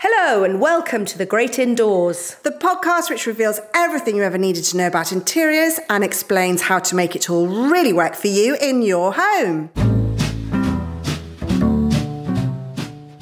Hello, 0.00 0.44
and 0.44 0.60
welcome 0.60 1.06
to 1.06 1.16
The 1.16 1.24
Great 1.24 1.58
Indoors. 1.58 2.34
The 2.42 2.50
podcast 2.50 3.08
which 3.08 3.24
reveals 3.24 3.60
everything 3.72 4.16
you 4.16 4.24
ever 4.24 4.36
needed 4.36 4.62
to 4.64 4.76
know 4.76 4.88
about 4.88 5.10
interiors 5.10 5.80
and 5.88 6.04
explains 6.04 6.60
how 6.60 6.80
to 6.80 6.94
make 6.94 7.16
it 7.16 7.30
all 7.30 7.46
really 7.46 7.94
work 7.94 8.14
for 8.14 8.26
you 8.26 8.58
in 8.60 8.82
your 8.82 9.14
home. 9.16 9.70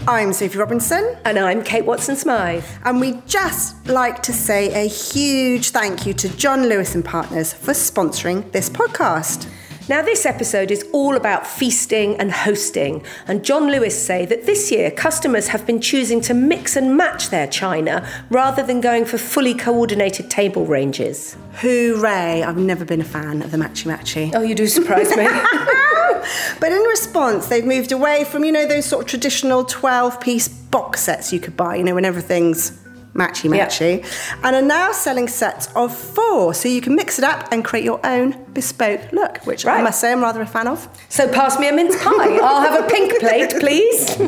I'm 0.08 0.32
Sophie 0.32 0.58
Robinson. 0.58 1.16
And 1.24 1.38
I'm 1.38 1.62
Kate 1.62 1.84
Watson 1.84 2.16
Smyth. 2.16 2.78
And 2.84 3.00
we'd 3.00 3.24
just 3.24 3.86
like 3.86 4.20
to 4.24 4.32
say 4.32 4.84
a 4.84 4.88
huge 4.88 5.70
thank 5.70 6.04
you 6.04 6.12
to 6.14 6.28
John 6.36 6.68
Lewis 6.68 6.96
and 6.96 7.04
Partners 7.04 7.52
for 7.52 7.70
sponsoring 7.72 8.50
this 8.50 8.68
podcast. 8.68 9.48
Now, 9.86 10.00
this 10.00 10.24
episode 10.24 10.70
is 10.70 10.82
all 10.92 11.14
about 11.14 11.46
feasting 11.46 12.16
and 12.16 12.32
hosting, 12.32 13.04
and 13.26 13.44
John 13.44 13.70
Lewis 13.70 13.94
say 13.94 14.24
that 14.24 14.46
this 14.46 14.72
year 14.72 14.90
customers 14.90 15.48
have 15.48 15.66
been 15.66 15.78
choosing 15.78 16.22
to 16.22 16.32
mix 16.32 16.74
and 16.74 16.96
match 16.96 17.28
their 17.28 17.46
china 17.46 18.08
rather 18.30 18.62
than 18.62 18.80
going 18.80 19.04
for 19.04 19.18
fully 19.18 19.52
coordinated 19.52 20.30
table 20.30 20.64
ranges. 20.64 21.36
Hooray! 21.56 22.42
I've 22.42 22.56
never 22.56 22.86
been 22.86 23.02
a 23.02 23.04
fan 23.04 23.42
of 23.42 23.50
the 23.50 23.58
matchy 23.58 23.84
matchy. 23.84 24.34
Oh, 24.34 24.40
you 24.40 24.54
do 24.54 24.66
surprise 24.68 25.14
me. 25.14 25.24
but 26.60 26.72
in 26.72 26.80
response, 26.84 27.48
they've 27.48 27.66
moved 27.66 27.92
away 27.92 28.24
from, 28.24 28.42
you 28.42 28.52
know, 28.52 28.66
those 28.66 28.86
sort 28.86 29.04
of 29.04 29.10
traditional 29.10 29.66
12 29.66 30.18
piece 30.18 30.48
box 30.48 31.02
sets 31.02 31.30
you 31.30 31.40
could 31.40 31.58
buy, 31.58 31.76
you 31.76 31.84
know, 31.84 31.94
when 31.94 32.06
everything's 32.06 32.83
matchy 33.14 33.48
matchy, 33.48 34.02
yep. 34.02 34.38
and 34.42 34.56
are 34.56 34.62
now 34.62 34.92
selling 34.92 35.28
sets 35.28 35.68
of 35.74 35.96
four, 35.96 36.52
so 36.52 36.68
you 36.68 36.80
can 36.80 36.94
mix 36.94 37.18
it 37.18 37.24
up 37.24 37.48
and 37.52 37.64
create 37.64 37.84
your 37.84 38.04
own 38.04 38.44
bespoke 38.52 39.12
look, 39.12 39.38
which 39.46 39.64
right. 39.64 39.80
I 39.80 39.82
must 39.82 40.00
say 40.00 40.12
I'm 40.12 40.20
rather 40.20 40.42
a 40.42 40.46
fan 40.46 40.68
of. 40.68 40.88
So 41.08 41.30
pass 41.32 41.58
me 41.58 41.68
a 41.68 41.72
mince 41.72 41.96
pie. 42.02 42.10
I'll 42.42 42.60
have 42.60 42.84
a 42.84 42.88
pink 42.88 43.18
plate, 43.20 43.54
please. 43.60 44.18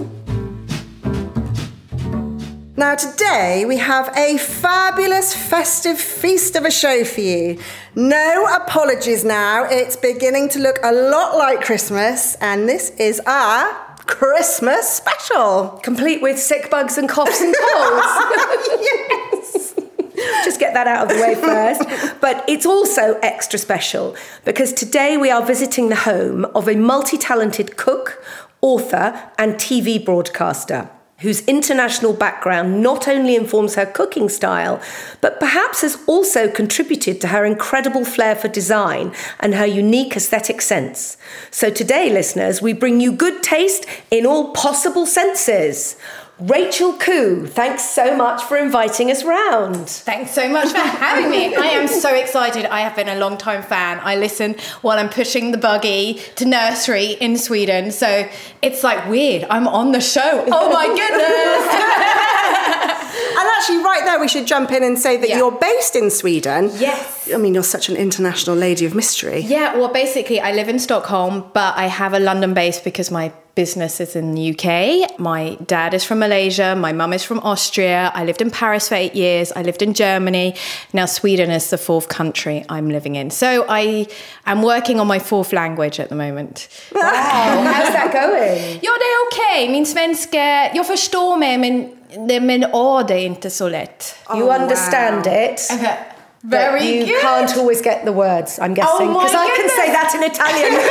Now, 2.78 2.94
today 2.94 3.64
we 3.66 3.78
have 3.78 4.12
a 4.14 4.36
fabulous 4.36 5.34
festive 5.34 5.98
feast 5.98 6.56
of 6.56 6.66
a 6.66 6.70
show 6.70 7.04
for 7.04 7.22
you. 7.22 7.58
No 7.94 8.46
apologies 8.54 9.24
now, 9.24 9.64
it's 9.64 9.96
beginning 9.96 10.50
to 10.50 10.58
look 10.58 10.78
a 10.82 10.92
lot 10.92 11.38
like 11.38 11.62
Christmas, 11.62 12.34
and 12.34 12.68
this 12.68 12.90
is 12.98 13.18
our 13.20 13.85
Christmas 14.06 14.88
special. 14.88 15.80
Complete 15.82 16.22
with 16.22 16.38
sick 16.38 16.70
bugs 16.70 16.96
and 16.98 17.08
coughs 17.08 17.40
and 17.40 17.54
colds. 17.54 18.06
yes. 18.80 19.74
Just 20.44 20.58
get 20.58 20.74
that 20.74 20.86
out 20.86 21.04
of 21.04 21.16
the 21.16 21.22
way 21.22 21.34
first. 21.80 22.20
But 22.20 22.44
it's 22.48 22.66
also 22.66 23.18
extra 23.20 23.58
special 23.58 24.16
because 24.44 24.72
today 24.72 25.16
we 25.16 25.30
are 25.30 25.44
visiting 25.44 25.88
the 25.88 25.96
home 25.96 26.44
of 26.54 26.68
a 26.68 26.76
multi 26.76 27.18
talented 27.18 27.76
cook, 27.76 28.22
author, 28.60 29.30
and 29.38 29.54
TV 29.54 30.02
broadcaster 30.02 30.88
whose 31.20 31.40
international 31.46 32.12
background 32.12 32.82
not 32.82 33.08
only 33.08 33.36
informs 33.36 33.74
her 33.74 33.86
cooking 33.86 34.28
style, 34.28 34.80
but 35.20 35.40
perhaps 35.40 35.80
has 35.80 35.96
also 36.06 36.50
contributed 36.50 37.20
to 37.20 37.28
her 37.28 37.44
incredible 37.44 38.04
flair 38.04 38.36
for 38.36 38.48
design 38.48 39.14
and 39.40 39.54
her 39.54 39.66
unique 39.66 40.14
aesthetic 40.14 40.60
sense. 40.60 41.16
So 41.50 41.70
today, 41.70 42.10
listeners, 42.10 42.60
we 42.60 42.74
bring 42.74 43.00
you 43.00 43.12
good 43.12 43.42
taste 43.42 43.86
in 44.10 44.26
all 44.26 44.52
possible 44.52 45.06
senses. 45.06 45.96
Rachel 46.38 46.92
Khoo, 46.92 47.48
thanks 47.48 47.88
so 47.88 48.14
much 48.14 48.42
for 48.42 48.58
inviting 48.58 49.10
us 49.10 49.24
round. 49.24 49.88
Thanks 49.88 50.32
so 50.32 50.50
much 50.50 50.68
for 50.68 50.76
having 50.76 51.30
me. 51.30 51.56
I 51.56 51.68
am 51.68 51.88
so 51.88 52.14
excited. 52.14 52.66
I 52.66 52.80
have 52.80 52.94
been 52.94 53.08
a 53.08 53.14
long 53.14 53.38
time 53.38 53.62
fan. 53.62 54.00
I 54.02 54.16
listen 54.16 54.54
while 54.82 54.98
I'm 54.98 55.08
pushing 55.08 55.52
the 55.52 55.56
buggy 55.56 56.20
to 56.34 56.44
nursery 56.44 57.12
in 57.12 57.38
Sweden. 57.38 57.90
So 57.90 58.28
it's 58.60 58.84
like 58.84 59.08
weird. 59.08 59.46
I'm 59.48 59.66
on 59.66 59.92
the 59.92 60.00
show. 60.02 60.44
Oh 60.48 60.70
my 60.70 60.86
goodness. 60.88 62.12
and 63.56 63.62
actually, 63.62 63.84
right 63.84 64.04
there, 64.04 64.20
we 64.20 64.28
should 64.28 64.46
jump 64.46 64.70
in 64.70 64.82
and 64.82 64.98
say 64.98 65.16
that 65.16 65.28
yeah. 65.28 65.38
you're 65.38 65.52
based 65.52 65.96
in 65.96 66.10
Sweden. 66.10 66.70
Yes. 66.74 67.30
I 67.32 67.38
mean, 67.38 67.54
you're 67.54 67.62
such 67.62 67.88
an 67.88 67.96
international 67.96 68.56
lady 68.56 68.84
of 68.84 68.94
mystery. 68.94 69.40
Yeah, 69.40 69.76
well, 69.76 69.92
basically, 69.92 70.40
I 70.40 70.52
live 70.52 70.68
in 70.68 70.78
Stockholm, 70.78 71.44
but 71.54 71.76
I 71.76 71.86
have 71.86 72.12
a 72.14 72.18
London 72.18 72.54
base 72.54 72.80
because 72.80 73.10
my 73.10 73.32
business 73.54 74.00
is 74.00 74.14
in 74.14 74.34
the 74.34 74.50
UK. 74.52 75.18
My 75.18 75.56
dad 75.66 75.94
is 75.94 76.04
from 76.04 76.18
Malaysia. 76.18 76.76
My 76.76 76.92
mum 76.92 77.14
is 77.14 77.24
from 77.24 77.38
Austria. 77.38 78.12
I 78.14 78.24
lived 78.24 78.42
in 78.42 78.50
Paris 78.50 78.88
for 78.88 78.96
eight 78.96 79.14
years. 79.14 79.50
I 79.52 79.62
lived 79.62 79.80
in 79.80 79.94
Germany. 79.94 80.54
Now 80.92 81.06
Sweden 81.06 81.50
is 81.50 81.70
the 81.70 81.78
fourth 81.78 82.08
country 82.08 82.66
I'm 82.68 82.90
living 82.90 83.16
in. 83.16 83.30
So 83.30 83.64
I 83.66 84.08
am 84.44 84.62
working 84.62 85.00
on 85.00 85.06
my 85.06 85.18
fourth 85.18 85.54
language 85.54 85.98
at 85.98 86.10
the 86.10 86.16
moment. 86.16 86.68
Wow, 86.94 87.62
how's 87.62 87.92
that 87.92 88.12
going? 88.12 88.80
Ja, 88.82 88.92
det 88.98 89.08
är 89.14 89.26
okej. 89.26 89.64
Okay. 89.64 89.72
Min 89.72 89.86
svenska, 89.86 90.70
jag 90.74 90.86
förstår 90.86 91.36
mig 91.36 91.58
men, 91.58 91.96
men 92.18 92.64
åh, 92.72 93.06
det 93.06 93.14
är 93.14 93.26
inte 93.26 93.50
så 93.50 93.68
lätt. 93.68 94.14
You 94.30 94.42
oh, 94.42 94.60
understand 94.60 95.26
wow. 95.26 95.34
it. 95.34 95.70
Okay. 95.74 95.96
Very 96.42 96.84
you 96.84 97.06
good. 97.06 97.22
can't 97.22 97.56
always 97.56 97.82
get 97.82 98.04
the 98.04 98.12
words, 98.12 98.58
I'm 98.58 98.74
guessing. 98.74 99.08
Because 99.08 99.34
oh 99.34 99.38
I 99.38 99.56
can 99.56 99.68
say 99.68 99.92
that 99.92 100.14
in 100.14 100.22
Italian. 100.22 100.72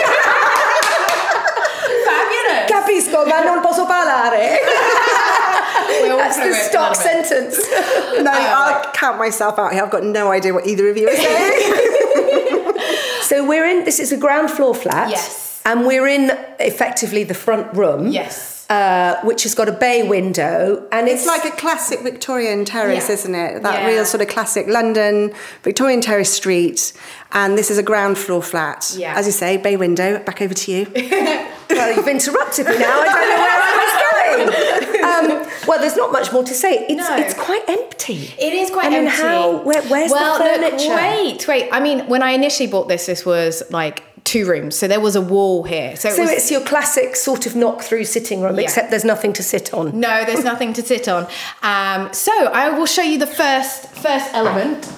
Capisco, 2.67 3.25
ma 3.25 3.41
non 3.43 3.61
posso 3.61 3.85
parlare. 3.85 4.59
That's 6.17 6.37
the 6.37 6.53
stock 6.53 6.95
sentence. 6.95 7.59
No, 8.21 8.31
I'll 8.31 8.91
count 8.93 9.17
myself 9.17 9.59
out 9.59 9.73
here. 9.73 9.83
I've 9.83 9.91
got 9.91 10.03
no 10.03 10.31
idea 10.31 10.53
what 10.53 10.65
either 10.65 10.89
of 10.89 10.97
you 10.97 11.09
are 11.09 11.15
saying. 11.15 12.75
so 13.21 13.45
we're 13.45 13.65
in, 13.65 13.83
this 13.83 13.99
is 13.99 14.11
a 14.11 14.17
ground 14.17 14.49
floor 14.49 14.73
flat. 14.73 15.09
Yes. 15.09 15.61
And 15.65 15.85
we're 15.85 16.07
in 16.07 16.31
effectively 16.59 17.23
the 17.23 17.33
front 17.33 17.73
room. 17.73 18.07
Yes 18.07 18.54
uh, 18.69 19.15
which 19.23 19.43
has 19.43 19.53
got 19.53 19.69
a 19.69 19.71
bay 19.71 20.01
window, 20.07 20.87
and 20.91 21.07
It's 21.07 21.25
like 21.27 21.45
a 21.45 21.51
classic 21.51 22.01
Victorian 22.01 22.65
terrace, 22.65 23.07
Yeah. 23.09 23.13
isn't 23.15 23.35
it? 23.35 23.63
That 23.63 23.81
Yeah. 23.81 23.87
real 23.87 24.05
sort 24.05 24.21
of 24.21 24.27
classic 24.27 24.67
London 24.67 25.31
Victorian 25.63 26.01
terrace 26.01 26.31
street. 26.33 26.91
And 27.31 27.57
this 27.57 27.69
is 27.69 27.77
a 27.77 27.83
ground 27.83 28.17
floor 28.17 28.41
flat. 28.41 28.91
Yeah. 28.95 29.13
As 29.17 29.25
you 29.27 29.31
say, 29.33 29.57
bay 29.57 29.75
window. 29.77 30.19
Back 30.19 30.41
over 30.41 30.53
to 30.53 30.71
you. 30.71 30.87
well, 31.69 31.95
you've 31.95 32.07
interrupted 32.07 32.65
me 32.67 32.77
now. 32.77 33.01
I 33.01 33.05
don't 33.05 33.29
know 33.29 33.41
where 33.45 33.61
I 33.61 33.73
was 33.83 33.93
going. 34.01 35.03
Um, 35.05 35.47
well, 35.67 35.79
there's 35.79 35.95
not 35.97 36.11
much 36.11 36.31
more 36.33 36.43
to 36.43 36.53
say. 36.53 36.85
It's 36.89 37.09
No. 37.09 37.15
it's 37.17 37.33
quite 37.33 37.63
empty. 37.69 38.33
It 38.39 38.53
is 38.53 38.69
quite 38.71 38.85
I 38.87 38.89
mean, 38.89 39.07
empty. 39.07 39.21
how? 39.21 39.57
Where, 39.63 39.81
where's 39.83 40.11
well, 40.11 40.37
the 40.37 40.43
furniture? 40.45 40.87
Look, 40.89 40.97
wait, 40.97 41.47
wait. 41.47 41.69
I 41.71 41.79
mean, 41.79 42.07
when 42.07 42.23
I 42.23 42.31
initially 42.31 42.67
bought 42.67 42.87
this, 42.87 43.05
this 43.05 43.25
was 43.25 43.63
like 43.69 44.03
two 44.25 44.45
rooms, 44.45 44.75
so 44.75 44.87
there 44.87 44.99
was 44.99 45.15
a 45.15 45.21
wall 45.21 45.63
here. 45.63 45.95
So, 45.95 46.09
it 46.09 46.15
So 46.15 46.21
was, 46.23 46.31
it's 46.31 46.51
your 46.51 46.61
classic 46.61 47.15
sort 47.15 47.45
of 47.45 47.55
knock-through 47.55 48.03
sitting 48.05 48.41
room, 48.41 48.55
Yeah. 48.57 48.63
except 48.63 48.89
there's 48.89 49.05
nothing 49.05 49.31
to 49.33 49.43
sit 49.43 49.73
on. 49.73 49.97
no, 49.97 50.25
there's 50.25 50.43
nothing 50.51 50.73
to 50.73 50.81
sit 50.81 51.07
on. 51.07 51.27
Um, 51.63 52.11
so 52.11 52.31
I 52.47 52.69
will 52.77 52.87
show 52.87 53.03
you 53.03 53.17
the 53.19 53.27
first 53.27 53.87
first 53.91 54.33
element. 54.33 54.91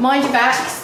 Mind 0.00 0.24
your 0.24 0.32
backs. 0.32 0.81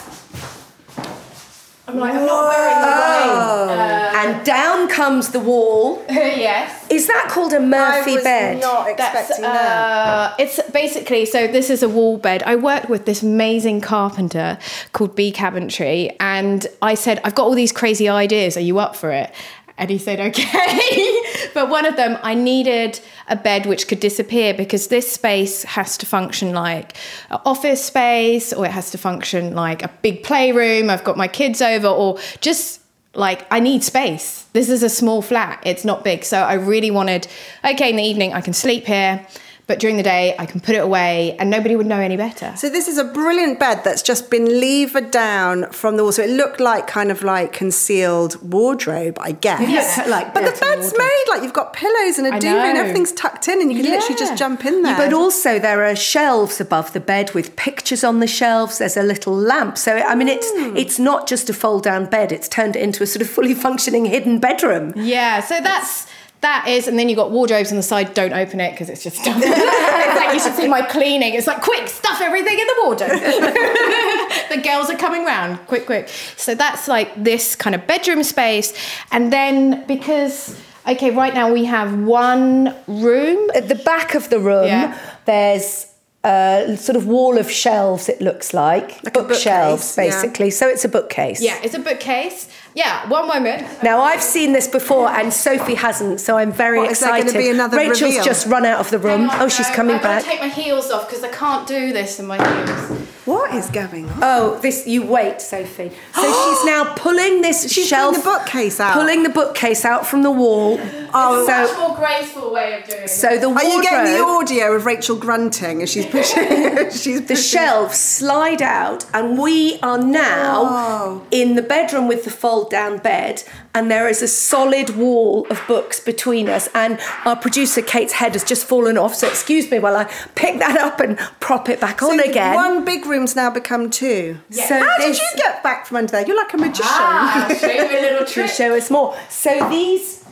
I'm 1.88 1.98
like, 1.98 2.14
I'm 2.14 2.26
not 2.26 2.48
wearing 2.48 2.80
the 2.82 3.74
right. 3.74 4.26
and 4.26 4.44
down 4.44 4.88
comes 4.88 5.30
the 5.30 5.40
wall. 5.40 6.00
Uh, 6.00 6.12
yes. 6.12 6.86
Is 6.90 7.06
that 7.06 7.28
called 7.30 7.54
a 7.54 7.60
Murphy 7.60 8.16
bed? 8.16 8.16
I 8.16 8.16
was 8.16 8.24
bed? 8.24 8.60
not 8.60 8.90
expecting 8.90 9.42
that. 9.42 10.32
uh, 10.32 10.34
it's 10.38 10.60
basically 10.70 11.24
so. 11.24 11.46
This 11.46 11.70
is 11.70 11.82
a 11.82 11.88
wall 11.88 12.18
bed. 12.18 12.42
I 12.42 12.56
worked 12.56 12.90
with 12.90 13.06
this 13.06 13.22
amazing 13.22 13.80
carpenter 13.80 14.58
called 14.92 15.16
B 15.16 15.32
Cabinetry, 15.32 16.14
and 16.20 16.66
I 16.82 16.92
said, 16.94 17.22
"I've 17.24 17.34
got 17.34 17.44
all 17.44 17.54
these 17.54 17.72
crazy 17.72 18.06
ideas. 18.06 18.58
Are 18.58 18.60
you 18.60 18.78
up 18.78 18.94
for 18.94 19.10
it?" 19.10 19.32
And 19.78 19.90
he 19.90 19.98
said, 19.98 20.20
"Okay." 20.20 21.22
but 21.54 21.70
one 21.70 21.86
of 21.86 21.96
them, 21.96 22.18
I 22.22 22.34
needed 22.34 23.00
a 23.28 23.36
bed 23.36 23.66
which 23.66 23.88
could 23.88 24.00
disappear 24.00 24.54
because 24.54 24.88
this 24.88 25.10
space 25.10 25.62
has 25.62 25.96
to 25.98 26.06
function 26.06 26.52
like 26.52 26.96
an 27.30 27.40
office 27.46 27.84
space, 27.84 28.52
or 28.52 28.66
it 28.66 28.72
has 28.72 28.90
to 28.90 28.98
function 28.98 29.54
like 29.54 29.82
a 29.82 29.90
big 30.02 30.22
playroom. 30.22 30.90
I've 30.90 31.04
got 31.04 31.16
my 31.16 31.28
kids 31.28 31.62
over, 31.62 31.88
or 31.88 32.18
just 32.40 32.80
like 33.14 33.46
I 33.50 33.60
need 33.60 33.82
space. 33.84 34.44
This 34.52 34.68
is 34.68 34.82
a 34.82 34.88
small 34.88 35.22
flat. 35.22 35.60
It's 35.64 35.84
not 35.84 36.04
big. 36.04 36.24
So 36.24 36.38
I 36.38 36.54
really 36.54 36.90
wanted 36.90 37.28
okay, 37.64 37.90
in 37.90 37.96
the 37.96 38.02
evening 38.02 38.32
I 38.34 38.40
can 38.40 38.52
sleep 38.52 38.84
here, 38.84 39.26
but 39.68 39.78
during 39.78 39.96
the 39.96 40.02
day 40.02 40.34
I 40.38 40.46
can 40.46 40.58
put 40.60 40.74
it 40.74 40.82
away 40.82 41.36
and 41.38 41.48
nobody 41.50 41.76
would 41.76 41.86
know 41.86 42.00
any 42.00 42.16
better. 42.16 42.52
So 42.56 42.68
this 42.68 42.88
is 42.88 42.98
a 42.98 43.04
brilliant 43.04 43.60
bed 43.60 43.82
that's 43.84 44.02
just 44.02 44.30
been 44.30 44.46
levered 44.60 45.12
down 45.12 45.70
from 45.70 45.96
the 45.96 46.02
wall. 46.02 46.10
So 46.12 46.22
it 46.24 46.30
looked 46.30 46.58
like 46.58 46.88
kind 46.88 47.10
of 47.12 47.22
like 47.22 47.52
concealed 47.52 48.34
wardrobe, 48.42 49.16
I 49.20 49.32
guess. 49.32 49.60
Yeah, 49.98 50.06
like 50.08 50.34
but 50.34 50.40
the 50.40 50.50
bed's 50.50 50.62
wardrobe. 50.92 50.98
made 50.98 51.24
like 51.28 51.42
you've 51.42 51.52
got 51.52 51.72
pillows 51.74 52.18
and 52.18 52.26
a 52.26 52.34
I 52.34 52.38
duvet 52.40 52.64
and 52.64 52.78
everything's 52.78 53.12
tucked 53.12 53.46
in 53.46 53.60
and 53.60 53.70
you 53.72 53.82
can 53.82 53.90
literally 53.92 54.18
just 54.18 54.36
jump 54.36 54.64
in 54.64 54.82
there. 54.82 54.96
But 54.96 55.12
also 55.12 55.58
there 55.60 55.84
are 55.84 55.94
shelves 55.94 56.60
above 56.60 56.92
the 56.94 57.00
bed 57.00 57.34
with 57.34 57.54
pictures 57.54 58.02
on 58.02 58.18
the 58.20 58.26
shelves. 58.26 58.78
There's 58.78 58.96
a 58.96 59.02
little 59.04 59.34
lamp. 59.36 59.78
So 59.78 59.96
I 59.98 60.14
mean 60.16 60.28
it's 60.28 60.48
Hmm. 60.48 60.76
it's 60.78 60.98
not 60.98 61.28
just 61.28 61.50
a 61.50 61.52
fold 61.52 61.82
down 61.84 62.06
bed, 62.06 62.32
it's 62.32 62.48
turned 62.48 62.74
into 62.74 63.02
a 63.02 63.06
sort 63.06 63.20
of 63.22 63.28
fully 63.28 63.52
functioning 63.54 64.06
hidden 64.06 64.38
bedroom. 64.38 64.94
Yeah, 64.96 65.40
so 65.40 65.60
that's 65.60 66.06
that 66.40 66.68
is, 66.68 66.86
and 66.86 66.98
then 66.98 67.08
you 67.08 67.16
got 67.16 67.30
wardrobes 67.30 67.70
on 67.72 67.76
the 67.76 67.82
side. 67.82 68.14
Don't 68.14 68.32
open 68.32 68.60
it 68.60 68.70
because 68.72 68.88
it's 68.88 69.02
just 69.02 69.16
stuff. 69.16 69.36
it's 69.40 70.20
like 70.20 70.34
you 70.34 70.40
should 70.40 70.54
see 70.54 70.68
my 70.68 70.82
cleaning. 70.82 71.34
It's 71.34 71.46
like 71.46 71.62
quick, 71.62 71.88
stuff 71.88 72.20
everything 72.20 72.58
in 72.58 72.66
the 72.66 72.80
wardrobe. 72.84 73.10
the 74.50 74.60
girls 74.62 74.90
are 74.90 74.96
coming 74.96 75.24
round, 75.24 75.58
quick, 75.66 75.86
quick. 75.86 76.08
So 76.36 76.54
that's 76.54 76.88
like 76.88 77.12
this 77.22 77.56
kind 77.56 77.74
of 77.74 77.86
bedroom 77.86 78.22
space, 78.22 78.72
and 79.10 79.32
then 79.32 79.86
because 79.86 80.60
okay, 80.86 81.10
right 81.10 81.34
now 81.34 81.52
we 81.52 81.64
have 81.64 81.98
one 82.04 82.74
room. 82.86 83.50
At 83.54 83.68
the 83.68 83.74
back 83.74 84.14
of 84.14 84.30
the 84.30 84.38
room 84.38 84.66
Yeah. 84.66 84.98
there's 85.26 85.86
a 86.24 86.76
sort 86.78 86.96
of 86.96 87.06
wall 87.06 87.38
of 87.38 87.50
shelves 87.50 88.08
it 88.08 88.20
looks 88.20 88.52
like, 88.52 89.02
Like 89.04 89.16
a 89.16 89.22
bookshelves 89.22 89.94
bookcase, 89.94 90.14
yeah. 90.14 90.22
basically. 90.22 90.50
So 90.50 90.68
it's 90.68 90.84
a 90.84 90.88
bookcase. 90.88 91.40
Yeah, 91.40 91.58
it's 91.62 91.74
a 91.74 91.78
bookcase. 91.78 92.48
Yeah, 92.78 93.08
one 93.08 93.26
moment. 93.26 93.82
Now 93.82 94.00
I've 94.02 94.22
seen 94.22 94.52
this 94.52 94.68
before 94.68 95.08
and 95.08 95.32
Sophie 95.32 95.74
hasn't, 95.74 96.20
so 96.20 96.36
I'm 96.38 96.52
very 96.52 96.78
What, 96.78 96.92
is 96.92 96.98
excited. 97.02 97.26
gonna 97.26 97.38
be 97.38 97.50
another 97.50 97.76
Rachel's 97.76 98.02
reveal? 98.02 98.22
just 98.24 98.46
run 98.46 98.64
out 98.64 98.78
of 98.78 98.90
the 98.90 98.98
room. 99.00 99.28
On, 99.28 99.40
oh, 99.42 99.48
she's 99.48 99.68
no, 99.70 99.74
coming 99.74 99.96
I've 99.96 100.02
got 100.02 100.08
back. 100.08 100.22
to 100.22 100.28
take 100.30 100.40
my 100.40 100.48
heels 100.48 100.88
off 100.92 101.08
because 101.08 101.24
I 101.24 101.28
can't 101.30 101.66
do 101.66 101.92
this 101.92 102.20
in 102.20 102.26
my 102.26 102.36
heels. 102.36 103.00
what 103.24 103.52
is 103.52 103.68
going 103.70 104.08
on? 104.08 104.20
Oh, 104.22 104.58
this 104.62 104.86
you 104.86 105.02
wait, 105.04 105.40
Sophie. 105.40 105.90
So 106.14 106.22
she's 106.52 106.64
now 106.66 106.94
pulling 106.94 107.42
this 107.42 107.68
She's 107.72 107.88
shelf, 107.88 108.14
pulling 108.14 108.22
the 108.22 108.38
bookcase 108.38 108.78
out. 108.80 108.94
pulling 108.94 109.22
the 109.24 109.28
bookcase 109.30 109.84
out 109.84 110.06
from 110.06 110.22
the 110.22 110.30
wall. 110.30 110.78
Oh, 111.12 111.40
It's 111.40 111.48
a 111.48 111.52
much 111.62 111.70
so 111.70 111.88
more 111.88 111.96
graceful 111.96 112.52
way 112.52 112.78
of 112.80 112.86
doing 112.88 113.02
it. 113.04 113.08
so 113.10 113.38
the 113.38 113.48
Are 113.48 113.64
you 113.64 113.82
getting 113.82 114.12
the 114.12 114.22
audio 114.22 114.74
of 114.76 114.86
Rachel 114.86 115.16
grunting 115.16 115.82
as 115.82 115.90
she's 115.90 116.06
pushing? 116.16 116.90
she's 116.90 117.26
the 117.26 117.34
shelves 117.34 117.98
slide 117.98 118.62
out, 118.62 119.04
and 119.12 119.36
we 119.36 119.80
are 119.82 119.98
now 119.98 120.62
Wow. 120.62 121.22
in 121.32 121.56
the 121.56 121.62
bedroom 121.62 122.06
with 122.08 122.24
the 122.24 122.30
fold-down 122.68 122.98
bed, 122.98 123.42
and 123.74 123.90
there 123.90 124.08
is 124.08 124.22
a 124.22 124.28
solid 124.28 124.90
wall 124.96 125.46
of 125.50 125.60
books 125.66 126.00
between 126.00 126.48
us. 126.48 126.68
And 126.74 126.98
our 127.24 127.36
producer 127.36 127.82
Kate's 127.82 128.12
head 128.12 128.32
has 128.32 128.44
just 128.44 128.66
fallen 128.66 128.98
off, 128.98 129.14
so 129.14 129.26
excuse 129.28 129.70
me 129.70 129.78
while 129.78 129.96
I 129.96 130.04
pick 130.34 130.58
that 130.58 130.78
up 130.78 131.00
and 131.00 131.18
prop 131.40 131.68
it 131.68 131.80
back 131.80 132.02
on 132.02 132.20
again. 132.20 132.54
One 132.54 132.84
big 132.84 133.06
room's 133.06 133.34
now 133.36 133.50
become 133.50 133.90
two. 133.90 134.38
So 134.50 134.62
How 134.78 134.98
did 134.98 135.16
you 135.16 135.28
get 135.36 135.62
back 135.62 135.86
from 135.86 135.98
under 135.98 136.12
there? 136.12 136.26
You're 136.26 136.36
like 136.36 136.52
a 136.54 136.58
magician. 136.58 136.84
Ah, 136.86 137.48
show 137.60 137.66
you 137.66 137.82
a 137.84 138.00
little 138.02 138.26
trick. 138.26 138.50
show 138.50 138.76
us 138.76 138.90
more. 138.90 139.16
So 139.28 139.68
these 139.70 140.24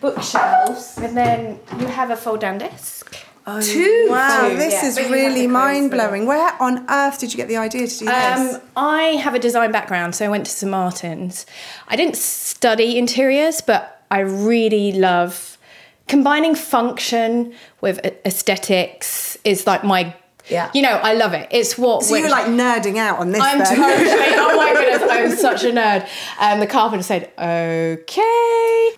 bookshelves. 0.00 0.98
And 0.98 1.16
then 1.16 1.60
you 1.78 1.86
have 1.86 2.10
a 2.10 2.16
fold 2.16 2.40
down 2.40 2.58
desk. 2.58 3.14
Two. 3.46 4.06
Wow, 4.10 4.48
Two, 4.48 4.56
this 4.56 4.72
yeah. 4.72 4.86
is 4.88 4.96
But 4.96 5.08
really 5.10 5.46
mind 5.46 5.92
blowing. 5.92 6.26
Where 6.26 6.60
on 6.60 6.84
earth 6.90 7.20
did 7.20 7.32
you 7.32 7.36
get 7.36 7.46
the 7.46 7.56
idea 7.58 7.86
to 7.86 7.98
do 7.98 8.04
this? 8.04 8.54
Um, 8.56 8.60
I 8.76 9.02
have 9.22 9.34
a 9.34 9.38
design 9.38 9.70
background, 9.70 10.16
so 10.16 10.24
I 10.24 10.28
went 10.28 10.46
to 10.46 10.50
St 10.50 10.68
Martin's. 10.70 11.46
I 11.86 11.94
didn't 11.94 12.16
study 12.16 12.98
interiors, 12.98 13.60
but 13.60 14.04
I 14.10 14.18
really 14.20 14.90
love 14.92 15.58
combining 16.08 16.56
function 16.56 17.52
with 17.80 18.00
aesthetics. 18.24 19.38
Is 19.44 19.64
like 19.64 19.84
my, 19.84 20.12
Yeah. 20.48 20.70
you 20.74 20.82
know, 20.82 20.98
I 21.02 21.14
love 21.14 21.32
it. 21.32 21.46
It's 21.52 21.78
what. 21.78 22.02
so 22.02 22.16
you 22.16 22.22
were 22.24 22.28
when- 22.30 22.56
like 22.58 22.82
nerding 22.82 22.96
out 22.96 23.20
on 23.20 23.30
this 23.30 23.40
I'm 23.40 23.58
then. 23.58 23.76
totally. 23.76 24.34
Oh 24.34 24.56
my 24.56 24.72
goodness, 24.80 25.08
I'm 25.08 25.36
such 25.36 25.62
a 25.62 25.70
nerd. 25.70 26.08
Um, 26.40 26.58
the 26.58 26.66
carpenter 26.66 27.04
said, 27.04 27.30
"Okay." 27.38 28.90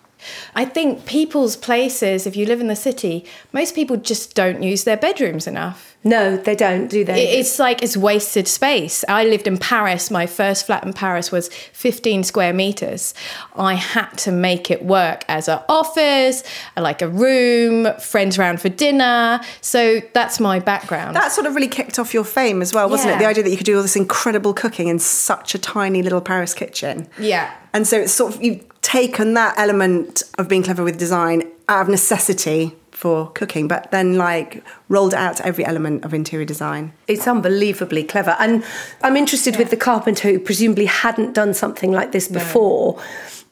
I 0.55 0.65
think 0.65 1.05
people's 1.05 1.55
places, 1.55 2.27
if 2.27 2.35
you 2.35 2.45
live 2.45 2.61
in 2.61 2.67
the 2.67 2.75
city, 2.75 3.25
most 3.53 3.75
people 3.75 3.97
just 3.97 4.35
don't 4.35 4.63
use 4.63 4.83
their 4.83 4.97
bedrooms 4.97 5.47
enough. 5.47 5.89
No, 6.01 6.37
they 6.37 6.55
don't, 6.55 6.87
do 6.87 7.03
they? 7.03 7.39
It's 7.39 7.59
like 7.59 7.83
it's 7.83 7.97
wasted 7.97 8.47
space. 8.47 9.03
I 9.09 9.25
lived 9.25 9.47
in 9.47 9.57
Paris. 9.57 10.09
My 10.09 10.27
first 10.27 10.65
flat 10.65 10.85
in 10.85 10.93
Paris 10.93 11.29
was 11.29 11.49
15 11.49 12.23
square 12.23 12.53
meters. 12.53 13.13
I 13.53 13.73
had 13.73 14.09
to 14.19 14.31
make 14.31 14.71
it 14.71 14.85
work 14.85 15.25
as 15.27 15.49
an 15.49 15.59
office, 15.67 16.43
like 16.77 17.01
a 17.01 17.09
room, 17.09 17.93
friends 17.99 18.39
around 18.39 18.61
for 18.61 18.69
dinner. 18.69 19.41
So 19.59 19.99
that's 20.13 20.39
my 20.39 20.59
background. 20.59 21.17
That 21.17 21.33
sort 21.33 21.47
of 21.47 21.53
really 21.53 21.67
kicked 21.67 21.99
off 21.99 22.13
your 22.13 22.23
fame 22.23 22.61
as 22.61 22.73
well, 22.73 22.89
wasn't 22.89 23.15
it? 23.15 23.19
The 23.19 23.25
idea 23.25 23.43
that 23.43 23.49
you 23.49 23.57
could 23.57 23.65
do 23.65 23.75
all 23.75 23.81
this 23.81 23.97
incredible 23.97 24.53
cooking 24.53 24.87
in 24.87 24.99
such 24.99 25.53
a 25.53 25.59
tiny 25.59 26.01
little 26.01 26.21
Paris 26.21 26.53
kitchen. 26.53 27.09
Yeah. 27.19 27.53
And 27.73 27.85
so 27.85 27.99
it's 27.99 28.13
sort 28.13 28.35
of 28.35 28.41
you've 28.41 28.68
taken 28.81 29.33
that 29.33 29.57
element 29.57 30.23
of 30.37 30.47
being 30.47 30.63
clever 30.63 30.83
with 30.83 30.97
design 30.97 31.43
out 31.67 31.83
of 31.83 31.89
necessity 31.89 32.75
for 32.91 33.29
cooking, 33.31 33.67
but 33.67 33.89
then 33.91 34.15
like 34.17 34.61
rolled 34.89 35.13
out 35.13 35.37
to 35.37 35.45
every 35.45 35.63
element 35.65 36.03
of 36.03 36.13
interior 36.13 36.45
design. 36.45 36.91
It's 37.07 37.27
unbelievably 37.27 38.03
clever. 38.05 38.35
And 38.39 38.63
I'm 39.01 39.15
interested 39.15 39.55
with 39.57 39.69
the 39.69 39.77
carpenter 39.77 40.29
who 40.29 40.39
presumably 40.39 40.85
hadn't 40.85 41.33
done 41.33 41.53
something 41.53 41.91
like 41.93 42.11
this 42.11 42.27
before. 42.27 43.01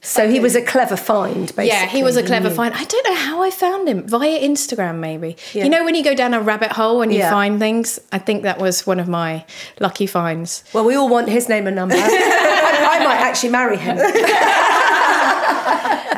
So 0.01 0.29
he 0.29 0.39
was 0.39 0.55
a 0.55 0.61
clever 0.61 0.95
find, 0.95 1.47
basically. 1.47 1.67
Yeah, 1.67 1.85
he 1.85 2.03
was 2.03 2.17
a 2.17 2.23
clever 2.23 2.49
find. 2.49 2.73
I 2.73 2.83
don't 2.83 3.07
know 3.07 3.15
how 3.15 3.41
I 3.41 3.49
found 3.49 3.89
him 3.89 4.07
via 4.07 4.39
Instagram, 4.39 4.99
maybe. 4.99 5.35
You 5.53 5.69
know, 5.69 5.83
when 5.83 5.95
you 5.95 6.03
go 6.03 6.13
down 6.13 6.33
a 6.33 6.41
rabbit 6.41 6.71
hole 6.71 7.01
and 7.01 7.11
you 7.11 7.19
Yeah. 7.19 7.31
find 7.31 7.57
things. 7.59 7.99
I 8.11 8.17
think 8.19 8.43
that 8.43 8.59
was 8.59 8.85
one 8.85 8.99
of 8.99 9.07
my 9.07 9.43
lucky 9.79 10.07
finds. 10.07 10.63
Well, 10.73 10.85
we 10.85 10.95
all 10.95 11.09
want 11.09 11.29
his 11.29 11.49
name 11.49 11.67
and 11.67 11.75
number. 11.75 11.95
I, 11.97 11.99
I 12.99 13.03
might 13.03 13.17
actually 13.19 13.49
marry 13.49 13.77
him. 13.77 13.97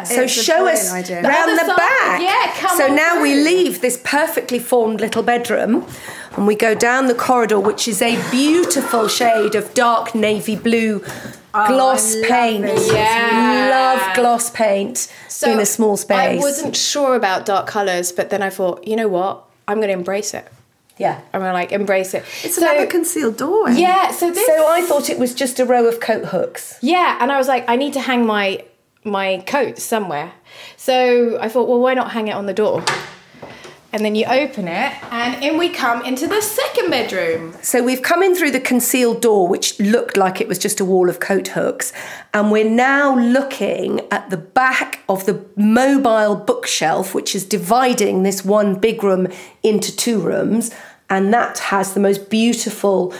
so 0.10 0.24
It's 0.24 0.34
show 0.34 0.68
us 0.68 0.92
idea. 0.92 1.22
round 1.22 1.52
other 1.52 1.68
the 1.72 1.76
back. 1.76 2.22
Yeah, 2.22 2.54
come 2.58 2.78
So 2.78 2.86
on 2.90 2.96
now 2.96 3.22
we 3.22 3.36
leave 3.36 3.82
this 3.82 4.00
perfectly 4.04 4.60
formed 4.60 5.00
little 5.02 5.24
bedroom 5.24 5.86
and 6.36 6.48
we 6.48 6.56
go 6.56 6.74
down 6.76 7.08
the 7.08 7.16
corridor, 7.16 7.60
which 7.60 7.88
is 7.88 8.02
a 8.02 8.16
beautiful 8.32 9.08
shade 9.08 9.56
of 9.56 9.74
dark 9.74 10.14
navy 10.16 10.56
blue 10.56 11.04
oh, 11.54 11.68
gloss 11.68 12.16
I 12.16 12.20
love 12.20 12.30
paint. 12.30 12.62
this. 12.64 12.92
Yeah. 12.94 13.70
Love 13.72 14.16
gloss 14.16 14.50
paint 14.50 15.12
in 15.46 15.60
a 15.60 15.66
small 15.66 15.98
space. 15.98 16.18
I 16.18 16.36
wasn't 16.38 16.76
sure 16.76 17.16
about 17.16 17.46
dark 17.46 17.68
colours, 17.68 18.12
but 18.12 18.30
then 18.30 18.42
I 18.42 18.50
thought, 18.50 18.86
you 18.88 18.96
know 18.96 19.08
what? 19.08 19.44
I'm 19.68 19.78
going 19.78 19.88
to 19.90 19.94
embrace 19.94 20.34
it. 20.34 20.48
Yeah. 20.98 21.22
I'm 21.34 21.40
going 21.40 21.50
to 21.50 21.54
like 21.54 21.72
embrace 21.72 22.14
it. 22.14 22.24
It's 22.44 22.56
so, 22.56 22.62
another 22.62 22.86
concealed 22.86 23.38
door. 23.38 23.70
Yeah, 23.70 24.12
so 24.12 24.32
this. 24.32 24.46
So 24.46 24.68
I 24.68 24.82
thought 24.82 25.10
it 25.10 25.18
was 25.18 25.34
just 25.34 25.60
a 25.60 25.66
row 25.66 25.86
of 25.88 26.00
coat 26.02 26.26
hooks. 26.26 26.78
yeah, 26.82 27.18
and 27.22 27.32
I 27.32 27.38
was 27.38 27.48
like, 27.48 27.64
I 27.70 27.76
need 27.78 27.94
to 27.94 28.02
hang 28.02 28.26
my 28.26 28.64
my 29.04 29.44
coat 29.48 29.80
somewhere. 29.80 30.34
So 30.78 31.40
I 31.40 31.50
thought, 31.50 31.68
well, 31.68 31.80
why 31.80 31.94
not 31.94 32.12
hang 32.12 32.28
it 32.28 32.34
on 32.34 32.46
the 32.46 32.54
door? 32.54 32.84
And 33.92 34.06
then 34.06 34.14
you 34.14 34.26
open 34.26 34.68
it, 34.68 34.94
and 35.12 35.44
in 35.44 35.58
we 35.58 35.70
come 35.70 36.06
into 36.06 36.28
the 36.28 36.42
second 36.42 36.92
bedroom. 36.92 37.56
So 37.64 37.82
we've 37.82 38.04
come 38.04 38.22
in 38.22 38.36
through 38.36 38.52
the 38.52 38.60
concealed 38.60 39.20
door, 39.20 39.48
which 39.48 39.80
looked 39.80 40.16
like 40.16 40.40
it 40.40 40.48
was 40.48 40.60
just 40.60 40.80
a 40.80 40.86
wall 40.86 41.10
of 41.10 41.20
coat 41.20 41.48
hooks, 41.48 41.92
and 42.32 42.52
we're 42.52 42.70
now 42.70 43.18
looking 43.18 44.02
at 44.12 44.30
the 44.30 44.38
back 44.38 45.00
of 45.10 45.26
the 45.26 45.44
mobile 45.56 46.36
bookshelf, 46.36 47.16
which 47.16 47.34
is 47.34 47.44
dividing 47.44 48.22
this 48.22 48.46
one 48.46 48.76
big 48.76 49.04
room 49.04 49.28
into 49.64 49.96
two 49.96 50.20
rooms, 50.20 50.70
and 51.10 51.34
that 51.34 51.58
has 51.58 51.96
the 51.96 52.00
most 52.00 52.30
beautiful 52.30 53.12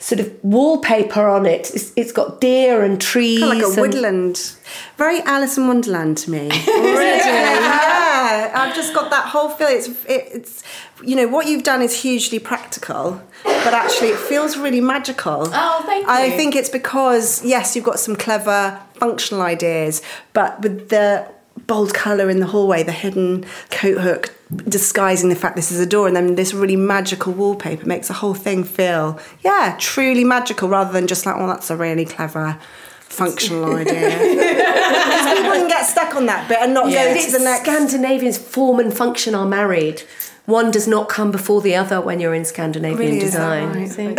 sort 0.00 0.20
of 0.20 0.32
wallpaper 0.44 1.26
on 1.28 1.44
it. 1.46 1.70
It's, 1.74 1.92
it's 1.96 2.12
got 2.12 2.40
deer 2.40 2.82
and 2.84 3.00
trees, 3.00 3.40
Kind 3.40 3.60
of 3.62 3.68
like 3.70 3.76
a 3.78 3.82
and- 3.82 3.92
woodland. 3.94 4.52
Very 4.96 5.20
Alice 5.22 5.56
in 5.58 5.66
Wonderland 5.66 6.18
to 6.18 6.30
me. 6.30 6.50
Already. 6.68 7.18
yeah. 7.28 8.52
I've 8.54 8.74
just 8.74 8.94
got 8.94 9.10
that 9.10 9.26
whole 9.26 9.48
feel. 9.48 9.66
It's, 9.68 9.88
it, 10.04 10.28
it's, 10.32 10.62
you 11.02 11.16
know, 11.16 11.26
what 11.28 11.46
you've 11.46 11.62
done 11.64 11.82
is 11.82 12.00
hugely 12.02 12.38
practical, 12.38 13.20
but 13.44 13.74
actually 13.74 14.08
it 14.08 14.18
feels 14.18 14.56
really 14.56 14.80
magical. 14.80 15.48
Oh, 15.52 15.82
thank 15.86 16.06
you. 16.06 16.12
I 16.12 16.30
think 16.30 16.54
it's 16.56 16.68
because, 16.68 17.44
yes, 17.44 17.74
you've 17.74 17.84
got 17.84 17.98
some 17.98 18.16
clever 18.16 18.80
functional 18.94 19.42
ideas, 19.42 20.02
but 20.32 20.60
with 20.62 20.88
the 20.90 21.28
bold 21.68 21.94
colour 21.94 22.28
in 22.28 22.40
the 22.40 22.46
hallway, 22.46 22.82
the 22.82 22.90
hidden 22.90 23.44
coat 23.70 23.98
hook 23.98 24.34
disguising 24.68 25.28
the 25.28 25.36
fact 25.36 25.54
this 25.54 25.70
is 25.70 25.78
a 25.78 25.86
door, 25.86 26.06
and 26.08 26.16
then 26.16 26.34
this 26.34 26.52
really 26.52 26.74
magical 26.74 27.32
wallpaper 27.32 27.86
makes 27.86 28.08
the 28.08 28.14
whole 28.14 28.34
thing 28.34 28.64
feel, 28.64 29.20
yeah, 29.44 29.76
truly 29.78 30.24
magical 30.24 30.68
rather 30.68 30.90
than 30.92 31.06
just 31.06 31.24
like, 31.26 31.36
oh, 31.38 31.46
that's 31.46 31.70
a 31.70 31.76
really 31.76 32.04
clever 32.06 32.58
functional 33.00 33.76
idea. 33.76 34.08
Because 34.08 35.34
people 35.34 35.52
can 35.52 35.68
get 35.68 35.84
stuck 35.86 36.14
on 36.16 36.26
that 36.26 36.48
bit 36.48 36.58
and 36.60 36.72
not 36.74 36.88
Yeah. 36.90 37.04
go 37.04 37.10
It's 37.12 37.26
to 37.26 37.32
the 37.38 37.44
next. 37.44 37.62
Scandinavians 37.62 38.38
form 38.38 38.80
and 38.80 38.92
function 38.96 39.34
are 39.34 39.46
married. 39.46 40.02
One 40.46 40.70
does 40.70 40.88
not 40.88 41.10
come 41.10 41.30
before 41.30 41.60
the 41.60 41.74
other 41.76 42.00
when 42.00 42.20
you're 42.20 42.34
in 42.34 42.46
Scandinavian 42.46 42.98
Really, 42.98 43.18
is 43.22 43.34
that 43.34 43.72
design. 43.74 44.16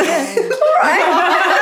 right? 0.84 1.56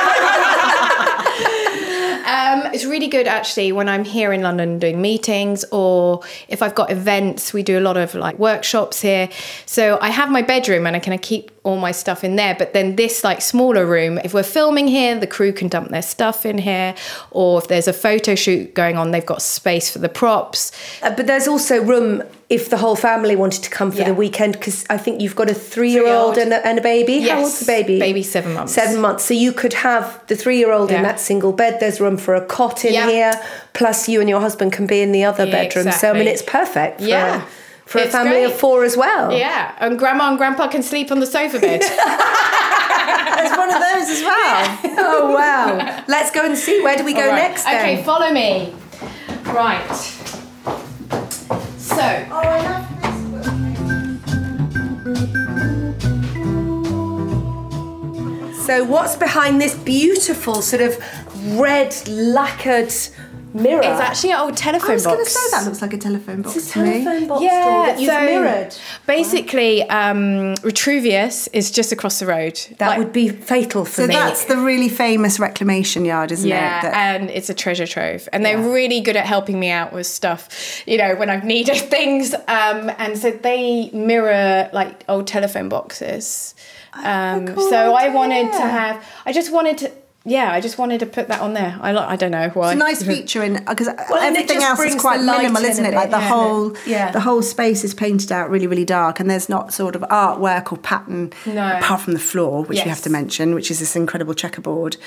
It's 2.73 2.85
really 2.85 3.07
good 3.07 3.27
actually 3.27 3.71
when 3.71 3.89
I'm 3.89 4.03
here 4.03 4.31
in 4.33 4.41
London 4.41 4.79
doing 4.79 5.01
meetings 5.01 5.65
or 5.71 6.21
if 6.47 6.61
I've 6.61 6.75
got 6.75 6.91
events. 6.91 7.53
We 7.53 7.63
do 7.63 7.79
a 7.79 7.81
lot 7.81 7.97
of 7.97 8.15
like 8.15 8.37
workshops 8.37 9.01
here. 9.01 9.29
So 9.65 9.97
I 10.01 10.09
have 10.09 10.29
my 10.29 10.41
bedroom 10.41 10.85
and 10.85 10.95
I 10.95 10.99
can 10.99 11.17
keep 11.17 11.51
all 11.67 11.77
my 11.77 11.91
stuff 11.91 12.23
in 12.23 12.37
there. 12.37 12.55
But 12.57 12.71
then 12.73 12.95
this 12.95 13.23
like 13.23 13.41
smaller 13.41 13.85
room, 13.85 14.19
if 14.23 14.33
we're 14.33 14.41
filming 14.59 14.87
here, 14.87 15.19
the 15.19 15.27
crew 15.27 15.51
can 15.51 15.67
dump 15.67 15.89
their 15.89 16.01
stuff 16.01 16.45
in 16.45 16.57
here. 16.59 16.95
Or 17.31 17.59
if 17.61 17.67
there's 17.67 17.87
a 17.89 17.93
photo 17.93 18.35
shoot 18.35 18.73
going 18.73 18.95
on, 18.97 19.11
they've 19.11 19.25
got 19.25 19.41
space 19.41 19.89
for 19.91 19.99
the 19.99 20.07
props. 20.09 20.71
Uh, 21.03 21.13
but 21.13 21.27
there's 21.27 21.47
also 21.47 21.83
room 21.83 22.23
if 22.49 22.69
the 22.69 22.77
whole 22.77 22.95
family 22.95 23.35
wanted 23.35 23.61
to 23.63 23.69
come 23.69 23.91
for 23.91 23.97
Yeah. 23.97 24.05
the 24.05 24.13
weekend 24.13 24.53
because 24.53 24.85
I 24.89 24.97
think 24.97 25.19
you've 25.19 25.35
got 25.35 25.49
a 25.49 25.53
three-year-old 25.53 26.35
Three-year-old. 26.35 26.37
and 26.37 26.53
a, 26.53 26.65
and 26.65 26.79
a 26.79 26.81
baby. 26.81 27.19
How 27.19 27.25
Yes. 27.27 27.39
old's 27.43 27.59
the 27.59 27.65
baby? 27.65 27.99
Baby's 27.99 28.31
seven 28.31 28.53
months. 28.53 28.73
Seven 28.73 29.01
months. 29.01 29.25
So 29.25 29.33
you 29.33 29.51
could 29.51 29.73
have 29.73 30.21
the 30.27 30.35
three-year-old 30.37 30.89
in 30.91 31.03
that 31.03 31.19
single 31.19 31.51
bed. 31.51 31.81
There's 31.81 31.99
room 31.99 32.15
for 32.15 32.33
a 32.35 32.45
cot 32.45 32.85
in 32.85 32.93
Yeah. 32.93 33.09
here. 33.09 33.33
Plus, 33.73 34.07
you 34.07 34.21
and 34.21 34.29
your 34.29 34.39
husband 34.39 34.71
can 34.71 34.87
be 34.87 35.01
in 35.01 35.11
the 35.11 35.25
other 35.25 35.43
Yeah, 35.45 35.51
bedroom. 35.51 35.91
So 35.91 36.11
I 36.11 36.13
mean, 36.13 36.27
it's 36.27 36.41
perfect. 36.41 37.01
Yeah. 37.01 37.41
For 37.87 37.99
a 37.99 38.01
It's 38.03 38.11
family 38.11 38.43
of 38.43 38.53
four 38.53 38.83
as 38.83 38.95
well. 38.97 39.31
Yeah, 39.31 39.73
and 39.79 39.97
grandma 39.97 40.27
and 40.29 40.37
grandpa 40.37 40.67
can 40.67 40.83
sleep 40.83 41.09
on 41.11 41.19
the 41.21 41.25
sofa 41.25 41.57
bed. 41.59 41.81
There's 43.37 43.57
one 43.57 43.69
of 43.73 43.79
those 43.79 44.09
as 44.09 44.21
well. 44.21 44.79
Oh 44.99 45.31
wow! 45.33 46.03
Let's 46.07 46.31
go 46.31 46.43
and 46.45 46.57
see. 46.57 46.81
Where 46.83 46.97
do 46.97 47.05
we 47.05 47.13
go 47.13 47.21
All 47.21 47.27
right. 47.29 47.35
next? 47.35 47.63
Then? 47.63 47.75
Okay, 47.97 48.03
follow 48.03 48.31
me. 48.33 48.73
Right. 49.45 49.95
So, 51.77 52.25
Oh, 52.29 52.35
I 52.35 52.61
love 52.61 53.01
this. 53.01 53.17
So, 58.65 58.83
what's 58.83 59.15
behind 59.15 59.61
this 59.61 59.75
beautiful 59.75 60.61
sort 60.61 60.81
of 60.81 60.97
red 61.57 61.95
lacquered 62.07 62.93
mirror? 63.53 63.79
It's 63.79 63.99
actually 64.01 64.31
an 64.31 64.39
old 64.41 64.57
telephone 64.57 64.89
box. 64.89 65.05
I 65.05 65.09
was 65.11 65.15
going 65.15 65.25
to 65.25 65.29
say 65.31 65.49
that 65.51 65.65
looks 65.65 65.81
like 65.81 65.93
a 65.93 65.97
telephone 65.97 66.41
box 66.41 66.55
It's 66.57 66.69
a 66.69 66.73
to 66.73 66.83
me. 66.83 67.03
telephone 67.03 67.27
box 67.27 67.41
Yeah, 67.43 67.63
door 67.63 67.85
that 67.87 67.99
you've 67.99 68.09
so 68.11 68.21
mirrored. 68.21 68.75
Basically, 69.05 69.83
um, 69.89 70.55
Retrouvius 70.63 71.47
is 71.53 71.71
just 71.71 71.91
across 71.91 72.19
the 72.19 72.25
road. 72.25 72.59
That 72.77 72.89
Like- 72.89 72.97
would 72.99 73.13
be 73.13 73.29
fatal 73.29 73.85
for 73.85 74.01
So 74.01 74.07
me. 74.07 74.13
that's 74.13 74.45
the 74.45 74.57
really 74.57 74.89
famous 74.89 75.39
reclamation 75.39 76.05
yard, 76.05 76.31
isn't 76.31 76.47
yeah, 76.47 76.79
it? 76.79 76.81
That- 76.83 76.93
and 76.93 77.29
it's 77.29 77.49
a 77.49 77.53
treasure 77.53 77.87
trove, 77.87 78.27
and 78.33 78.45
they're 78.45 78.57
really 78.57 79.01
good 79.01 79.15
at 79.15 79.25
helping 79.25 79.59
me 79.59 79.69
out 79.71 79.93
with 79.93 80.07
stuff. 80.07 80.49
You 80.85 80.97
know, 80.97 81.15
when 81.15 81.29
I've 81.29 81.43
needed 81.43 81.75
things, 81.89 82.33
um, 82.33 82.91
and 82.97 83.17
so 83.17 83.31
they 83.31 83.89
mirror 83.93 84.69
like 84.73 85.03
old 85.09 85.27
telephone 85.27 85.69
boxes. 85.69 86.53
Um, 87.03 87.47
cool 87.49 87.69
so 87.69 87.93
I 87.93 88.09
wanted 88.09 88.51
to 88.53 88.61
have. 88.61 89.03
I 89.25 89.31
just 89.31 89.51
wanted 89.51 89.77
to. 89.79 89.91
Yeah, 90.27 90.51
I 90.51 90.59
just 90.59 90.77
wanted 90.77 90.99
to 90.99 91.05
put 91.05 91.29
that 91.29 91.39
on 91.39 91.53
there. 91.53 91.77
I 91.79 91.93
like. 91.93 92.09
I 92.09 92.17
don't 92.17 92.31
know 92.31 92.49
why. 92.49 92.73
It's 92.73 92.75
a 92.75 92.79
nice 92.79 93.01
feature 93.11 93.41
in 93.43 93.63
because 93.63 93.87
it 93.87 93.95
everything 94.11 94.61
else 94.61 94.79
is 94.81 94.95
quite 94.95 95.21
minimal, 95.21 95.63
isn't 95.63 95.85
it? 95.85 95.93
Like 95.93 96.11
the 96.11 96.17
yeah. 96.17 96.27
whole 96.27 96.75
Yeah. 96.85 97.11
the 97.11 97.21
whole 97.21 97.41
space 97.41 97.85
is 97.85 97.93
painted 97.93 98.31
out 98.31 98.49
really, 98.49 98.67
really 98.67 98.83
dark, 98.85 99.21
and 99.21 99.29
there's 99.29 99.47
not 99.47 99.73
sort 99.73 99.95
of 99.95 100.01
artwork 100.03 100.71
or 100.73 100.77
pattern 100.77 101.31
No. 101.45 101.77
apart 101.77 102.01
from 102.01 102.13
the 102.13 102.19
floor, 102.19 102.63
which 102.65 102.83
we 102.83 102.89
have 102.89 103.01
to 103.03 103.09
mention, 103.09 103.55
which 103.55 103.71
is 103.71 103.79
this 103.79 103.95
incredible 103.95 104.33
checkerboard. 104.33 104.97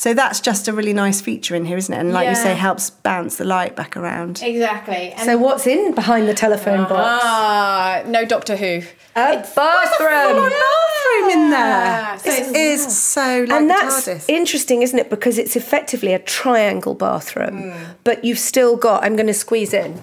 So 0.00 0.14
that's 0.14 0.40
just 0.40 0.66
a 0.66 0.72
really 0.72 0.94
nice 0.94 1.20
feature 1.20 1.54
in 1.54 1.66
here, 1.66 1.76
isn't 1.76 1.92
it? 1.92 1.98
And 1.98 2.10
like 2.14 2.26
you 2.26 2.34
say, 2.34 2.54
helps 2.54 2.88
bounce 2.88 3.36
the 3.36 3.44
light 3.44 3.76
back 3.76 3.98
around. 3.98 4.40
Exactly. 4.42 5.12
And 5.12 5.26
so, 5.26 5.36
what's 5.36 5.66
in 5.66 5.94
behind 5.94 6.26
the 6.26 6.32
telephone 6.32 6.84
box? 6.84 7.20
Ah, 7.22 8.02
no 8.06 8.24
Doctor 8.24 8.56
Who. 8.56 8.80
A 9.14 9.44
bathroom. 9.54 10.38
A 10.46 10.48
bathroom 10.48 11.30
in 11.32 11.50
Yeah. 11.50 12.16
there. 12.24 12.32
So 12.32 12.50
it's- 12.54 12.96
so 12.96 13.44
like 13.46 13.50
and 13.50 13.68
that's 13.68 14.06
TARDIS. 14.08 14.24
interesting, 14.28 14.80
isn't 14.80 14.98
it? 14.98 15.10
Because 15.10 15.36
it's 15.36 15.54
effectively 15.54 16.14
a 16.14 16.18
triangle 16.18 16.94
bathroom, 16.94 17.74
but 18.02 18.24
you've 18.24 18.38
still 18.38 18.76
got. 18.76 19.04
I'm 19.04 19.16
going 19.16 19.26
to 19.26 19.34
squeeze 19.34 19.74
in. 19.74 20.00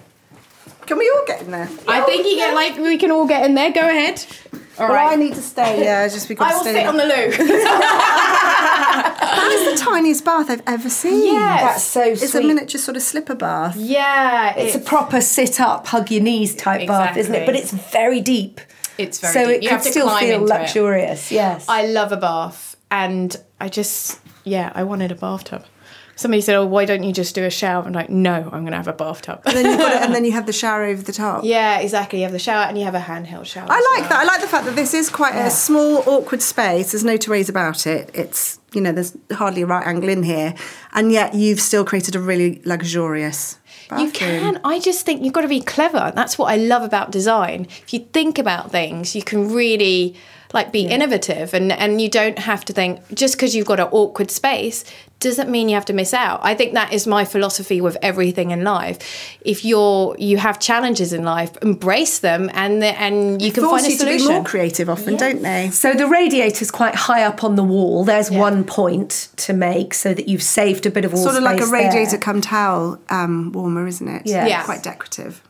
Can 0.85 0.99
we 0.99 1.09
all 1.09 1.23
get 1.25 1.41
in 1.41 1.49
there? 1.49 1.69
I 1.87 2.01
think 2.01 2.27
you 2.27 2.35
get 2.35 2.53
like 2.53 2.77
we 2.77 2.97
can 2.99 3.09
all 3.09 3.25
get 3.25 3.43
in 3.47 3.55
there. 3.55 3.71
Go 3.71 3.81
ahead. 3.81 4.23
All 4.79 4.87
Well, 4.87 4.95
right. 4.95 5.13
I 5.13 5.15
need 5.15 5.33
to 5.35 5.41
stay. 5.41 5.83
Yeah, 5.83 6.07
just 6.07 6.27
because 6.27 6.51
I 6.51 6.55
will 6.55 6.63
sit 6.63 6.85
on 6.87 6.97
the 6.97 7.05
loo. 7.05 7.31
That 8.57 9.51
is 9.51 9.79
the 9.79 9.85
tiniest 9.85 10.25
bath 10.25 10.49
I've 10.49 10.63
ever 10.67 10.89
seen. 10.89 11.33
Yeah, 11.33 11.57
That's 11.61 11.83
so 11.83 12.01
It's 12.03 12.31
sweet. 12.31 12.43
a 12.43 12.47
miniature 12.47 12.79
sort 12.79 12.97
of 12.97 13.03
slipper 13.03 13.35
bath. 13.35 13.75
yeah, 13.75 14.53
It's 14.55 14.75
a 14.75 14.79
proper 14.79 15.21
sit 15.21 15.59
up, 15.61 15.87
hug 15.87 16.09
your 16.11 16.23
knees 16.23 16.55
type 16.55 16.87
bath, 16.87 17.17
isn't 17.17 17.33
it? 17.33 17.45
But 17.45 17.55
it's 17.55 17.71
very 17.71 18.19
deep. 18.21 18.59
It's 18.97 19.19
very 19.19 19.33
so 19.33 19.45
deep. 19.45 19.57
it 19.57 19.63
You 19.63 19.69
could 19.69 19.81
still 19.83 20.09
feel 20.17 20.41
into 20.41 20.45
it. 20.45 20.59
luxurious. 20.59 21.31
Yes. 21.31 21.65
I 21.69 21.85
love 21.85 22.11
a 22.11 22.17
bath, 22.17 22.75
and 22.89 23.35
I 23.59 23.69
just 23.69 24.19
yeah, 24.43 24.71
I 24.73 24.83
wanted 24.83 25.11
a 25.11 25.15
bathtub. 25.15 25.65
Somebody 26.17 26.41
said, 26.41 26.55
"Oh, 26.55 26.65
why 26.65 26.83
don't 26.83 27.03
you 27.03 27.13
just 27.13 27.33
do 27.33 27.45
a 27.45 27.49
shower?" 27.49 27.83
I'm 27.83 27.93
like, 27.93 28.09
"No, 28.09 28.33
I'm 28.33 28.61
going 28.61 28.71
to 28.71 28.77
have 28.77 28.89
a 28.89 28.93
bathtub." 28.93 29.41
And 29.45 29.55
then 29.55 29.65
you've 29.65 29.79
got 29.79 29.93
it, 29.93 30.01
and 30.01 30.13
then 30.13 30.25
you 30.25 30.31
have 30.39 30.45
the 30.45 30.51
shower 30.53 30.83
over 30.83 31.01
the 31.01 31.13
top. 31.13 31.45
yeah, 31.45 31.79
exactly. 31.79 32.19
You 32.19 32.23
have 32.23 32.33
the 32.33 32.39
shower 32.39 32.63
and 32.65 32.77
you 32.77 32.83
have 32.83 32.95
a 32.95 32.99
handheld 32.99 33.45
shower. 33.45 33.67
I 33.69 33.79
like 33.93 34.01
well. 34.01 34.09
that. 34.09 34.19
I 34.21 34.23
like 34.25 34.41
the 34.41 34.47
fact 34.47 34.65
that 34.65 34.75
this 34.75 34.93
is 34.93 35.09
quite 35.09 35.35
a 35.35 35.49
small, 35.49 36.03
awkward 36.05 36.41
space. 36.41 36.91
There's 36.91 37.05
no 37.05 37.15
two 37.15 37.31
ways 37.31 37.47
about 37.47 37.87
it. 37.87 38.11
It's 38.13 38.59
you 38.73 38.81
know, 38.81 38.91
there's 38.91 39.15
hardly 39.31 39.61
a 39.61 39.65
right 39.65 39.87
angle 39.87 40.09
in 40.09 40.23
here, 40.23 40.53
and 40.93 41.11
yet 41.11 41.33
you've 41.33 41.61
still 41.61 41.85
created 41.85 42.15
a 42.15 42.19
really 42.19 42.61
luxurious. 42.65 43.59
Bathroom. 43.89 44.05
You 44.07 44.11
can. 44.11 44.61
I 44.65 44.79
just 44.79 45.05
think 45.05 45.23
you've 45.23 45.33
got 45.33 45.41
to 45.41 45.47
be 45.47 45.61
clever. 45.61 46.11
That's 46.13 46.37
what 46.37 46.51
I 46.51 46.57
love 46.57 46.83
about 46.83 47.09
design. 47.09 47.67
If 47.69 47.93
you 47.93 47.99
think 47.99 48.37
about 48.37 48.69
things, 48.69 49.15
you 49.15 49.21
can 49.21 49.53
really 49.53 50.15
like 50.53 50.71
be 50.71 50.81
innovative 50.87 51.53
and 51.53 51.71
and 51.71 52.01
you 52.01 52.09
don't 52.09 52.39
have 52.39 52.63
to 52.65 52.73
think 52.73 53.01
just 53.13 53.35
because 53.35 53.55
you've 53.55 53.67
got 53.67 53.79
an 53.79 53.87
awkward 53.91 54.31
space 54.31 54.83
doesn't 55.19 55.49
mean 55.49 55.67
you 55.67 55.73
have 55.73 55.85
to 55.85 55.93
miss 55.93 56.13
out. 56.13 56.39
I 56.43 56.53
think 56.53 56.73
that 56.75 56.93
is 56.93 57.07
my 57.07 57.25
philosophy 57.25 57.81
with 57.81 57.97
everything 58.03 58.51
in 58.51 58.63
life. 58.63 58.99
If 59.41 59.65
you're 59.65 60.15
you 60.19 60.37
have 60.37 60.59
challenges 60.59 61.11
in 61.11 61.23
life, 61.23 61.57
embrace 61.63 62.19
them 62.19 62.51
and 62.53 62.81
the, 62.83 62.87
and 62.99 63.41
you 63.41 63.51
can 63.51 63.63
Force 63.63 63.81
find 63.81 63.87
a 63.87 63.91
you 63.93 63.97
to 63.97 64.05
be 64.05 64.17
solution. 64.19 64.35
more 64.35 64.43
creative 64.43 64.89
often, 64.89 65.15
don't 65.17 65.41
they? 65.41 65.69
So 65.71 65.93
the 65.93 66.07
radiator's 66.07 66.69
quite 66.71 66.95
high 66.95 67.23
up 67.23 67.43
on 67.43 67.55
the 67.55 67.63
wall. 67.63 68.03
There's 68.03 68.29
one 68.29 68.63
point 68.63 69.29
to 69.37 69.53
make 69.53 69.93
so 69.95 70.13
that 70.13 70.27
you've 70.27 70.43
saved 70.43 70.85
a 70.85 70.91
bit 70.91 71.03
of 71.03 71.13
wall 71.13 71.23
Sort 71.23 71.35
of 71.35 71.43
like 71.43 71.61
a 71.61 71.65
radiator 71.65 72.11
there. 72.11 72.19
come 72.19 72.39
towel 72.41 72.99
um, 73.09 73.51
warmer, 73.53 73.87
isn't 73.87 74.07
it? 74.07 74.21
Yeah. 74.25 74.45
Yeah. 74.45 74.63
Quite 74.63 74.83
decorative. 74.83 75.41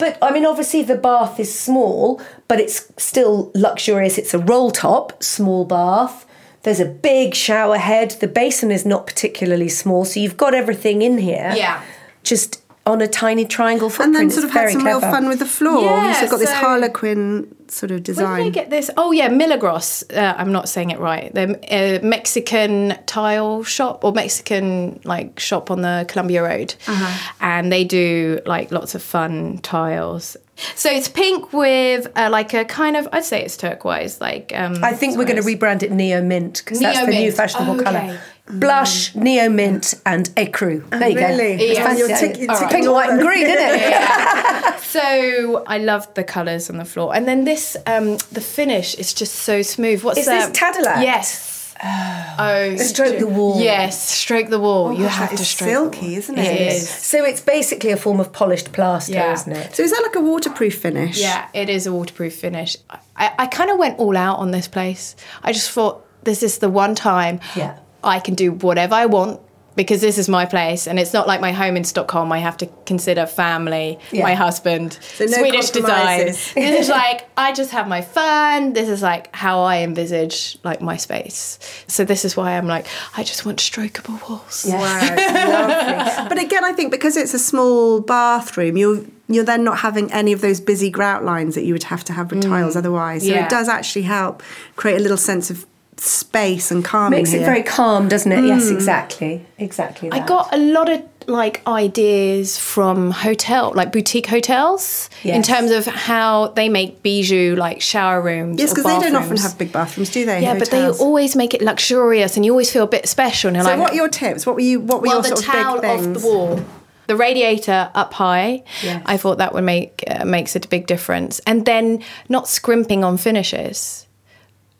But 0.00 0.18
I 0.20 0.32
mean, 0.32 0.46
obviously 0.46 0.82
the 0.82 0.96
bath 0.96 1.38
is 1.38 1.56
small, 1.56 2.20
but 2.48 2.58
it's 2.58 2.90
still 2.96 3.52
luxurious. 3.54 4.18
It's 4.18 4.34
a 4.34 4.38
roll 4.38 4.70
top, 4.70 5.22
small 5.22 5.64
bath. 5.64 6.26
There's 6.62 6.80
a 6.80 6.86
big 6.86 7.34
shower 7.34 7.78
head. 7.78 8.12
The 8.12 8.26
basin 8.26 8.70
is 8.70 8.84
not 8.84 9.06
particularly 9.06 9.68
small, 9.68 10.04
so 10.04 10.18
you've 10.18 10.36
got 10.36 10.54
everything 10.54 11.02
in 11.02 11.18
here. 11.18 11.52
Yeah. 11.54 11.82
Just 12.22 12.59
on 12.86 13.00
a 13.02 13.06
tiny 13.06 13.44
triangle 13.44 13.90
footprint. 13.90 14.16
and 14.16 14.30
then 14.30 14.30
sort 14.30 14.44
of 14.44 14.50
had 14.50 14.70
some 14.70 14.84
real 14.86 15.00
fun 15.00 15.28
with 15.28 15.38
the 15.38 15.46
floor. 15.46 15.82
Yeah, 15.84 16.06
You've 16.08 16.14
sort 16.16 16.24
of 16.24 16.30
got 16.30 16.38
this 16.40 16.52
harlequin 16.52 17.54
sort 17.68 17.90
of 17.92 18.02
design. 18.02 18.26
Where 18.30 18.38
did. 18.38 18.46
I 18.46 18.50
get 18.50 18.70
this? 18.70 18.90
Oh 18.96 19.12
yeah, 19.12 19.28
Milagros. 19.28 20.02
Uh, 20.10 20.34
I'm 20.36 20.50
not 20.50 20.68
saying 20.68 20.90
it 20.90 20.98
right. 20.98 21.32
The 21.34 22.00
uh, 22.00 22.04
Mexican 22.04 22.96
tile 23.06 23.62
shop 23.62 24.02
or 24.04 24.12
Mexican 24.12 25.00
like 25.04 25.38
shop 25.38 25.70
on 25.70 25.82
the 25.82 26.04
Columbia 26.08 26.42
Road, 26.42 26.74
Uh-huh. 26.86 27.32
and 27.40 27.70
they 27.70 27.84
do 27.84 28.40
like 28.46 28.72
lots 28.72 28.94
of 28.94 29.02
fun 29.02 29.58
tiles. 29.58 30.36
So 30.74 30.90
it's 30.90 31.08
pink 31.08 31.52
with 31.54 32.06
uh, 32.16 32.28
like 32.30 32.52
a 32.54 32.64
kind 32.64 32.96
of 32.96 33.08
I'd 33.12 33.24
say 33.24 33.42
it's 33.42 33.56
turquoise. 33.56 34.20
Like 34.20 34.52
um, 34.54 34.82
I 34.82 34.92
think 34.92 35.16
we're 35.16 35.24
going 35.24 35.42
to 35.42 35.42
rebrand 35.42 35.82
it 35.82 35.92
Neo 35.92 36.22
Mint 36.22 36.58
because 36.64 36.80
that's 36.80 37.00
the 37.00 37.12
new 37.12 37.30
fashionable 37.32 37.74
Okay. 37.76 37.84
colour. 37.84 38.20
Blush, 38.52 39.14
Neo 39.14 39.48
Mint, 39.48 39.94
and 40.06 40.28
Ecru. 40.36 40.88
There 40.90 41.08
you 41.08 41.16
really? 41.16 41.56
go. 41.56 41.64
It's 41.64 41.78
Yeah. 41.78 41.84
fancy, 41.86 41.98
You're 42.00 42.10
isn't 42.10 42.30
it? 42.30 42.34
tick- 42.34 42.40
you're 42.42 42.54
ticking 42.54 42.68
Pink, 42.68 42.86
all 42.88 42.94
white, 42.94 43.10
and 43.10 43.20
green, 43.20 43.46
isn't 43.46 43.58
it? 43.58 44.80
So 44.90 45.62
I 45.68 45.78
love 45.78 46.12
the 46.14 46.24
colours 46.24 46.68
on 46.68 46.76
the 46.78 46.84
floor, 46.84 47.14
and 47.14 47.28
then 47.28 47.44
this 47.44 47.76
um, 47.86 48.16
the 48.32 48.40
finish 48.40 48.94
is 48.96 49.14
just 49.14 49.34
so 49.36 49.62
smooth. 49.62 50.02
What's 50.02 50.18
Is 50.18 50.26
this 50.26 50.46
that? 50.46 50.54
Tadelakt? 50.74 51.02
Yes. 51.02 51.74
Oh, 51.82 52.36
oh 52.40 52.76
Stroke 52.76 53.18
the 53.18 53.26
wall. 53.28 53.60
Yes, 53.60 54.10
stroke 54.10 54.48
the 54.50 54.58
wall. 54.60 54.92
you 54.92 55.04
gosh, 55.04 55.14
have 55.14 55.30
that 55.30 55.36
to 55.36 55.42
is 55.42 55.48
stroke. 55.48 55.70
silky, 55.94 56.16
isn't 56.16 56.36
it? 56.38 56.44
It 56.44 56.72
is. 56.72 56.88
So 56.90 57.24
it's 57.24 57.40
basically 57.40 57.90
a 57.92 57.96
form 57.96 58.18
of 58.20 58.32
polished 58.32 58.72
plaster, 58.72 59.12
Yeah. 59.14 59.32
isn't 59.32 59.52
it? 59.52 59.76
So 59.76 59.82
is 59.84 59.90
that 59.92 60.02
like 60.02 60.16
a 60.16 60.20
waterproof 60.20 60.74
finish? 60.78 61.18
Yeah, 61.20 61.46
it 61.54 61.70
is 61.70 61.86
a 61.86 61.92
waterproof 61.92 62.34
finish. 62.34 62.76
I, 63.16 63.30
I 63.38 63.46
kind 63.46 63.70
of 63.70 63.78
went 63.78 63.98
all 63.98 64.16
out 64.16 64.38
on 64.40 64.50
this 64.50 64.68
place. 64.68 65.14
I 65.42 65.52
just 65.52 65.70
thought 65.70 66.04
this 66.24 66.42
is 66.42 66.58
the 66.58 66.68
one 66.68 66.94
time 66.94 67.40
Yeah. 67.56 67.76
I 68.02 68.20
can 68.20 68.34
do 68.34 68.52
whatever 68.52 68.94
I 68.94 69.06
want 69.06 69.40
because 69.76 70.00
this 70.00 70.18
is 70.18 70.28
my 70.28 70.44
place 70.44 70.86
and 70.86 70.98
it's 70.98 71.12
not 71.12 71.26
like 71.26 71.40
my 71.40 71.52
home 71.52 71.76
in 71.76 71.84
Stockholm. 71.84 72.32
I 72.32 72.38
have 72.38 72.56
to 72.58 72.66
consider 72.86 73.24
family, 73.24 73.98
Yeah. 74.10 74.24
my 74.24 74.34
husband, 74.34 74.98
no 75.18 75.26
Swedish 75.26 75.70
design. 75.70 76.18
this 76.26 76.52
is 76.56 76.88
like 77.02 77.28
I 77.36 77.52
just 77.52 77.70
have 77.70 77.88
my 77.88 78.02
fun. 78.02 78.72
This 78.72 78.88
is 78.88 79.00
like 79.00 79.34
how 79.34 79.60
I 79.60 79.78
envisage 79.78 80.58
like 80.64 80.82
my 80.82 80.96
space. 80.96 81.58
So 81.86 82.04
this 82.04 82.24
is 82.24 82.36
why 82.36 82.56
I'm 82.58 82.66
like 82.66 82.86
I 83.16 83.22
just 83.22 83.46
want 83.46 83.58
strokeable 83.58 84.20
walls. 84.28 84.66
Wow. 84.68 86.26
But 86.28 86.38
again, 86.42 86.64
I 86.64 86.72
think 86.72 86.90
because 86.90 87.16
it's 87.16 87.34
a 87.34 87.38
small 87.38 88.00
bathroom, 88.00 88.76
you're 88.76 89.04
you're 89.28 89.44
then 89.44 89.62
not 89.62 89.78
having 89.78 90.12
any 90.12 90.32
of 90.32 90.40
those 90.40 90.60
busy 90.60 90.90
grout 90.90 91.24
lines 91.24 91.54
that 91.54 91.64
you 91.64 91.72
would 91.72 91.84
have 91.84 92.02
to 92.04 92.12
have 92.12 92.32
with 92.32 92.42
tiles 92.42 92.74
mm. 92.74 92.78
otherwise. 92.78 93.22
So 93.22 93.28
Yeah. 93.28 93.44
it 93.44 93.50
does 93.50 93.68
actually 93.68 94.02
help 94.02 94.42
create 94.74 94.96
a 94.96 95.00
little 95.00 95.16
sense 95.16 95.50
of 95.50 95.64
space 96.00 96.70
and 96.70 96.84
calm. 96.84 97.10
Makes 97.10 97.32
in 97.32 97.42
it 97.42 97.44
very 97.44 97.62
calm, 97.62 98.08
doesn't 98.08 98.32
it? 98.32 98.44
Yes, 98.44 98.70
exactly. 98.70 99.44
Exactly. 99.58 100.10
I 100.10 100.24
got 100.24 100.52
a 100.54 100.56
lot 100.56 100.88
of 100.88 101.02
like 101.26 101.64
ideas 101.68 102.58
from 102.58 103.10
hotel, 103.10 103.72
like 103.74 103.92
boutique 103.92 104.26
hotels, 104.26 105.10
in 105.22 105.42
terms 105.42 105.70
of 105.70 105.86
how 105.86 106.48
they 106.48 106.68
make 106.68 107.02
bijou 107.02 107.54
like 107.56 107.80
shower 107.80 108.20
rooms. 108.20 108.58
Yes, 108.58 108.70
because 108.70 108.84
they 108.84 108.98
don't 108.98 109.14
often 109.14 109.36
have 109.36 109.58
big 109.58 109.72
bathrooms, 109.72 110.10
do 110.10 110.24
they? 110.24 110.42
Yeah, 110.42 110.58
but 110.58 110.70
they 110.70 110.88
always 110.88 111.36
make 111.36 111.54
it 111.54 111.62
luxurious, 111.62 112.36
and 112.36 112.44
you 112.44 112.52
always 112.52 112.72
feel 112.72 112.84
a 112.84 112.88
bit 112.88 113.06
special. 113.08 113.48
And 113.48 113.56
you're 113.56 113.64
So 113.64 113.70
like, 113.70 113.80
what 113.80 113.92
are 113.92 113.96
your 113.96 114.08
tips? 114.08 114.46
What 114.46 114.54
were 114.56 114.62
you? 114.62 114.80
What 114.80 115.02
were 115.02 115.08
well, 115.08 115.16
your 115.16 115.22
the 115.22 115.28
sort 115.28 115.40
of 115.40 115.46
towel 115.46 115.80
big 115.80 115.90
off 115.90 116.20
the 116.20 116.26
wall. 116.26 116.64
The 117.06 117.16
radiator 117.16 117.90
up 117.94 118.14
high, 118.14 118.62
Yes. 118.84 119.02
I 119.04 119.16
thought 119.16 119.38
that 119.38 119.52
would 119.52 119.64
make 119.64 120.04
uh, 120.08 120.24
makes 120.24 120.54
it 120.54 120.64
a 120.64 120.68
big 120.68 120.86
difference, 120.86 121.40
and 121.40 121.66
then 121.66 122.02
not 122.28 122.48
scrimping 122.48 123.02
on 123.04 123.16
finishes, 123.18 124.06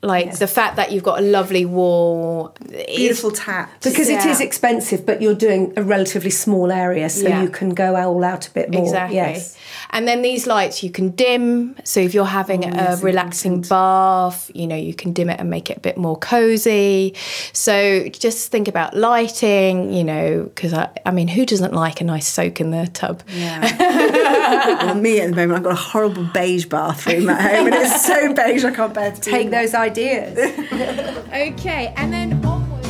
like 0.02 0.38
the 0.38 0.47
fact 0.47 0.76
that 0.76 0.92
you've 0.92 1.02
got 1.02 1.19
a 1.19 1.23
lovely 1.23 1.66
wall, 1.66 2.54
Beautiful 2.87 3.30
taps. 3.30 3.87
because 3.87 4.09
it 4.09 4.25
Yeah. 4.25 4.30
is 4.30 4.40
expensive, 4.40 5.04
but 5.04 5.21
you're 5.21 5.35
doing 5.35 5.75
a 5.76 5.83
relatively 5.83 6.30
small 6.30 6.73
area, 6.73 7.11
so 7.11 7.28
Yeah. 7.28 7.42
you 7.42 7.50
can 7.50 7.75
go 7.75 7.97
all 7.97 8.25
out 8.25 8.47
a 8.47 8.50
bit 8.50 8.73
more. 8.73 8.83
Exactly. 8.83 9.16
Yes. 9.16 9.57
And 9.90 10.09
then 10.09 10.23
these 10.23 10.47
lights 10.47 10.83
you 10.83 10.90
can 10.90 11.11
dim. 11.11 11.76
So 11.85 12.00
if 12.00 12.14
you're 12.14 12.25
having 12.25 12.64
oh, 12.64 12.78
a 12.78 12.97
relaxing 12.97 13.61
bath, 13.61 14.50
you 14.54 14.66
know, 14.66 14.76
you 14.76 14.95
can 14.95 15.12
dim 15.12 15.28
it 15.28 15.38
and 15.38 15.50
make 15.50 15.69
it 15.69 15.76
a 15.76 15.80
bit 15.80 15.99
more 15.99 16.16
cozy. 16.16 17.14
So 17.52 18.09
just 18.09 18.50
think 18.50 18.69
about 18.69 18.97
lighting, 18.97 19.92
you 19.92 20.04
know, 20.04 20.45
because 20.45 20.73
I, 20.73 20.88
I 21.04 21.11
mean, 21.11 21.28
who 21.28 21.45
doesn't 21.45 21.75
like 21.75 22.00
a 22.00 22.04
nice 22.04 22.26
soak 22.26 22.59
in 22.61 22.71
the 22.71 22.87
tub? 22.87 23.23
well, 23.37 24.95
me 24.95 25.21
at 25.21 25.28
the 25.30 25.37
moment, 25.37 25.59
I've 25.59 25.62
got 25.64 25.73
a 25.73 25.76
horrible 25.76 26.25
beige 26.25 26.66
bathroom 26.66 27.28
at 27.28 27.40
home, 27.40 27.66
and 27.66 27.75
it's 27.75 28.07
so 28.07 28.33
beige 28.33 28.64
I 28.64 28.71
can't 28.71 28.95
bear 28.95 29.12
to 29.12 29.21
Take 29.21 29.50
those 29.50 29.75
ideas. 29.75 29.90
Okay, 31.31 31.93
and 31.97 32.13
then 32.13 32.45
onwards. 32.45 32.89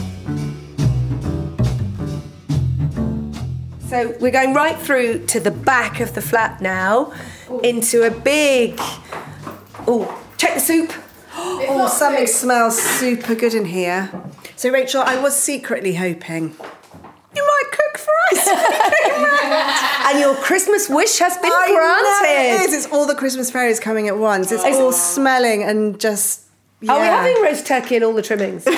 So 3.89 4.17
we're 4.21 4.31
going 4.31 4.55
right 4.55 4.79
through 4.79 5.27
to 5.27 5.41
the 5.41 5.51
back 5.51 6.01
of 6.01 6.15
the 6.15 6.23
flat 6.23 6.61
now, 6.61 7.13
into 7.63 8.03
a 8.03 8.11
big. 8.11 8.75
Oh, 9.87 10.23
check 10.39 10.55
the 10.55 10.61
soup. 10.61 10.93
Oh, 11.73 11.87
something 11.89 12.27
smells 12.27 12.81
super 12.81 13.35
good 13.35 13.55
in 13.55 13.65
here. 13.67 14.11
So, 14.57 14.71
Rachel, 14.71 15.03
I 15.03 15.21
was 15.21 15.37
secretly 15.37 15.95
hoping 15.95 16.55
you 17.37 17.43
might 17.47 17.71
cook 17.71 17.99
for 17.99 18.13
us. 18.33 18.49
And 20.11 20.19
your 20.19 20.35
Christmas 20.37 20.89
wish 20.89 21.19
has 21.21 21.37
been 21.39 21.53
I 21.53 21.67
granted. 21.71 22.65
it 22.65 22.69
is. 22.69 22.75
It's 22.85 22.93
all 22.93 23.07
the 23.07 23.15
Christmas 23.15 23.51
fairies 23.51 23.79
coming 23.79 24.09
at 24.09 24.19
once. 24.19 24.51
It's 24.51 24.65
all 24.65 24.91
smelling 24.93 25.63
and 25.63 26.01
just. 26.01 26.50
Are 26.89 26.99
we 26.99 27.05
yeah. 27.05 27.23
having 27.23 27.43
roast 27.43 27.67
turkey 27.67 27.97
and 27.97 28.05
all 28.05 28.15
the 28.15 28.23
trimmings? 28.23 28.67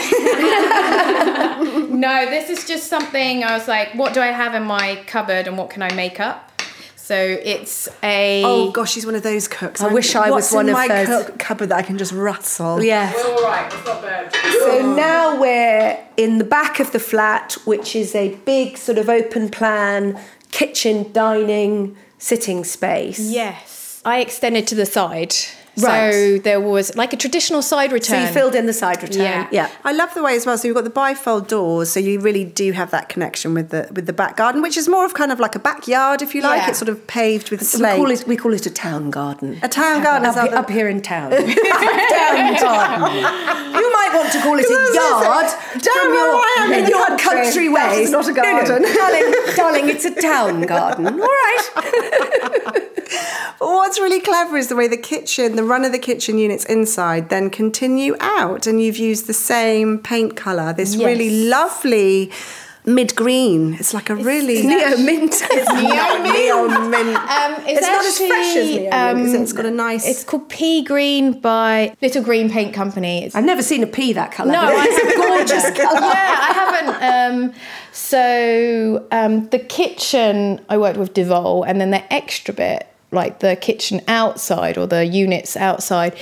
No, 2.03 2.27
this 2.29 2.51
is 2.51 2.67
just 2.67 2.89
something 2.89 3.45
I 3.45 3.57
was 3.57 3.69
like, 3.69 3.95
what 3.95 4.13
do 4.13 4.21
I 4.21 4.27
have 4.27 4.57
in 4.57 4.65
my 4.65 5.01
cupboard 5.07 5.47
and 5.47 5.57
what 5.57 5.71
can 5.71 5.83
I 5.83 5.93
make 5.95 6.19
up? 6.19 6.51
So 6.97 7.15
it's 7.15 7.89
a. 8.03 8.43
Oh 8.45 8.73
gosh, 8.73 8.93
she's 8.93 9.07
one 9.07 9.15
of 9.15 9.23
those 9.23 9.47
cooks. 9.47 9.81
I 9.81 9.93
wish 9.93 10.17
I 10.17 10.29
was 10.31 10.53
one 10.53 10.67
in 10.69 10.71
of 10.71 10.75
my 10.75 10.89
those. 10.89 11.07
cook 11.07 11.39
cupboard 11.39 11.69
that 11.69 11.77
I 11.77 11.83
can 11.83 11.99
just 11.99 12.13
rustle. 12.13 12.83
yeah. 12.83 13.13
all 13.17 13.43
right, 13.45 13.73
it's 13.73 13.87
not 13.87 14.03
bad. 14.03 14.35
So 14.35 14.95
now 14.97 15.41
we're 15.41 15.97
in 16.17 16.39
the 16.39 16.45
back 16.45 16.81
of 16.81 16.91
the 16.91 16.99
flat, 16.99 17.53
which 17.67 17.95
is 17.95 18.17
a 18.17 18.35
big 18.47 18.79
sort 18.79 18.99
of 18.99 19.09
open 19.09 19.49
plan 19.49 20.21
kitchen, 20.51 21.13
dining, 21.13 21.97
sitting 22.19 22.65
space. 22.65 23.21
Yes. 23.21 24.03
I 24.05 24.19
extended 24.19 24.67
to 24.69 24.75
the 24.75 24.87
side. 24.87 25.35
Right. 25.79 26.13
So 26.13 26.39
there 26.39 26.61
was 26.61 26.95
like 26.97 27.13
a 27.15 27.17
traditional 27.17 27.63
side 27.63 27.93
return. 27.93 28.21
So 28.23 28.27
you 28.29 28.33
filled 28.33 28.55
in 28.55 28.67
the 28.67 28.75
side 28.75 29.03
return. 29.03 29.23
Yeah. 29.23 29.49
Yeah. 29.51 29.71
I 29.85 29.93
love 29.93 30.13
the 30.13 30.23
way 30.23 30.37
as 30.37 30.45
well. 30.45 30.59
So 30.59 30.69
you've 30.69 30.75
got 30.75 30.85
the 30.85 30.91
bifold 30.91 31.49
doors, 31.49 31.91
so 31.91 31.99
you 31.99 32.21
really 32.21 32.45
do 32.45 32.73
have 32.73 32.91
that 32.91 33.09
connection 33.09 33.55
with 33.55 33.71
the 33.71 33.89
with 33.95 34.05
the 34.07 34.13
back 34.13 34.37
garden, 34.37 34.61
which 34.61 34.77
is 34.77 34.87
more 34.89 35.05
of 35.07 35.15
kind 35.15 35.33
of 35.33 35.41
like 35.41 35.55
a 35.55 35.59
backyard, 35.59 36.21
if 36.21 36.35
you 36.35 36.43
like. 36.43 36.61
Yeah. 36.63 36.69
It's 36.71 36.79
sort 36.79 36.91
of 36.91 37.07
paved 37.07 37.51
with 37.51 37.61
We 37.61 37.67
slate. 37.67 37.97
call 37.97 38.11
it 38.11 38.25
we 38.27 38.37
call 38.37 38.53
it 38.53 38.67
a 38.67 38.71
town 38.71 39.11
garden. 39.11 39.59
a 39.63 39.69
town 39.69 40.03
garden. 40.03 40.29
is 40.29 40.37
up, 40.37 40.51
the- 40.51 40.59
up 40.59 40.69
here 40.71 40.89
in 40.89 41.01
town. 41.01 41.31
town 41.31 42.55
garden. 42.61 43.17
You 43.73 43.93
might 43.93 44.11
want 44.15 44.31
to 44.33 44.41
call 44.43 44.59
it 44.59 44.65
a 44.65 44.69
Because 44.69 44.77
I 44.79 44.85
was 44.85 44.95
yard 44.95 45.47
gonna 45.73 45.83
damn 45.83 46.13
your, 46.13 46.29
I 46.37 46.57
am 46.61 46.73
in 46.73 46.87
your 46.91 47.07
country. 47.19 47.43
country 47.45 47.69
ways. 47.71 48.07
is 48.09 48.11
not 48.11 48.29
a 48.29 48.33
No, 48.33 48.43
no, 48.43 48.67
garden. 48.67 48.83
darling, 48.95 49.35
darling, 49.57 49.89
it's 49.89 50.05
a 50.05 50.15
town 50.21 50.61
garden. 50.63 51.07
All 51.07 51.27
right. 51.27 52.79
But 53.59 53.69
what's 53.69 53.99
really 54.01 54.21
clever 54.21 54.57
is 54.57 54.69
the 54.69 54.77
way 54.77 54.89
the 54.89 54.97
kitchen, 54.97 55.57
the 55.57 55.65
run 55.65 55.85
of 55.85 55.93
the 55.93 55.99
kitchen 55.99 56.39
units 56.39 56.65
inside, 56.65 57.29
then 57.29 57.51
continue 57.51 58.17
out, 58.21 58.67
and 58.67 58.83
you've 58.83 58.97
used 58.97 59.27
the 59.27 59.35
same 59.35 59.99
paint 59.99 60.37
colour. 60.37 60.73
This 60.73 60.95
Yes. 60.95 61.05
really 61.07 61.49
lovely 61.49 62.31
mid 62.85 63.15
green. 63.15 63.75
It's 63.75 63.95
like 63.95 64.11
a 64.11 64.17
really 64.17 64.67
Neo 64.67 64.97
mint. 64.97 65.35
It's 65.53 65.73
neo 65.73 66.23
mint. 66.23 66.35
Neo 66.35 66.89
mint. 66.89 67.17
Um, 67.17 67.53
it's, 67.65 67.79
It's 67.79 67.87
not 67.87 68.05
as 68.05 68.19
fresh 68.19 68.57
as 68.57 68.57
actually, 68.57 68.79
Neo 68.89 69.15
mint, 69.15 69.27
is 69.29 69.35
it? 69.35 69.41
It's 69.43 69.53
got 69.53 69.67
a 69.67 69.71
nice- 69.71 70.09
It's 70.09 70.25
called 70.25 70.49
Pea 70.49 70.83
Green 70.83 71.39
by 71.41 71.95
Little 72.03 72.25
Greene 72.25 72.51
Paint 72.51 72.75
Company. 72.75 73.25
It's, 73.25 73.37
I've 73.37 73.45
never 73.45 73.63
seen 73.63 73.85
a 73.85 73.87
pea 73.87 74.13
that 74.15 74.33
colour. 74.33 74.51
no, 74.51 74.63
it's 74.69 74.99
it's 74.99 75.15
a 75.15 75.17
gorgeous 75.17 75.71
colour. 75.81 76.01
yeah, 76.01 76.49
I 76.49 76.53
haven't. 76.61 77.03
Um, 77.51 77.55
so 77.93 79.07
um, 79.13 79.49
the 79.51 79.59
kitchen, 79.61 80.61
I 80.69 80.77
worked 80.79 80.99
with 80.99 81.15
Devol, 81.15 81.63
and 81.63 81.81
then 81.81 81.91
the 81.93 82.13
extra 82.13 82.53
bit, 82.53 82.89
like 83.13 83.41
the 83.41 83.57
kitchen 83.57 84.01
outside 84.09 84.77
or 84.77 84.87
the 84.87 85.05
units 85.05 85.57
outside. 85.57 86.17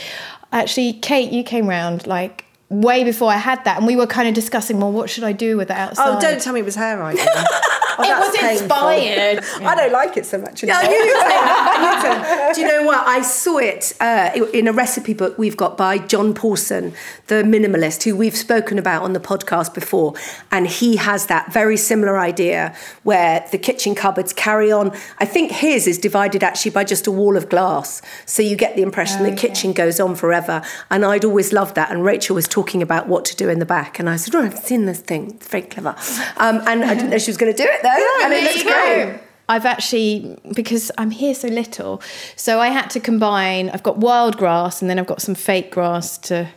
Actually, 0.53 0.95
Kate, 0.95 1.33
you 1.33 1.43
came 1.43 1.67
round 1.67 2.07
like 2.07 2.45
way 2.69 3.05
before 3.05 3.31
I 3.31 3.37
had 3.37 3.65
that, 3.65 3.79
and 3.79 3.87
we 3.87 3.97
were 3.97 4.07
kind 4.07 4.29
of 4.29 4.35
discussing, 4.35 4.81
well, 4.81 4.93
what 4.93 5.11
should 5.11 5.25
I 5.25 5.33
do 5.33 5.57
with 5.57 5.69
the 5.69 5.75
outside? 5.75 6.17
Oh, 6.17 6.21
don't 6.21 6.41
tell 6.41 6.53
me 6.53 6.61
it 6.61 6.65
was 6.65 6.77
her 6.77 7.03
idea. 7.03 7.27
Oh, 8.03 8.17
It 8.17 8.19
was 8.19 8.37
painful. 8.37 8.63
inspired. 8.65 9.45
I 9.67 9.75
don't 9.75 9.93
like 9.93 10.17
it 10.17 10.27
so 10.27 10.39
much. 10.39 10.63
Yeah, 10.63 10.79
anymore. 10.79 10.97
you 10.97 11.05
do 11.05 12.09
you 12.09 12.55
do. 12.55 12.61
You 12.61 12.69
know 12.69 12.87
what? 12.87 13.07
I 13.07 13.23
saw 13.23 13.59
it 13.59 13.93
uh, 14.01 14.31
in 14.53 14.69
a 14.69 14.73
recipe 14.73 15.15
book 15.15 15.39
we've 15.39 15.57
got 15.57 15.77
by 15.77 15.99
John 15.99 16.35
Pawson, 16.35 16.93
the 17.29 17.37
minimalist, 17.43 18.03
who 18.05 18.17
we've 18.17 18.37
spoken 18.37 18.79
about 18.79 19.03
on 19.03 19.13
the 19.13 19.21
podcast 19.21 19.75
before. 19.75 20.15
And 20.51 20.67
he 20.67 20.97
has 20.97 21.27
that 21.27 21.53
very 21.53 21.77
similar 21.77 22.19
idea 22.19 22.75
where 23.03 23.47
the 23.51 23.59
kitchen 23.59 23.95
cupboards 23.95 24.33
carry 24.33 24.71
on. 24.73 24.93
I 25.19 25.25
think 25.25 25.53
his 25.53 25.87
is 25.87 25.99
divided 25.99 26.43
actually 26.43 26.71
by 26.73 26.85
just 26.85 27.07
a 27.07 27.11
wall 27.13 27.37
of 27.37 27.49
glass. 27.49 28.03
So 28.27 28.43
you 28.43 28.57
get 28.57 28.77
the 28.77 28.83
impression 28.83 29.23
the 29.23 29.33
kitchen 29.37 29.73
goes 29.73 30.01
on 30.01 30.15
forever. 30.15 30.63
And 30.91 31.05
I'd 31.05 31.25
always 31.25 31.53
loved 31.53 31.75
that. 31.77 31.91
And 31.91 32.05
Rachel 32.05 32.35
was 32.35 32.49
talking 32.49 32.83
about 32.83 33.09
what 33.09 33.25
to 33.27 33.37
do 33.37 33.49
in 33.49 33.59
the 33.59 33.67
back. 33.67 33.99
And 33.99 34.09
I 34.09 34.17
said, 34.17 34.35
Oh, 34.35 34.43
I've 34.43 34.59
seen 34.59 34.87
this 34.87 35.01
thing. 35.01 35.33
It's 35.33 35.49
very 35.49 35.63
clever. 35.63 35.95
Um, 36.37 36.61
and 36.67 36.85
I 36.85 36.95
didn't 36.95 37.11
know 37.11 37.19
she 37.19 37.31
was 37.31 37.37
going 37.37 37.53
to 37.55 37.57
do 37.63 37.69
it 37.69 37.83
though. 37.83 37.90
And 38.25 38.33
it 38.33 38.37
there 38.37 38.43
looks 38.43 38.57
you 38.57 38.65
go. 38.65 39.19
I've 39.49 39.67
actually 39.67 40.39
because 40.55 40.93
I'm 40.97 41.11
here 41.11 41.35
so 41.35 41.49
little, 41.49 42.01
so 42.37 42.61
I 42.61 42.69
had 42.69 42.89
to 42.91 43.01
combine. 43.01 43.69
I've 43.71 43.83
got 43.83 43.97
wild 43.99 44.37
grass 44.37 44.81
and 44.81 44.89
then 44.89 44.99
I've 44.99 45.09
got 45.09 45.21
some 45.21 45.35
fake 45.35 45.73
grass 45.73 46.19
to 46.19 46.49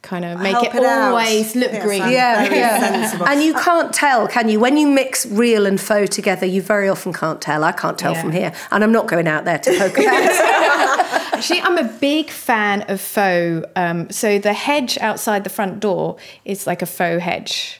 kind 0.00 0.24
of 0.24 0.40
make 0.40 0.52
Help 0.52 0.74
it, 0.74 0.76
it 0.76 0.86
always 0.86 1.54
look 1.54 1.72
Yes, 1.72 1.84
green. 1.84 2.02
Yeah, 2.08 2.44
yeah. 2.54 3.24
And 3.30 3.42
you 3.42 3.52
can't 3.52 3.92
tell, 3.92 4.26
can 4.28 4.48
you? 4.48 4.58
When 4.60 4.76
you 4.78 4.86
mix 4.88 5.26
real 5.26 5.66
and 5.66 5.78
faux 5.78 6.14
together, 6.14 6.46
you 6.46 6.62
very 6.62 6.88
often 6.88 7.12
can't 7.12 7.42
tell. 7.42 7.64
I 7.64 7.72
can't 7.72 7.98
tell 7.98 8.12
Yeah. 8.12 8.22
from 8.22 8.32
here. 8.32 8.52
And 8.70 8.82
I'm 8.82 8.92
not 8.92 9.08
going 9.08 9.26
out 9.28 9.44
there 9.44 9.58
to 9.58 9.78
poke 9.78 9.98
about. 9.98 10.08
Actually, 11.34 11.60
I'm 11.60 11.76
a 11.78 11.84
big 11.84 12.30
fan 12.30 12.82
of 12.88 13.00
faux. 13.00 13.66
Um, 13.76 14.08
so 14.10 14.38
the 14.38 14.52
hedge 14.54 14.96
outside 14.98 15.44
the 15.44 15.50
front 15.50 15.80
door 15.80 16.16
is 16.44 16.66
like 16.66 16.80
a 16.80 16.86
faux 16.86 17.22
hedge. 17.22 17.77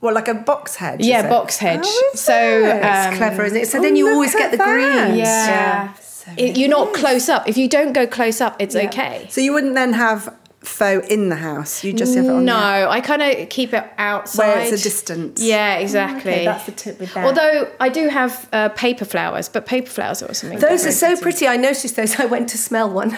Well, 0.00 0.14
like 0.14 0.28
a 0.28 0.34
box 0.34 0.76
hedge. 0.76 1.00
yeah, 1.00 1.28
box 1.28 1.56
hedge. 1.56 1.80
Oh, 1.84 2.10
so 2.14 2.32
it? 2.32 2.84
um, 2.84 3.08
it's 3.08 3.16
clever, 3.16 3.44
isn't 3.44 3.58
it? 3.58 3.68
So 3.68 3.78
oh, 3.78 3.82
then 3.82 3.96
you 3.96 4.08
always 4.10 4.32
get 4.32 4.52
the 4.52 4.56
that. 4.58 4.64
greens. 4.66 5.18
Yeah. 5.18 5.94
It- 6.36 6.56
you're 6.56 6.68
not 6.68 6.92
close 6.94 7.28
up. 7.28 7.48
If 7.48 7.56
you 7.56 7.68
don't 7.68 7.92
go 7.92 8.06
close 8.06 8.40
up, 8.40 8.56
it's 8.60 8.76
okay. 8.76 9.26
So 9.30 9.40
you 9.40 9.52
wouldn't 9.52 9.74
then 9.74 9.94
have 9.94 10.34
faux 10.60 11.06
in 11.08 11.28
the 11.28 11.36
house. 11.36 11.84
You 11.84 11.92
just 11.92 12.14
have 12.16 12.24
it 12.24 12.30
on 12.30 12.44
No, 12.44 12.52
the 12.54 12.88
I 12.90 13.00
kind 13.00 13.22
of 13.22 13.48
keep 13.48 13.72
it 13.72 13.84
outside. 13.96 14.46
Where 14.48 14.58
it's 14.60 14.80
a 14.80 14.82
distance. 14.82 15.40
Yeah, 15.42 15.76
exactly. 15.76 16.32
Okay, 16.32 16.44
that's 16.44 16.66
the 16.66 16.72
tip 16.72 16.98
with 17.00 17.14
that. 17.14 17.24
Although 17.24 17.70
I 17.80 17.88
do 17.88 18.08
have 18.08 18.48
uh, 18.52 18.68
paper 18.70 19.04
flowers, 19.04 19.48
but 19.48 19.66
paper 19.66 19.88
flowers 19.88 20.22
are 20.22 20.34
something. 20.34 20.58
Those 20.58 20.84
are 20.86 20.92
so 20.92 21.16
pretty. 21.16 21.46
I 21.46 21.56
noticed 21.56 21.94
those. 21.96 22.18
I 22.18 22.24
went 22.26 22.48
to 22.50 22.58
smell 22.58 22.90
one. 22.90 23.10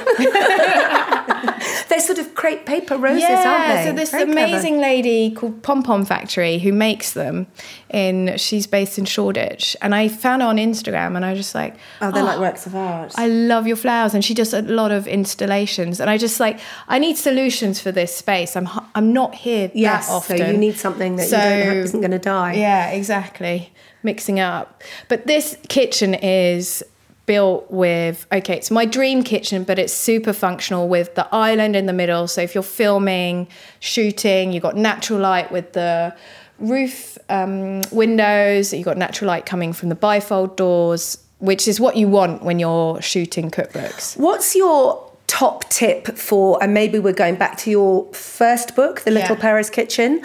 They're 1.88 2.00
sort 2.00 2.18
of 2.18 2.34
crepe 2.34 2.66
paper 2.66 2.96
roses, 2.96 3.22
yeah, 3.22 3.44
aren't 3.46 3.66
they? 3.84 3.90
so 3.90 3.92
this 3.96 4.10
Very 4.12 4.24
clever. 4.26 4.38
amazing 4.40 4.78
lady 4.80 5.30
called 5.32 5.62
Pom 5.62 5.82
Pom 5.82 6.04
Factory 6.04 6.58
who 6.58 6.72
makes 6.72 7.12
them 7.12 7.46
in 7.90 8.36
she's 8.36 8.66
based 8.66 8.98
in 8.98 9.04
Shoreditch 9.04 9.76
and 9.82 9.94
I 9.94 10.08
found 10.08 10.42
her 10.42 10.48
on 10.48 10.56
Instagram 10.56 11.16
and 11.16 11.24
I 11.24 11.30
was 11.30 11.40
just 11.40 11.54
like 11.54 11.74
Oh, 12.00 12.10
they're 12.12 12.22
like 12.22 12.38
works 12.38 12.66
of 12.66 12.76
art. 12.76 13.12
I 13.16 13.26
love 13.26 13.66
your 13.66 13.76
flowers 13.76 14.14
and 14.14 14.24
she 14.24 14.34
does 14.34 14.54
a 14.54 14.62
lot 14.62 14.92
of 14.92 15.08
installations 15.08 16.00
and 16.00 16.08
I 16.08 16.16
just 16.16 16.38
like 16.38 16.60
I 16.88 16.98
need 17.00 17.16
solutions 17.30 17.80
for 17.80 17.92
this 17.92 18.12
space 18.14 18.56
I'm 18.56 18.68
I'm 18.94 19.12
not 19.12 19.34
here 19.34 19.70
Yes, 19.74 20.08
that 20.08 20.14
often 20.14 20.38
so 20.38 20.46
you 20.50 20.56
need 20.56 20.76
something 20.76 21.16
that 21.16 21.26
you 21.26 21.30
don't 21.30 21.66
have, 21.68 21.76
isn't 21.88 22.00
going 22.00 22.10
to 22.10 22.18
die. 22.18 22.54
yeah, 22.54 22.90
exactly. 22.90 23.72
Mixing 24.02 24.40
up. 24.40 24.82
But 25.08 25.26
this 25.26 25.56
kitchen 25.68 26.14
is 26.14 26.82
built 27.26 27.70
with 27.70 28.26
okay, 28.32 28.56
it's 28.56 28.70
my 28.70 28.84
dream 28.84 29.22
kitchen, 29.22 29.62
but 29.64 29.78
it's 29.78 29.92
super 29.92 30.32
functional 30.32 30.88
with 30.88 31.14
the 31.14 31.26
island 31.48 31.76
in 31.76 31.86
the 31.86 31.92
middle. 31.92 32.26
So 32.26 32.40
if 32.40 32.54
you're 32.54 32.62
filming, 32.82 33.46
shooting, 33.78 34.52
you've 34.52 34.62
got 34.62 34.76
natural 34.76 35.20
light 35.20 35.52
with 35.52 35.72
the 35.74 36.14
roof 36.58 37.16
um, 37.28 37.82
windows, 37.92 38.72
you've 38.72 38.84
got 38.84 38.96
natural 38.98 39.28
light 39.28 39.46
coming 39.46 39.72
from 39.72 39.88
the 39.90 39.96
bifold 39.96 40.56
doors, 40.56 41.18
which 41.38 41.68
is 41.68 41.78
what 41.78 41.96
you 41.96 42.08
want 42.08 42.42
when 42.42 42.58
you're 42.58 43.00
shooting 43.00 43.50
cookbooks. 43.50 44.16
What's 44.16 44.54
your 44.56 45.09
top 45.30 45.68
tip 45.70 46.08
for, 46.18 46.60
and 46.60 46.74
maybe 46.74 46.98
we're 46.98 47.12
going 47.12 47.36
back 47.36 47.56
to 47.56 47.70
your 47.70 48.12
first 48.12 48.74
book, 48.74 49.02
The 49.02 49.12
Little 49.12 49.36
Yeah. 49.36 49.42
Paris 49.42 49.70
Kitchen, 49.70 50.22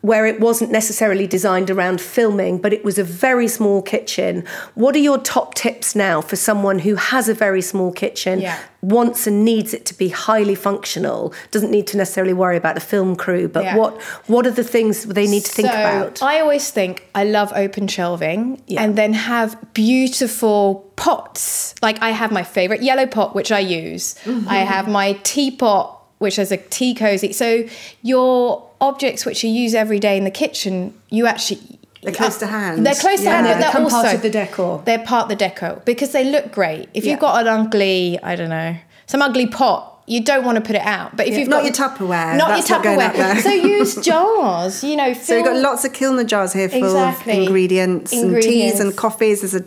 where 0.00 0.26
it 0.26 0.38
wasn't 0.40 0.70
necessarily 0.70 1.26
designed 1.26 1.70
around 1.70 2.00
filming, 2.00 2.58
but 2.58 2.72
it 2.72 2.84
was 2.84 2.98
a 2.98 3.04
very 3.04 3.48
small 3.48 3.82
kitchen. 3.82 4.44
What 4.74 4.94
are 4.94 5.00
your 5.00 5.18
top 5.18 5.54
tips 5.54 5.96
now 5.96 6.20
for 6.20 6.36
someone 6.36 6.78
who 6.80 6.94
has 6.94 7.28
a 7.28 7.34
very 7.34 7.60
small 7.62 7.90
kitchen, 7.92 8.40
Yeah. 8.40 8.56
wants 8.80 9.26
and 9.26 9.44
needs 9.44 9.74
it 9.74 9.84
to 9.86 9.94
be 9.98 10.08
highly 10.10 10.54
functional, 10.54 11.32
doesn't 11.50 11.72
need 11.72 11.88
to 11.88 11.96
necessarily 11.96 12.32
worry 12.32 12.56
about 12.56 12.76
a 12.76 12.80
film 12.80 13.16
crew, 13.16 13.48
but 13.48 13.64
Yeah. 13.64 13.76
what 13.76 14.00
what 14.28 14.46
are 14.46 14.52
the 14.52 14.62
things 14.62 15.02
they 15.04 15.26
need 15.26 15.44
to 15.44 15.50
think 15.52 15.68
about? 15.68 16.22
I 16.22 16.38
always 16.40 16.70
think 16.70 17.08
I 17.14 17.24
love 17.24 17.52
open 17.56 17.88
shelving 17.88 18.62
Yeah. 18.68 18.82
and 18.82 18.94
then 18.94 19.14
have 19.14 19.56
beautiful 19.74 20.84
pots. 20.96 21.74
Like 21.82 22.00
I 22.02 22.10
have 22.10 22.30
my 22.30 22.42
favorite 22.44 22.82
yellow 22.82 23.06
pot, 23.06 23.34
which 23.34 23.50
I 23.50 23.58
use. 23.60 24.14
Mm-hmm. 24.24 24.48
I 24.48 24.58
have 24.58 24.86
my 24.88 25.14
teapot, 25.24 25.97
which 26.18 26.38
is 26.38 26.50
a 26.52 26.56
tea 26.56 26.94
cozy. 26.94 27.32
So 27.32 27.64
your 28.02 28.68
objects 28.80 29.24
which 29.26 29.42
you 29.44 29.50
use 29.50 29.74
every 29.74 29.98
day 29.98 30.16
in 30.16 30.24
the 30.24 30.30
kitchen, 30.30 30.94
you 31.10 31.26
actually 31.26 31.60
They're 32.02 32.12
close 32.14 32.38
to 32.38 32.46
hand. 32.46 32.86
They're 32.86 32.94
close 32.94 33.18
to 33.20 33.24
Yeah. 33.24 33.30
hand, 33.32 33.46
They 33.46 33.52
but 33.54 33.58
they're 33.60 33.70
become 33.70 33.84
also 33.84 34.02
part 34.02 34.14
of 34.14 34.22
the 34.22 34.30
decor. 34.30 34.82
They're 34.84 34.98
part 35.00 35.24
of 35.24 35.28
the 35.30 35.36
decor 35.36 35.82
because 35.84 36.12
they 36.12 36.24
look 36.24 36.52
great. 36.52 36.88
If 36.94 37.04
Yeah. 37.04 37.12
you've 37.12 37.20
got 37.20 37.40
an 37.40 37.48
ugly, 37.48 38.18
I 38.22 38.36
don't 38.36 38.50
know, 38.50 38.76
some 39.06 39.20
ugly 39.22 39.46
pot. 39.46 39.94
You 40.06 40.22
don't 40.24 40.42
want 40.42 40.56
to 40.56 40.62
put 40.62 40.74
it 40.74 40.80
out, 40.86 41.18
but 41.18 41.26
if 41.28 41.36
you've 41.36 41.48
Not 41.48 41.64
got 41.64 41.64
your 41.66 41.74
Tupperware, 41.74 42.34
not 42.38 42.56
your 42.56 42.66
not 42.78 42.82
going 42.82 42.98
out 42.98 43.14
Tupperware, 43.14 43.42
so 43.42 43.50
use 43.50 43.94
jars. 44.08 44.82
You 44.82 44.96
know, 44.96 45.12
So 45.12 45.36
we've 45.36 45.44
got 45.44 45.56
lots 45.56 45.84
of 45.84 45.92
Kilner 45.92 46.24
jars 46.26 46.54
here 46.54 46.68
full 46.70 46.82
Exactly. 46.84 47.32
of 47.34 47.38
ingredients, 47.40 48.14
and 48.14 48.40
teas 48.40 48.80
and 48.80 48.96
coffees. 48.96 49.42
There's 49.42 49.54
a, 49.54 49.64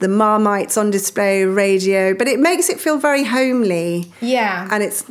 the 0.00 0.08
Marmite's 0.08 0.76
on 0.76 0.90
display, 0.90 1.44
radio, 1.44 2.14
but 2.14 2.26
it 2.26 2.40
makes 2.40 2.68
it 2.68 2.80
feel 2.80 2.98
very 2.98 3.22
homely. 3.22 4.10
Yeah. 4.20 4.66
And 4.72 4.82
it's 4.82 5.04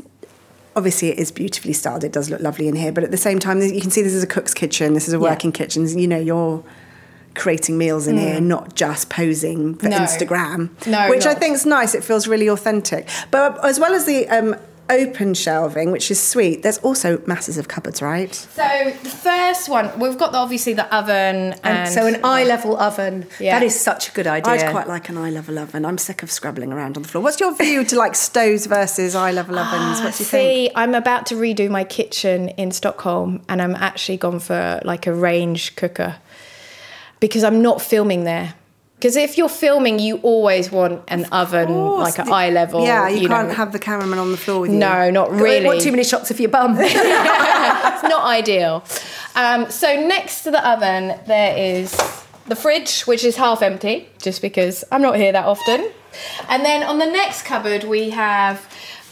obviously 0.76 1.10
it 1.10 1.20
is 1.20 1.32
beautifully 1.32 1.74
styled. 1.74 2.04
It 2.04 2.12
does 2.12 2.30
look 2.30 2.42
lovely 2.42 2.68
in 2.68 2.76
here, 2.76 2.92
but 2.92 3.04
at 3.04 3.12
the 3.12 3.18
same 3.18 3.40
time, 3.40 3.62
you 3.62 3.82
can 3.82 3.92
see 3.92 4.02
this 4.02 4.14
is 4.14 4.24
a 4.24 4.28
cook's 4.28 4.54
kitchen. 4.54 4.94
This 4.94 5.08
is 5.08 5.14
a 5.14 5.20
working 5.20 5.52
kitchen. 5.52 5.88
You 5.98 6.08
know, 6.08 6.20
you're 6.20 6.64
creating 7.34 7.78
meals 7.78 8.08
in 8.08 8.18
here, 8.18 8.40
not 8.40 8.76
just 8.76 9.10
posing 9.10 9.76
for 9.76 9.88
Mm. 9.88 9.92
No. 9.92 9.98
Instagram. 9.98 10.88
No, 10.88 11.10
which 11.10 11.26
I 11.26 11.34
think 11.34 11.56
is 11.56 11.66
nice. 11.66 11.94
It 11.94 12.04
feels 12.04 12.28
really 12.28 12.48
authentic. 12.48 13.08
But 13.32 13.64
as 13.66 13.80
well 13.80 13.94
as 13.94 14.06
the 14.06 14.28
um, 14.30 14.56
open 14.90 15.34
shelving, 15.34 15.92
which 15.92 16.12
is 16.12 16.22
sweet, 16.22 16.64
there's 16.64 16.78
also 16.80 17.22
masses 17.26 17.58
of 17.58 17.68
cupboards, 17.68 18.02
right? 18.02 18.34
So 18.34 18.94
the 19.04 19.10
first 19.10 19.70
one, 19.70 20.00
we've 20.00 20.18
got 20.18 20.32
the, 20.32 20.38
obviously 20.38 20.74
the 20.74 20.94
oven, 20.96 21.54
and, 21.54 21.60
and 21.64 21.90
so 21.90 22.06
an 22.06 22.24
eye 22.24 22.44
level 22.44 22.78
oven. 22.78 23.28
Yeah. 23.40 23.60
That 23.60 23.66
is 23.66 23.80
such 23.80 24.10
a 24.10 24.12
good 24.12 24.28
idea. 24.28 24.54
I'd 24.54 24.72
quite 24.72 24.88
like 24.88 25.10
an 25.10 25.18
eye 25.18 25.30
level 25.30 25.58
oven. 25.60 25.86
I'm 25.86 25.98
sick 25.98 26.24
of 26.24 26.32
scrabbling 26.32 26.72
around 26.72 26.98
on 26.98 27.04
the 27.04 27.10
floor. 27.10 27.24
What's 27.24 27.40
your 27.40 27.56
view 27.58 27.84
to 27.86 27.96
like 27.96 28.16
stoves 28.16 28.66
versus 28.66 29.16
eye 29.16 29.32
level 29.32 29.58
ovens? 29.58 30.02
What 30.02 30.16
do 30.16 30.24
you 30.24 30.28
ah, 30.28 30.30
think? 30.30 30.30
See, 30.30 30.72
I'm 30.76 30.96
about 30.96 31.26
to 31.28 31.36
redo 31.36 31.70
my 31.70 31.84
kitchen 31.84 32.50
in 32.50 32.72
Stockholm, 32.72 33.42
and 33.50 33.62
I'm 33.62 33.76
actually 33.76 34.18
gone 34.18 34.40
for 34.40 34.82
like 34.84 35.08
a 35.08 35.14
range 35.14 35.76
cooker 35.76 36.18
because 37.20 37.44
I'm 37.44 37.62
not 37.62 37.82
filming 37.82 38.24
there. 38.24 38.54
Because 38.98 39.18
if 39.18 39.38
you're 39.38 39.50
filming, 39.50 40.00
you 40.00 40.18
always 40.18 40.72
want 40.72 41.04
an 41.10 41.26
oven, 41.26 41.70
like 41.70 42.18
an 42.18 42.32
eye 42.32 42.50
level. 42.50 42.84
Yeah, 42.84 43.10
you, 43.10 43.28
can't 43.28 43.50
know. 43.50 43.54
have 43.54 43.74
the 43.74 43.80
cameraman 43.80 44.20
on 44.20 44.32
the 44.32 44.38
floor 44.38 44.62
with 44.62 44.72
you. 44.72 44.78
No, 44.78 45.12
not 45.12 45.30
Don't 45.30 45.42
really. 45.42 45.66
want 45.66 45.82
too 45.82 45.92
many 45.92 46.04
shots 46.04 46.32
of 46.32 46.40
your 46.40 46.50
bum. 46.50 46.78
it's 46.80 48.04
not 48.04 48.24
ideal. 48.24 48.84
Um, 49.36 49.70
so 49.70 50.00
next 50.08 50.44
to 50.44 50.52
the 50.52 50.68
oven, 50.68 51.20
there 51.28 51.58
is 51.58 51.92
the 52.48 52.56
fridge, 52.56 53.02
which 53.02 53.24
is 53.24 53.36
half 53.36 53.62
empty, 53.62 54.08
just 54.20 54.42
because 54.42 54.84
I'm 54.92 55.02
not 55.02 55.18
here 55.18 55.32
that 55.34 55.46
often. 55.46 55.92
And 56.48 56.64
then 56.64 56.84
on 56.84 56.98
the 57.00 57.06
next 57.06 57.44
cupboard, 57.44 57.84
we 57.84 58.12
have. 58.12 58.66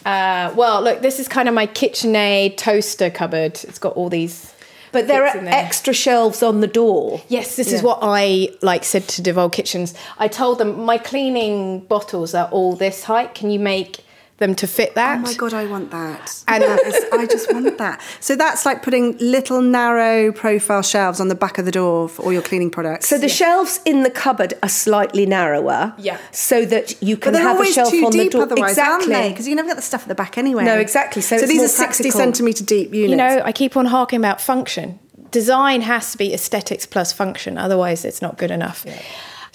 Uh, 0.06 0.54
well, 0.56 0.82
look, 0.82 1.02
this 1.02 1.18
is 1.20 1.30
kind 1.30 1.48
of 1.48 1.56
my 1.56 1.66
KitchenAid 1.66 2.58
toaster 2.58 3.10
cupboard. 3.10 3.60
It's 3.64 3.80
got 3.80 3.94
all 3.94 4.10
these. 4.10 4.53
But 4.94 5.08
there 5.08 5.28
are 5.28 5.34
there. 5.34 5.54
extra 5.54 5.94
shelves 5.94 6.44
on 6.44 6.62
the 6.62 6.68
door. 6.68 7.22
Yes, 7.28 7.56
this 7.56 7.74
is 7.74 7.82
what 7.82 8.00
I 8.02 8.50
like 8.62 8.84
said 8.84 9.08
to 9.10 9.22
Devol 9.24 9.50
Kitchens. 9.50 9.94
I 10.20 10.28
told 10.28 10.60
them 10.60 10.86
my 10.86 11.00
cleaning 11.00 11.82
bottles 11.82 12.34
are 12.36 12.48
all 12.50 12.76
this 12.76 13.04
height. 13.04 13.34
Can 13.34 13.50
you 13.50 13.60
make 13.60 14.03
them 14.38 14.56
to 14.56 14.68
fit 14.68 14.90
oh 14.92 14.96
that? 14.96 15.18
Oh 15.20 15.22
my 15.22 15.34
god, 15.36 15.54
I 15.54 15.66
want 15.66 15.92
that. 15.92 16.44
And- 16.48 16.64
That 16.64 16.80
is- 16.86 17.06
I 17.14 17.26
just 17.28 17.52
want 17.54 17.78
that. 17.78 18.02
So 18.20 18.36
that's 18.36 18.66
like 18.66 18.82
putting 18.84 19.16
little 19.20 19.62
narrow 19.62 20.32
profile 20.32 20.82
shelves 20.82 21.20
on 21.20 21.28
the 21.28 21.36
back 21.36 21.58
of 21.58 21.66
the 21.66 21.72
door 21.72 22.10
for 22.10 22.24
all 22.24 22.34
your 22.34 22.42
cleaning 22.42 22.70
products. 22.72 23.08
So 23.08 23.18
the 23.18 23.30
shelves 23.30 23.80
in 23.86 24.04
the 24.04 24.10
cupboard 24.10 24.56
are 24.64 24.70
slightly 24.70 25.26
narrower. 25.26 25.94
Yeah. 25.98 26.18
So 26.32 26.66
that 26.66 27.02
you 27.02 27.16
can 27.16 27.34
they're 27.34 27.42
have 27.44 27.60
a 27.60 27.66
shelf 27.66 27.92
too 27.92 28.06
on 28.06 28.12
the 28.12 28.18
deep 28.24 28.32
door. 28.32 28.42
otherwise, 28.44 28.72
exactly. 28.72 29.30
Because 29.30 29.48
you 29.48 29.56
never 29.56 29.68
get 29.68 29.76
the 29.76 29.82
stuff 29.84 30.02
at 30.02 30.08
the 30.08 30.16
back 30.16 30.38
anyway. 30.38 30.66
No, 30.66 30.78
exactly. 30.78 31.22
So 31.22 31.36
it's 31.36 31.48
these 31.48 31.58
more 31.58 31.66
are 31.66 31.70
60 31.70 32.04
practical. 32.04 32.12
centimetre 32.20 32.64
deep 32.66 32.94
units. 32.94 33.12
You 33.12 33.18
know, 33.18 33.42
I 33.46 33.52
keep 33.52 33.78
on 33.78 33.86
harking 33.86 34.18
about 34.20 34.42
function. 34.42 35.00
Design 35.32 35.82
has 35.82 36.12
to 36.12 36.18
be 36.18 36.34
aesthetics 36.34 36.86
plus 36.86 37.12
function, 37.12 37.58
otherwise, 37.58 38.06
it's 38.06 38.22
not 38.22 38.38
good 38.38 38.52
enough. 38.52 38.86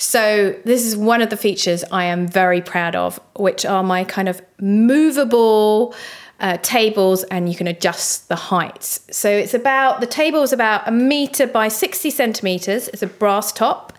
So, 0.01 0.55
this 0.65 0.87
is 0.87 0.97
one 0.97 1.23
of 1.23 1.29
the 1.29 1.37
features 1.37 1.83
I 1.91 2.05
am 2.05 2.29
very 2.29 2.63
proud 2.63 2.95
of, 2.95 3.19
which 3.35 3.67
are 3.67 3.83
my 3.83 4.05
kind 4.05 4.29
of 4.29 4.41
movable 4.61 5.93
uh, 6.39 6.57
tables, 6.63 7.25
and 7.25 7.49
you 7.49 7.57
can 7.57 7.67
adjust 7.67 8.29
the 8.29 8.37
heights. 8.37 9.01
So, 9.11 9.29
it's 9.29 9.55
about 9.55 10.01
the 10.01 10.07
table 10.07 10.45
is 10.45 10.53
about 10.53 10.87
a 10.87 10.93
meter 10.93 11.49
by 11.49 11.67
60 11.67 12.11
centimeters. 12.11 12.87
It's 12.87 13.03
a 13.03 13.09
brass 13.09 13.51
top, 13.51 13.93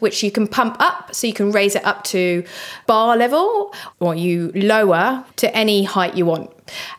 which 0.00 0.24
you 0.24 0.32
can 0.32 0.48
pump 0.48 0.76
up, 0.80 1.14
so 1.14 1.28
you 1.28 1.32
can 1.32 1.52
raise 1.52 1.76
it 1.76 1.84
up 1.84 2.02
to 2.04 2.42
bar 2.88 3.16
level, 3.16 3.72
or 4.00 4.16
you 4.16 4.50
lower 4.56 5.24
to 5.36 5.56
any 5.56 5.84
height 5.84 6.16
you 6.16 6.26
want. 6.26 6.50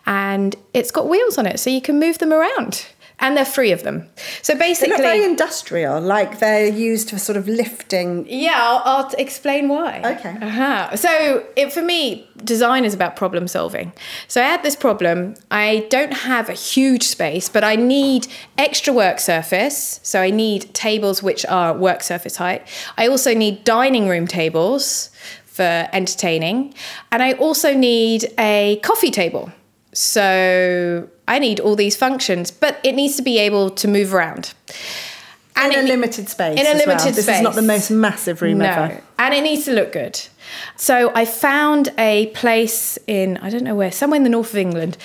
And 0.06 0.56
it's 0.74 0.92
got 0.92 1.10
wheels 1.10 1.38
on 1.38 1.46
it, 1.46 1.60
so 1.60 1.70
you 1.70 1.82
can 1.82 2.00
move 2.00 2.20
them 2.20 2.32
around 2.32 2.86
and 3.20 3.38
they're 3.38 3.46
free 3.46 3.72
of 3.72 3.84
them. 3.84 4.08
So 4.42 4.58
basically, 4.58 4.94
look 4.94 5.02
very 5.02 5.24
industrial, 5.24 6.02
like 6.02 6.40
they're 6.40 6.68
used 6.68 7.10
for 7.10 7.18
sort 7.18 7.38
of 7.38 7.48
lifting. 7.48 8.26
yeah, 8.28 8.56
I'll, 8.58 8.82
I'll 8.86 9.12
explain 9.18 9.68
why. 9.70 10.02
Okay. 10.18 10.38
Uh-huh. 10.42 10.96
So, 10.96 11.46
it, 11.56 11.72
for 11.72 11.82
me, 11.82 12.30
design 12.44 12.86
is 12.86 12.94
about 12.94 13.16
problem 13.16 13.48
solving. 13.48 13.94
So, 14.28 14.42
I 14.42 14.46
had 14.46 14.64
this 14.64 14.76
problem. 14.76 15.36
I 15.52 15.88
don't 15.90 16.14
have 16.14 16.50
a 16.50 16.54
huge 16.54 17.04
space, 17.04 17.50
but 17.50 17.64
I 17.64 17.76
need 17.76 18.28
extra 18.58 18.94
work 18.94 19.20
surface. 19.20 20.00
So, 20.04 20.22
I 20.22 20.30
need 20.30 20.74
tables 20.74 21.24
which 21.24 21.46
are 21.46 21.74
work 21.74 22.04
surface 22.04 22.36
height. 22.36 22.68
I 22.98 23.08
also 23.08 23.34
need 23.34 23.64
dining 23.64 24.08
room 24.08 24.28
tables 24.28 25.10
for 25.46 25.88
entertaining. 25.94 26.74
And 27.12 27.24
I 27.24 27.34
also 27.34 27.74
need 27.74 28.34
a 28.38 28.80
coffee 28.84 29.12
table. 29.12 29.52
So, 29.94 31.10
I 31.28 31.40
need 31.40 31.60
all 31.60 31.76
these 31.76 31.96
functions, 31.96 32.52
but 32.52 32.80
it 32.84 32.94
needs 32.94 33.16
to 33.18 33.22
be 33.24 33.40
able 33.40 33.70
to 33.72 33.88
move 33.88 34.14
around. 34.14 34.54
in 35.58 35.72
a 35.74 35.80
it- 35.80 35.86
limited 35.86 36.30
space. 36.30 36.60
in 36.60 36.66
a 36.66 36.70
as 36.70 36.76
well. 36.76 36.88
limited 36.88 37.16
This 37.16 37.28
is 37.30 37.42
not 37.42 37.56
the 37.56 37.62
most 37.62 37.90
massive 37.90 38.42
room 38.42 38.62
ever. 38.62 39.02
And 39.18 39.34
it 39.34 39.42
needs 39.42 39.66
to 39.66 39.72
look 39.74 39.94
good. 39.94 40.20
So 40.76 41.12
I 41.16 41.26
found 41.26 41.92
a 41.98 42.28
place 42.28 43.00
in, 43.08 43.38
I 43.38 43.50
don't 43.50 43.64
know 43.64 43.74
where, 43.74 43.92
somewhere 43.92 44.18
in 44.18 44.24
the 44.24 44.30
north 44.30 44.52
of 44.52 44.58
England, 44.58 44.98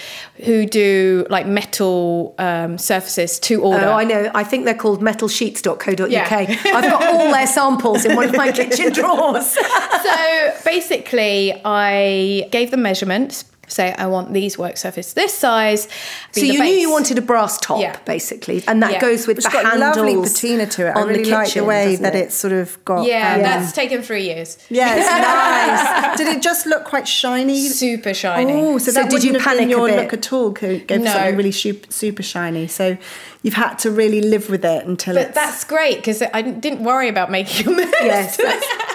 who 0.45 0.67
do 0.67 1.25
like 1.31 1.47
metal 1.47 2.35
um, 2.39 2.77
surfaces 2.77 3.39
to 3.41 3.63
order. 3.63 3.87
Oh, 3.87 3.93
I 3.93 4.05
know. 4.05 4.31
I 4.35 4.45
think 4.45 4.65
they're 4.67 4.75
called 4.75 5.01
metalsheets.co.uk. 5.01 6.11
Yeah. 6.11 6.27
I've 6.75 6.91
got 6.91 7.07
all 7.07 7.33
their 7.33 7.47
samples 7.47 8.05
in 8.05 8.17
one 8.17 8.27
of 8.29 8.37
my 8.37 8.53
kitchen 8.61 8.93
drawers. 8.93 9.47
so 9.53 10.55
basically, 10.65 11.55
I 11.65 12.49
gave 12.51 12.71
them 12.71 12.83
measurements. 12.83 13.45
Say, 13.71 13.95
I 13.97 14.07
want 14.07 14.33
these 14.33 14.59
work 14.59 14.77
surface 14.77 15.13
this 15.13 15.33
size. 15.33 15.87
be 15.87 15.93
So 16.33 16.41
the 16.41 16.47
you 16.49 16.63
knew 16.63 16.73
you 16.73 16.91
wanted 16.91 17.19
a 17.19 17.23
brass 17.23 17.57
top, 17.59 17.81
Yeah. 17.81 17.97
basically, 18.05 18.63
and 18.67 18.83
that 18.83 18.93
Yeah. 18.93 19.01
goes 19.01 19.27
with 19.27 19.39
It's 19.39 19.47
the 19.47 19.53
got 19.53 19.65
handles 19.65 19.97
lovely 19.97 20.17
patina 20.23 20.67
to 20.67 20.87
it. 20.89 20.91
I 20.91 21.01
on 21.01 21.09
really 21.09 21.25
the 21.25 21.31
like 21.31 21.47
kitchen, 21.47 21.63
the 21.63 21.69
way 21.69 21.97
that 21.97 22.15
it? 22.15 22.19
it's 22.19 22.35
sort 22.35 22.53
of 22.53 22.85
got. 22.85 23.07
Yeah, 23.07 23.35
um, 23.37 23.43
that's 23.43 23.73
taken 23.73 24.03
three 24.03 24.25
years. 24.25 24.59
yeah, 24.69 24.97
it's 24.97 25.07
nice. 26.09 26.19
Did 26.19 26.37
it 26.37 26.43
just 26.43 26.67
look 26.67 26.85
quite 26.85 27.07
shiny? 27.07 27.69
Super 27.69 28.13
shiny. 28.15 28.53
Oh, 28.53 28.79
so, 28.79 28.91
So 28.93 29.01
that 29.03 29.11
did 29.11 29.23
you 29.25 29.33
wouldn't 29.33 29.45
have 29.47 29.57
been 29.59 29.69
panic 29.69 29.77
a 29.77 29.79
your 29.79 29.89
bit? 29.89 29.97
look 30.01 30.13
at 30.13 30.33
all? 30.33 30.51
Gave 30.51 30.87
gave 30.87 31.01
No. 31.03 31.13
something 31.13 31.37
really 31.37 31.53
super, 31.53 31.91
super 31.93 32.23
shiny. 32.23 32.67
So 32.67 32.97
you've 33.43 33.55
had 33.55 33.75
to 33.81 33.91
really 33.91 34.21
live 34.21 34.51
with 34.51 34.65
it 34.65 34.85
until 34.87 35.15
But 35.15 35.27
it's. 35.29 35.35
that's 35.35 35.65
great 35.65 35.97
because 35.97 36.23
I 36.35 36.43
didn't 36.43 36.83
worry 36.85 37.09
about 37.09 37.31
making 37.31 37.69
a 37.69 37.71
mess. 37.77 37.95
Yes, 38.03 38.37
that's- 38.37 38.63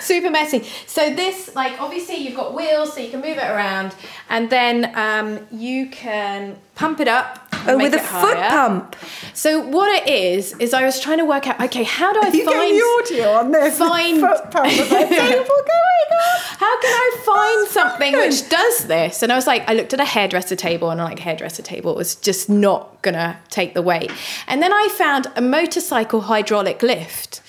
super 0.04 0.30
messy. 0.30 0.64
So 0.86 1.14
this, 1.14 1.54
like, 1.54 1.80
obviously 1.80 2.16
you've 2.16 2.36
got 2.36 2.54
wheels, 2.54 2.94
so 2.94 3.00
you 3.00 3.10
can 3.10 3.20
move 3.20 3.36
it 3.36 3.50
around, 3.50 3.94
and 4.28 4.50
then 4.50 4.92
um, 4.96 5.46
you 5.50 5.88
can 5.88 6.58
pump 6.74 7.00
it 7.00 7.08
up. 7.08 7.46
Oh, 7.66 7.76
with 7.76 7.92
a 7.92 7.98
foot 7.98 8.38
pump. 8.38 8.96
So 9.34 9.60
what 9.60 9.90
it 9.90 10.08
is 10.08 10.54
is 10.58 10.72
I 10.72 10.86
was 10.86 10.98
trying 10.98 11.18
to 11.18 11.26
work 11.26 11.46
out. 11.46 11.60
Okay, 11.60 11.84
how 11.84 12.10
do 12.10 12.20
I 12.22 12.28
you 12.32 12.44
find 12.46 12.74
the 12.74 13.14
audio 13.14 13.32
on 13.32 13.52
this? 13.52 13.76
Find 13.90 14.18
foot 14.18 14.50
pump 14.50 14.70
table 14.70 14.88
going 14.88 16.10
on. 16.10 16.40
How 16.58 16.80
can 16.80 16.90
I 16.90 17.16
find 17.22 17.68
something 17.68 18.12
which 18.14 18.48
does 18.48 18.86
this? 18.86 19.22
And 19.22 19.30
I 19.30 19.36
was 19.36 19.46
like, 19.46 19.68
I 19.68 19.74
looked 19.74 19.92
at 19.92 20.00
a 20.00 20.06
hairdresser 20.06 20.56
table 20.56 20.88
and 20.90 21.02
I'm 21.02 21.08
like, 21.08 21.18
hairdresser 21.18 21.62
table 21.62 21.94
was 21.94 22.14
just 22.14 22.48
not 22.48 23.02
gonna 23.02 23.38
take 23.50 23.74
the 23.74 23.82
weight. 23.82 24.10
And 24.46 24.62
then 24.62 24.72
I 24.72 24.88
found 24.88 25.26
a 25.36 25.42
motorcycle 25.42 26.22
hydraulic 26.22 26.82
lift. 26.82 27.42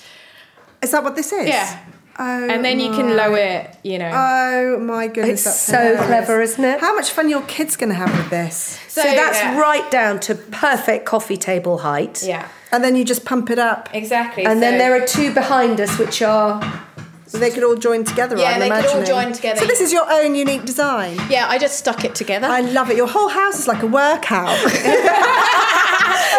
Is 0.82 0.90
that 0.90 1.04
what 1.04 1.16
this 1.16 1.32
is? 1.32 1.48
Yeah. 1.48 1.78
Oh, 2.18 2.48
and 2.48 2.64
then 2.64 2.78
you 2.78 2.90
can 2.90 3.12
oh 3.12 3.14
lower 3.14 3.38
it, 3.38 3.76
you 3.82 3.98
know. 3.98 4.10
Oh 4.12 4.78
my 4.80 5.06
goodness, 5.06 5.30
It's 5.30 5.44
that's 5.44 5.60
so 5.60 5.78
hilarious. 5.78 6.06
clever, 6.06 6.42
isn't 6.42 6.64
it? 6.64 6.80
How 6.80 6.94
much 6.94 7.10
fun 7.10 7.26
are 7.26 7.30
your 7.30 7.42
kids 7.42 7.76
going 7.76 7.88
to 7.88 7.94
have 7.94 8.14
with 8.16 8.30
this? 8.30 8.78
So, 8.88 9.02
that's 9.02 9.38
yeah. 9.38 9.58
right 9.58 9.90
down 9.90 10.20
to 10.20 10.34
perfect 10.34 11.06
coffee 11.06 11.38
table 11.38 11.78
height. 11.78 12.22
Yeah. 12.22 12.48
And 12.70 12.84
then 12.84 12.96
you 12.96 13.04
just 13.04 13.24
pump 13.24 13.50
it 13.50 13.58
up. 13.58 13.88
Exactly. 13.94 14.44
And 14.44 14.62
then 14.62 14.78
there 14.78 14.94
are 14.94 15.06
two 15.06 15.32
behind 15.32 15.80
us, 15.80 15.98
which 15.98 16.22
are 16.22 16.60
So 17.32 17.38
they 17.38 17.48
could 17.50 17.64
all 17.64 17.76
join 17.76 18.04
together. 18.04 18.36
Yeah, 18.36 18.50
I'm 18.50 18.60
they 18.60 18.68
could 18.68 18.86
all 18.90 19.02
join 19.04 19.32
together. 19.32 19.60
So 19.60 19.64
this 19.66 19.80
is 19.80 19.90
your 19.90 20.04
own 20.12 20.34
unique 20.34 20.66
design. 20.66 21.18
Yeah, 21.30 21.46
I 21.48 21.56
just 21.56 21.78
stuck 21.78 22.04
it 22.04 22.14
together. 22.14 22.46
I 22.46 22.60
love 22.60 22.90
it. 22.90 22.96
Your 22.98 23.08
whole 23.08 23.28
house 23.28 23.58
is 23.58 23.66
like 23.66 23.82
a 23.82 23.86
workout. 23.86 24.50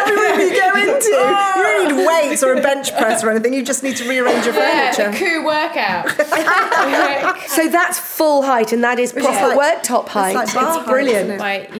Every 0.05 0.15
room 0.15 0.39
you 0.39 0.55
go 0.55 0.75
into, 0.75 1.09
you 1.09 1.63
don't 1.63 1.97
need 1.97 2.05
weights 2.07 2.43
or 2.43 2.53
a 2.53 2.61
bench 2.61 2.95
press 2.95 3.23
or 3.23 3.31
anything. 3.31 3.55
You 3.55 3.63
just 3.63 3.81
need 3.81 3.97
to 3.97 4.07
rearrange 4.07 4.45
your 4.45 4.53
yeah, 4.53 4.91
furniture. 4.91 5.17
the 5.17 5.25
Khoo 5.25 5.43
workout. 5.43 7.39
so 7.49 7.67
that's 7.69 7.97
full 7.97 8.43
height, 8.43 8.71
and 8.71 8.83
that 8.83 8.99
is 8.99 9.13
proper 9.13 9.55
like- 9.55 9.81
worktop 9.83 10.09
height. 10.09 10.35
like 10.35 10.43
It's, 10.43 10.53
bar 10.53 10.83
height, 10.83 11.79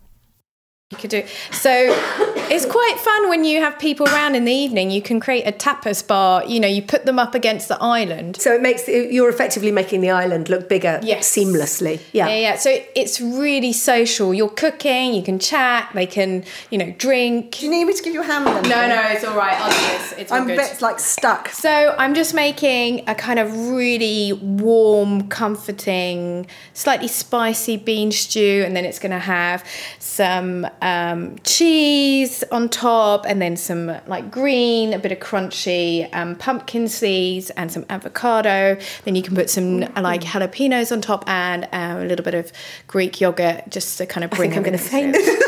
you 0.91 0.97
could 0.97 1.09
do. 1.09 1.23
So 1.51 1.71
it's 2.49 2.65
quite 2.65 2.95
fun 2.99 3.29
when 3.29 3.45
you 3.45 3.61
have 3.61 3.79
people 3.79 4.05
around 4.07 4.35
in 4.35 4.43
the 4.43 4.51
evening. 4.51 4.91
You 4.91 5.01
can 5.01 5.21
create 5.21 5.43
a 5.47 5.53
tapas 5.53 6.05
bar. 6.05 6.43
You 6.45 6.59
know, 6.59 6.67
you 6.67 6.81
put 6.81 7.05
them 7.05 7.17
up 7.17 7.33
against 7.33 7.69
the 7.69 7.81
island. 7.81 8.35
So 8.41 8.53
it 8.53 8.61
makes 8.61 8.87
you're 8.89 9.29
effectively 9.29 9.71
making 9.71 10.01
the 10.01 10.09
island 10.09 10.49
look 10.49 10.67
bigger 10.67 10.99
Yes. 11.01 11.33
seamlessly. 11.33 12.01
Yeah. 12.11 12.27
Yeah, 12.27 12.35
yeah. 12.37 12.55
So 12.57 12.77
it's 12.93 13.21
really 13.21 13.71
social. 13.71 14.33
You're 14.33 14.49
cooking, 14.49 15.13
you 15.13 15.23
can 15.23 15.39
chat, 15.39 15.89
they 15.93 16.05
can, 16.05 16.43
you 16.69 16.77
know, 16.77 16.91
drink. 16.97 17.57
Do 17.59 17.65
you 17.65 17.71
need 17.71 17.85
me 17.85 17.93
to 17.93 18.03
give 18.03 18.13
you 18.13 18.21
a 18.21 18.25
hand 18.25 18.45
then? 18.47 18.63
No, 18.63 18.87
no, 18.87 19.01
it's 19.11 19.23
all 19.23 19.37
right. 19.37 19.57
I'll 19.59 19.69
do 19.71 19.97
this. 19.97 20.13
It's 20.17 20.31
all 20.31 20.39
I'm 20.39 20.43
a 20.43 20.47
good. 20.47 20.57
bit 20.57 20.81
like 20.81 20.99
stuck. 20.99 21.47
So 21.49 21.95
I'm 21.97 22.13
just 22.13 22.33
making 22.33 23.07
a 23.07 23.15
kind 23.15 23.39
of 23.39 23.69
really 23.69 24.33
warm, 24.33 25.29
comforting, 25.29 26.47
slightly 26.73 27.07
spicy 27.07 27.77
bean 27.77 28.11
stew, 28.11 28.63
and 28.65 28.75
then 28.75 28.83
it's 28.83 28.99
going 28.99 29.11
to 29.11 29.19
have 29.19 29.63
some 29.99 30.67
um, 30.81 31.37
cheese 31.43 32.43
on 32.51 32.69
top, 32.69 33.25
and 33.27 33.41
then 33.41 33.55
some 33.57 33.95
like 34.07 34.31
green, 34.31 34.93
a 34.93 34.99
bit 34.99 35.11
of 35.11 35.19
crunchy 35.19 36.09
um, 36.13 36.35
pumpkin 36.35 36.87
seeds, 36.87 37.49
and 37.51 37.71
some 37.71 37.85
avocado. 37.89 38.77
Then 39.05 39.15
you 39.15 39.21
can 39.23 39.35
put 39.35 39.49
some 39.49 39.81
like 39.95 40.21
jalapenos 40.21 40.91
on 40.91 41.01
top, 41.01 41.23
and 41.27 41.65
um, 41.71 41.97
a 42.01 42.05
little 42.05 42.23
bit 42.25 42.33
of 42.35 42.51
Greek 42.87 43.21
yogurt, 43.21 43.69
just 43.69 43.97
to 43.99 44.05
kind 44.05 44.23
of 44.23 44.31
bring. 44.31 44.51
I 44.51 44.55
think 44.55 44.57
I'm 44.57 44.63
gonna 44.63 44.77
faint. 44.77 45.15
together. 45.15 45.31
It- 45.31 45.41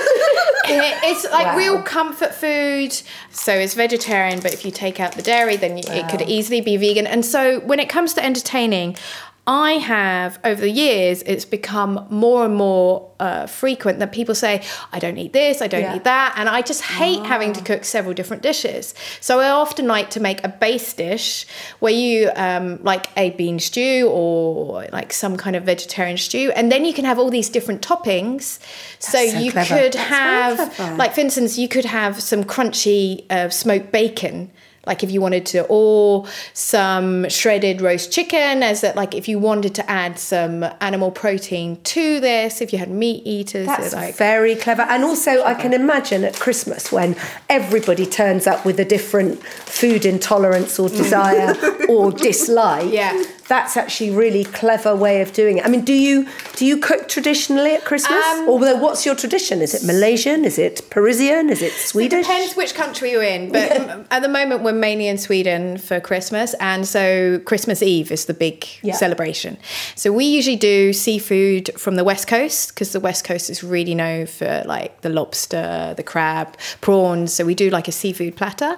it's 1.03 1.25
like 1.29 1.45
Wow. 1.47 1.57
real 1.57 1.81
comfort 1.83 2.33
food. 2.33 2.93
So 3.31 3.53
it's 3.53 3.73
vegetarian, 3.73 4.39
but 4.39 4.53
if 4.53 4.63
you 4.63 4.71
take 4.71 4.99
out 4.99 5.11
the 5.13 5.21
dairy, 5.21 5.57
then 5.57 5.77
you, 5.77 5.83
it 5.87 6.07
could 6.09 6.21
easily 6.21 6.61
be 6.61 6.77
vegan. 6.77 7.05
And 7.05 7.25
so 7.25 7.59
when 7.61 7.79
it 7.81 7.89
comes 7.89 8.13
to 8.13 8.23
entertaining, 8.23 8.95
I 9.45 9.73
have 9.73 10.39
over 10.45 10.61
the 10.61 10.69
years, 10.69 11.21
it's 11.23 11.43
become 11.43 12.07
more 12.09 12.45
and 12.45 12.55
more 12.55 13.11
uh, 13.19 13.45
frequent 13.45 13.99
that 13.99 14.13
people 14.13 14.35
say, 14.35 14.63
I 14.93 14.99
don't 14.99 15.17
eat 15.17 15.33
this, 15.33 15.61
I 15.61 15.67
don't 15.67 15.81
Yeah. 15.81 15.97
eat 15.97 16.05
that. 16.05 16.35
And 16.37 16.47
I 16.47 16.61
just 16.61 16.81
hate 16.81 17.25
having 17.25 17.51
to 17.53 17.61
cook 17.61 17.83
several 17.83 18.13
different 18.13 18.41
dishes. 18.41 18.93
So 19.19 19.41
I 19.41 19.49
often 19.49 19.85
like 19.85 20.09
to 20.11 20.21
make 20.21 20.41
a 20.45 20.47
base 20.47 20.93
dish 20.93 21.45
where 21.79 21.91
you 21.91 22.31
um, 22.37 22.79
like 22.83 23.07
a 23.17 23.31
bean 23.31 23.59
stew 23.59 24.09
or 24.09 24.87
like 24.93 25.11
some 25.11 25.35
kind 25.35 25.57
of 25.57 25.63
vegetarian 25.63 26.15
stew. 26.17 26.53
And 26.55 26.71
then 26.71 26.85
you 26.85 26.93
can 26.93 27.03
have 27.03 27.19
all 27.19 27.29
these 27.29 27.49
different 27.49 27.81
toppings. 27.81 28.59
so, 28.99 29.17
so 29.27 29.39
you 29.39 29.51
clever. 29.51 29.75
could 29.77 29.93
That's 29.93 30.77
have, 30.77 30.97
like, 30.97 31.13
for 31.15 31.19
instance, 31.19 31.57
you 31.57 31.67
could 31.67 31.85
have 31.85 32.21
some 32.23 32.45
crunchy 32.45 33.29
uh, 33.29 33.49
smoked 33.49 33.91
bacon 33.91 34.51
like 34.85 35.03
if 35.03 35.11
you 35.11 35.21
wanted 35.21 35.45
to 35.45 35.63
or 35.69 36.25
some 36.53 37.27
shredded 37.29 37.81
roast 37.81 38.11
chicken 38.11 38.63
as 38.63 38.81
that 38.81 38.95
like 38.95 39.13
if 39.15 39.27
you 39.27 39.39
wanted 39.39 39.73
to 39.75 39.89
add 39.89 40.19
some 40.19 40.63
animal 40.81 41.11
protein 41.11 41.81
to 41.83 42.19
this 42.19 42.61
if 42.61 42.73
you 42.73 42.79
had 42.79 42.89
meat 42.89 43.25
eaters 43.25 43.67
That's 43.67 43.93
like 43.93 44.15
very 44.15 44.55
clever. 44.55 44.83
And 44.83 45.03
also, 45.03 45.43
I 45.43 45.53
can 45.53 45.73
imagine 45.73 46.23
at 46.23 46.35
Christmas 46.35 46.91
when 46.91 47.15
everybody 47.49 48.05
turns 48.05 48.47
up 48.47 48.65
with 48.65 48.79
a 48.79 48.85
different 48.85 49.41
food 49.43 50.05
intolerance 50.05 50.79
or 50.79 50.89
desire 50.89 51.55
or 51.89 52.11
dislike. 52.11 52.91
Yeah. 52.91 53.23
That's 53.47 53.75
actually 53.75 54.11
really 54.11 54.45
clever 54.45 54.95
way 54.95 55.21
of 55.21 55.33
doing 55.33 55.57
it. 55.57 55.65
I 55.65 55.69
mean, 55.69 55.83
do 55.83 55.93
you 55.93 56.27
do 56.55 56.65
you 56.65 56.77
cook 56.77 57.09
traditionally 57.09 57.75
at 57.75 57.83
Christmas? 57.83 58.23
Um, 58.25 58.47
or 58.47 58.57
what's 58.79 59.05
your 59.05 59.15
tradition? 59.15 59.61
Is 59.61 59.73
it 59.75 59.83
Malaysian? 59.85 60.45
Is 60.45 60.57
it 60.57 60.81
Parisian? 60.89 61.49
Is 61.49 61.61
it 61.61 61.73
Swedish? 61.73 62.19
It 62.19 62.21
depends 62.23 62.55
which 62.55 62.73
country 62.73 63.11
you're 63.11 63.23
in, 63.23 63.51
but 63.51 63.71
at 64.11 64.21
the 64.21 64.29
moment 64.29 64.63
we're 64.63 64.71
mainly 64.71 65.07
in 65.07 65.17
Sweden 65.17 65.77
for 65.77 65.99
Christmas, 65.99 66.53
and 66.61 66.87
so 66.87 67.39
Christmas 67.45 67.81
Eve 67.81 68.11
is 68.11 68.25
the 68.25 68.33
big 68.33 68.65
Yeah. 68.81 68.95
celebration. 68.95 69.57
So 69.95 70.11
we 70.13 70.25
usually 70.25 70.55
do 70.55 70.93
seafood 70.93 71.69
from 71.77 71.95
the 71.95 72.03
west 72.03 72.27
coast 72.27 72.69
because 72.69 72.91
the 72.93 72.99
west 72.99 73.23
coast 73.25 73.49
is 73.49 73.63
really 73.63 73.95
known 73.95 74.25
for 74.25 74.63
like 74.65 75.01
the 75.01 75.09
lobster, 75.09 75.93
the 75.97 76.03
crab, 76.03 76.57
prawns. 76.81 77.33
So 77.33 77.43
we 77.45 77.55
do 77.55 77.69
like 77.69 77.87
a 77.87 77.91
seafood 77.91 78.35
platter. 78.35 78.77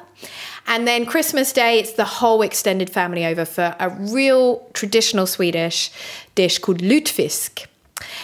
And 0.67 0.87
then 0.87 1.05
Christmas 1.05 1.53
Day, 1.53 1.79
it's 1.79 1.93
the 1.93 2.05
whole 2.05 2.41
extended 2.41 2.89
family 2.89 3.25
over 3.25 3.45
for 3.45 3.75
a 3.79 3.89
real 3.89 4.67
traditional 4.73 5.27
Swedish 5.27 5.91
dish 6.33 6.59
called 6.59 6.79
lutfisk. 6.79 7.67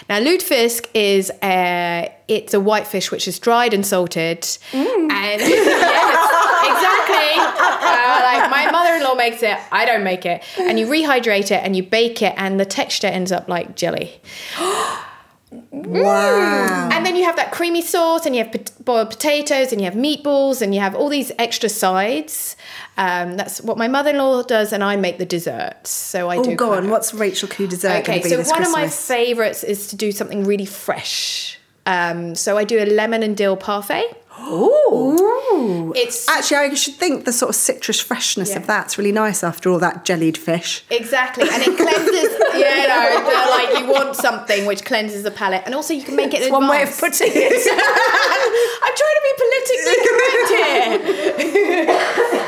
Now, 0.09 0.19
lutefisk 0.19 0.87
is 0.93 1.31
a 1.41 2.13
it's 2.27 2.53
a 2.53 2.59
whitefish 2.59 3.11
which 3.11 3.27
is 3.27 3.39
dried 3.39 3.73
and 3.73 3.85
salted, 3.85 4.45
and 4.73 4.81
yes, 5.11 6.21
exactly. 6.65 7.39
Uh, 7.39 8.21
like 8.23 8.49
my 8.49 8.69
mother-in-law 8.71 9.15
makes 9.15 9.41
it, 9.43 9.57
I 9.71 9.85
don't 9.85 10.03
make 10.03 10.25
it, 10.25 10.43
and 10.59 10.79
you 10.79 10.87
rehydrate 10.87 11.51
it 11.51 11.63
and 11.63 11.75
you 11.75 11.83
bake 11.83 12.21
it, 12.21 12.33
and 12.37 12.59
the 12.59 12.65
texture 12.65 13.07
ends 13.07 13.31
up 13.31 13.47
like 13.47 13.75
jelly. 13.75 14.19
Wow. 15.51 16.89
And 16.91 17.05
then 17.05 17.15
you 17.15 17.23
have 17.25 17.35
that 17.35 17.51
creamy 17.51 17.81
sauce, 17.81 18.25
and 18.25 18.35
you 18.35 18.43
have 18.43 18.51
pot- 18.53 18.71
boiled 18.83 19.09
potatoes, 19.09 19.71
and 19.71 19.81
you 19.81 19.85
have 19.85 19.95
meatballs, 19.95 20.61
and 20.61 20.73
you 20.73 20.79
have 20.81 20.95
all 20.95 21.09
these 21.09 21.31
extra 21.37 21.69
sides. 21.69 22.55
Um, 22.97 23.35
that's 23.37 23.61
what 23.61 23.77
my 23.77 23.87
mother-in-law 23.87 24.43
does, 24.43 24.71
and 24.73 24.83
I 24.83 24.95
make 24.95 25.17
the 25.17 25.25
desserts. 25.25 25.89
So 25.89 26.29
I 26.29 26.41
do. 26.41 26.51
Oh, 26.51 26.55
go 26.55 26.73
on. 26.73 26.85
of- 26.85 26.89
What's 26.91 27.13
Rachel 27.13 27.49
Khoo 27.49 27.67
dessert 27.69 28.01
Okay, 28.03 28.21
so 28.21 28.35
one 28.37 28.45
Christmas? 28.45 28.67
of 28.67 28.73
my 28.73 28.87
favorites 28.87 29.63
is 29.63 29.87
to 29.87 29.95
do 29.95 30.11
something 30.11 30.43
really 30.45 30.65
fresh. 30.65 31.57
Um, 31.85 32.35
so 32.35 32.57
I 32.57 32.63
do 32.63 32.77
a 32.81 32.85
lemon 32.85 33.23
and 33.23 33.35
dill 33.35 33.57
parfait. 33.57 34.05
Ooh. 34.39 35.93
It's 35.95 36.27
Actually, 36.29 36.57
I 36.57 36.73
should 36.73 36.95
think 36.95 37.25
the 37.25 37.33
sort 37.33 37.49
of 37.49 37.55
citrus 37.55 37.99
freshness 37.99 38.49
Yeah. 38.51 38.57
of 38.57 38.67
that's 38.67 38.97
really 38.97 39.11
nice 39.11 39.43
after 39.43 39.69
all 39.69 39.79
that 39.79 40.05
jellied 40.05 40.37
fish. 40.37 40.83
exactly, 40.89 41.43
and 41.49 41.61
it 41.61 41.75
cleanses. 41.77 42.31
you 42.53 42.87
know, 42.87 43.23
the, 43.23 43.49
like 43.49 43.79
you 43.79 43.85
want 43.91 44.15
something 44.15 44.65
which 44.65 44.83
cleanses 44.85 45.23
the 45.23 45.31
palate, 45.31 45.63
and 45.65 45.75
also 45.75 45.93
you 45.93 46.03
can 46.03 46.15
make 46.15 46.33
it. 46.33 46.41
in 46.43 46.51
One 46.51 46.67
way 46.67 46.81
of 46.83 46.97
putting 46.97 47.29
it. 47.33 47.51
I'm 48.83 48.95
trying 49.01 49.15
to 49.17 49.23
be 49.27 49.33
politically 49.43 49.97
correct 50.07 50.49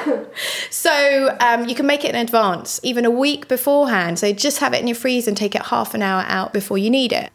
here. 0.07 0.25
so 0.69 1.37
um, 1.39 1.67
you 1.67 1.75
can 1.75 1.85
make 1.85 2.03
it 2.05 2.09
in 2.09 2.15
advance, 2.21 2.79
even 2.83 3.05
a 3.05 3.11
week 3.11 3.47
beforehand. 3.47 4.19
So 4.19 4.31
just 4.33 4.59
have 4.59 4.73
it 4.73 4.79
in 4.81 4.87
your 4.87 4.95
freezer 4.95 5.29
and 5.29 5.37
take 5.37 5.55
it 5.55 5.63
half 5.63 5.93
an 5.93 6.01
hour 6.01 6.23
out 6.27 6.53
before 6.53 6.77
you 6.77 6.89
need 6.89 7.11
it. 7.11 7.29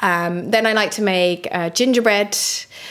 Um, 0.00 0.50
then 0.50 0.66
I 0.66 0.72
like 0.72 0.92
to 0.92 1.02
make 1.02 1.48
uh, 1.50 1.70
gingerbread. 1.70 2.36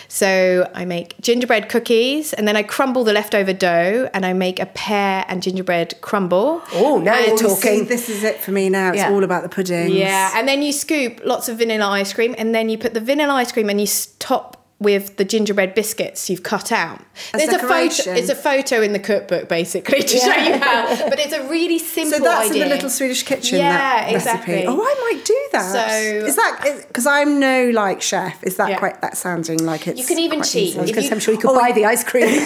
So 0.10 0.70
I 0.74 0.86
make 0.86 0.97
gingerbread 1.22 1.70
cookies 1.70 2.34
and 2.34 2.48
then 2.48 2.56
I 2.56 2.64
crumble 2.64 3.04
the 3.04 3.14
leftover 3.14 3.54
dough 3.54 4.10
and 4.14 4.26
I 4.26 4.34
make 4.34 4.60
a 4.60 4.66
pear 4.66 5.26
and 5.28 5.42
gingerbread 5.44 6.00
crumble. 6.02 6.62
Oh, 6.74 6.98
now 6.98 7.18
you're 7.20 7.30
And- 7.32 7.40
See, 7.40 7.46
talking. 7.46 7.86
this 7.86 8.10
is 8.10 8.24
it 8.24 8.40
for 8.40 8.52
me 8.52 8.70
now. 8.70 8.90
It's 8.90 8.98
Yeah. 8.98 9.12
all 9.12 9.24
about 9.24 9.44
the 9.44 9.50
puddings. 9.50 9.92
Yeah, 9.94 10.32
and 10.36 10.48
then 10.48 10.62
you 10.62 10.72
scoop 10.72 11.22
lots 11.24 11.48
of 11.50 11.58
vanilla 11.58 11.88
ice 11.90 12.14
cream, 12.14 12.36
and 12.38 12.54
then 12.56 12.70
you 12.70 12.78
put 12.78 12.94
the 12.94 13.00
vanilla 13.00 13.34
ice 13.36 13.52
cream 13.52 13.70
and 13.70 13.80
you 13.80 13.86
s- 13.88 14.10
top 14.20 14.57
with 14.80 15.18
the 15.18 15.26
gingerbread 15.26 15.74
biscuits 15.74 16.30
you've 16.30 16.44
cut 16.44 16.72
out. 16.72 17.02
As 17.34 17.42
There's 17.42 17.54
a 17.56 17.60
photo. 17.60 17.68
decoration? 17.68 18.16
It's 18.16 18.30
a 18.30 18.36
photo 18.36 18.82
in 18.82 18.94
the 18.94 19.00
cookbook 19.00 19.50
basically 19.50 20.02
to 20.04 20.18
show 20.18 20.34
you 20.36 20.54
how, 20.60 20.88
but 21.10 21.18
it's 21.20 21.34
a 21.34 21.50
really 21.50 21.80
simple 21.80 22.20
So 22.20 22.24
that's 22.24 22.52
idea. 22.52 22.64
in 22.64 22.70
the 22.70 22.76
little 22.76 22.90
Swedish 22.92 23.24
kitchen. 23.24 23.58
Yeah, 23.58 23.76
that 23.76 24.14
exactly. 24.14 24.54
Recipe. 24.54 24.68
Oh, 24.68 24.80
I 24.80 25.12
might 25.14 25.26
do 25.26 25.48
that. 25.54 25.72
So- 25.72 26.26
is 26.28 26.36
that 26.36 26.84
because 26.88 27.08
I'm 27.08 27.40
no 27.40 27.72
like 27.72 28.04
chef? 28.04 28.44
Is 28.44 28.58
that 28.58 28.70
Yeah. 28.70 28.78
quite 28.78 29.02
that 29.02 29.18
sounding 29.18 29.66
like 29.66 29.88
it's? 29.88 30.00
You 30.00 30.06
can 30.06 30.20
even 30.20 30.44
cheat. 30.44 30.78
Because 30.78 31.12
I'm 31.12 31.20
sure 31.20 31.34
you 31.34 31.40
could 31.40 31.50
Oh, 31.50 31.60
buy 31.60 31.72
the 31.72 31.86
ice 31.86 32.04
cream. 32.04 32.28